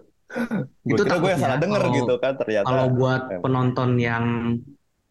Gue 0.84 0.94
Itu 0.94 1.02
kira 1.02 1.18
gue 1.18 1.30
yang 1.34 1.40
takutnya 1.40 1.42
salah 1.42 1.58
denger 1.58 1.82
kalau- 1.82 1.96
gitu 1.98 2.14
kan 2.16 2.32
ternyata. 2.38 2.66
Kalau 2.66 2.86
buat 2.94 3.22
Emang. 3.28 3.42
penonton 3.42 3.90
yang 3.98 4.24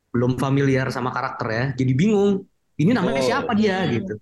belum 0.08 0.32
familiar 0.40 0.88
sama 0.90 1.12
karakter 1.12 1.48
ya, 1.52 1.66
jadi 1.76 1.94
bingung. 1.94 2.48
Ini 2.78 2.94
namanya 2.94 3.20
Betul. 3.20 3.30
siapa 3.30 3.52
dia 3.54 3.78
Hmm. 3.84 3.92
gitu. 3.98 4.14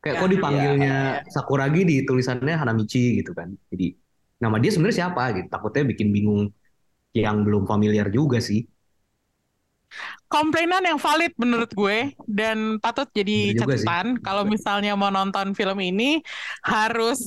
Kayak 0.00 0.14
Ya, 0.14 0.20
kok 0.20 0.30
dipanggilnya 0.30 0.96
ya, 1.24 1.26
Sakuragi 1.26 1.80
di 1.82 1.96
tulisannya 2.04 2.54
Hanamichi 2.54 3.18
gitu 3.18 3.34
kan. 3.34 3.52
Jadi 3.68 3.96
nama 4.38 4.56
dia 4.56 4.70
sebenarnya 4.70 4.96
siapa 5.04 5.22
gitu. 5.34 5.46
Takutnya 5.50 5.82
bikin 5.88 6.08
bingung 6.08 6.42
yang 7.12 7.42
belum 7.42 7.64
familiar 7.64 8.08
juga 8.08 8.38
sih. 8.38 8.62
Komplainan 10.26 10.82
yang 10.82 10.98
valid 10.98 11.30
menurut 11.38 11.70
gue 11.70 12.10
dan 12.26 12.80
patut 12.82 13.06
jadi 13.10 13.54
sih. 13.54 13.58
catatan 13.60 14.18
kalau 14.18 14.42
misalnya 14.42 14.94
mau 14.94 15.08
nonton 15.08 15.54
film 15.54 15.78
ini 15.78 16.18
harus 16.62 17.22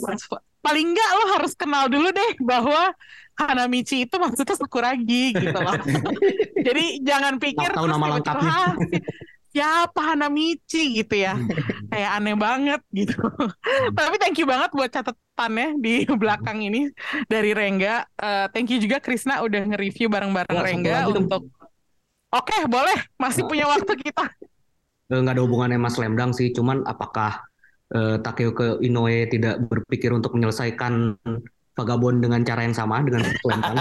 paling 0.60 0.92
enggak 0.92 1.10
lo 1.16 1.24
harus 1.40 1.54
kenal 1.56 1.88
dulu 1.88 2.12
deh 2.12 2.32
bahwa 2.44 2.92
Hanamichi 3.38 4.10
itu 4.10 4.18
maksudnya 4.18 4.58
Sakuragi 4.58 5.30
gitu 5.30 5.54
loh. 5.54 5.78
Jadi 6.68 7.06
jangan 7.06 7.38
pikir 7.38 7.70
Tahu 7.70 7.86
nama 7.86 8.18
lengkapnya. 8.18 8.50
"Ah, 8.50 8.74
si- 8.90 9.06
siapa 9.54 10.02
Hanamichi 10.14 10.98
gitu 10.98 11.22
ya. 11.22 11.38
Hmm. 11.38 11.46
Kayak 11.94 12.12
aneh 12.18 12.34
banget 12.34 12.82
gitu. 12.90 13.18
Tapi 13.94 14.16
thank 14.18 14.42
you 14.42 14.50
banget 14.50 14.74
buat 14.74 14.90
catatannya 14.90 15.78
di 15.78 16.10
belakang 16.10 16.66
ini 16.66 16.90
dari 17.30 17.54
Rengga. 17.54 18.10
Eh, 18.18 18.46
thank 18.58 18.74
you 18.74 18.82
juga 18.82 18.98
Krisna 18.98 19.46
udah 19.46 19.70
nge-review 19.70 20.10
bareng-bareng 20.10 20.58
Rengga 20.58 21.06
untuk 21.10 21.46
Oke, 22.36 22.58
boleh. 22.68 22.98
Masih 23.16 23.48
punya 23.48 23.68
waktu 23.72 23.94
kita. 23.96 24.26
Eh, 25.08 25.20
nggak 25.24 25.40
ada 25.40 25.44
hubungannya 25.44 25.80
sama 25.80 25.90
Slam 25.92 26.14
Dunk 26.20 26.36
sih, 26.36 26.52
cuman 26.52 26.84
apakah 26.84 27.40
eh, 27.96 28.20
Takeuchi 28.20 28.84
Inoue 28.84 29.32
tidak 29.32 29.64
berpikir 29.72 30.12
untuk 30.12 30.36
menyelesaikan 30.36 31.16
Vagabond 31.78 32.20
dengan 32.20 32.42
cara 32.44 32.68
yang 32.68 32.76
sama 32.76 33.00
dengan 33.06 33.24
Slam 33.24 33.62
Dunk? 33.72 33.80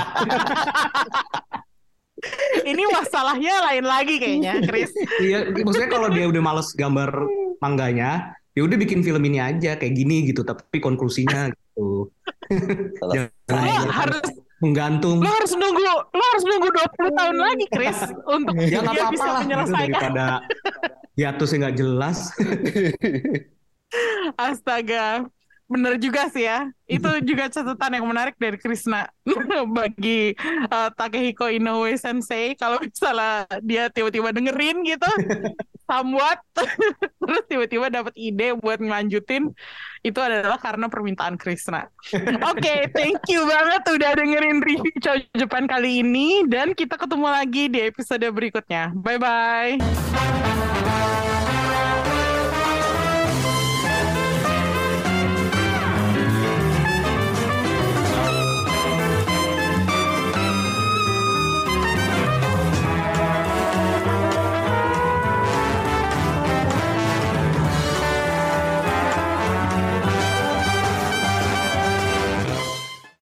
Ini 2.67 2.83
masalahnya 2.91 3.55
lain 3.71 3.85
lagi 3.85 4.15
kayaknya, 4.23 4.63
Chris. 4.63 4.91
Iya, 5.27 5.51
maksudnya 5.53 5.91
kalau 5.91 6.09
dia 6.11 6.31
udah 6.31 6.43
males 6.43 6.71
gambar 6.79 7.11
mangganya, 7.59 8.39
ya 8.55 8.63
udah 8.63 8.77
bikin 8.79 9.03
film 9.03 9.23
ini 9.27 9.43
aja 9.43 9.75
kayak 9.75 9.95
gini 9.95 10.31
gitu, 10.31 10.47
tapi 10.47 10.79
konklusinya 10.79 11.51
gitu. 11.51 12.11
Jangan 13.51 13.91
harus 13.91 14.27
menggantung. 14.63 15.21
lo 15.21 15.29
harus 15.29 15.53
nunggu 15.53 15.81
lo 15.85 16.25
harus 16.33 16.45
nunggu 16.49 16.69
20 16.99 17.19
tahun 17.19 17.37
lagi, 17.37 17.65
Chris, 17.69 17.99
untuk 18.25 18.55
Ya 18.63 18.81
dia 18.81 18.81
apa-apa 18.81 19.13
bisa 19.13 19.27
lah 19.29 19.33
gitu, 19.37 19.45
menyelesaikan. 19.45 19.93
daripada 19.93 20.27
hiatusnya 21.17 21.57
nggak 21.61 21.77
jelas. 21.77 22.19
Astaga. 24.37 25.29
Bener 25.67 25.99
juga 25.99 26.31
sih 26.31 26.47
ya. 26.47 26.71
Itu 26.87 27.11
juga 27.29 27.51
catatan 27.51 27.99
yang 27.99 28.07
menarik 28.07 28.39
dari 28.39 28.55
Krisna 28.55 29.11
bagi 29.75 30.39
uh, 30.71 30.95
Takehiko 30.95 31.51
Inoue 31.51 31.99
Sensei 31.99 32.55
kalau 32.55 32.79
misalnya 32.79 33.51
dia 33.67 33.91
tiba-tiba 33.91 34.31
dengerin 34.31 34.87
gitu 34.87 35.11
somewhat 35.87 36.43
terus 37.23 37.43
tiba-tiba 37.47 37.87
dapat 37.89 38.13
ide 38.19 38.59
buat 38.59 38.83
ngelanjutin 38.83 39.55
itu 40.07 40.23
adalah 40.23 40.63
karena 40.63 40.87
permintaan 40.87 41.35
Krisna. 41.35 41.91
Oke, 42.55 42.87
thank 42.95 43.19
you 43.27 43.43
banget 43.43 43.83
udah 43.91 44.11
dengerin 44.15 44.63
review 44.63 44.95
Chow 45.03 45.19
Japan 45.35 45.67
kali 45.67 46.07
ini 46.07 46.47
dan 46.47 46.79
kita 46.79 46.95
ketemu 46.95 47.27
lagi 47.27 47.67
di 47.67 47.83
episode 47.83 48.23
berikutnya. 48.31 48.95
Bye 48.95 49.19
bye. 49.19 51.35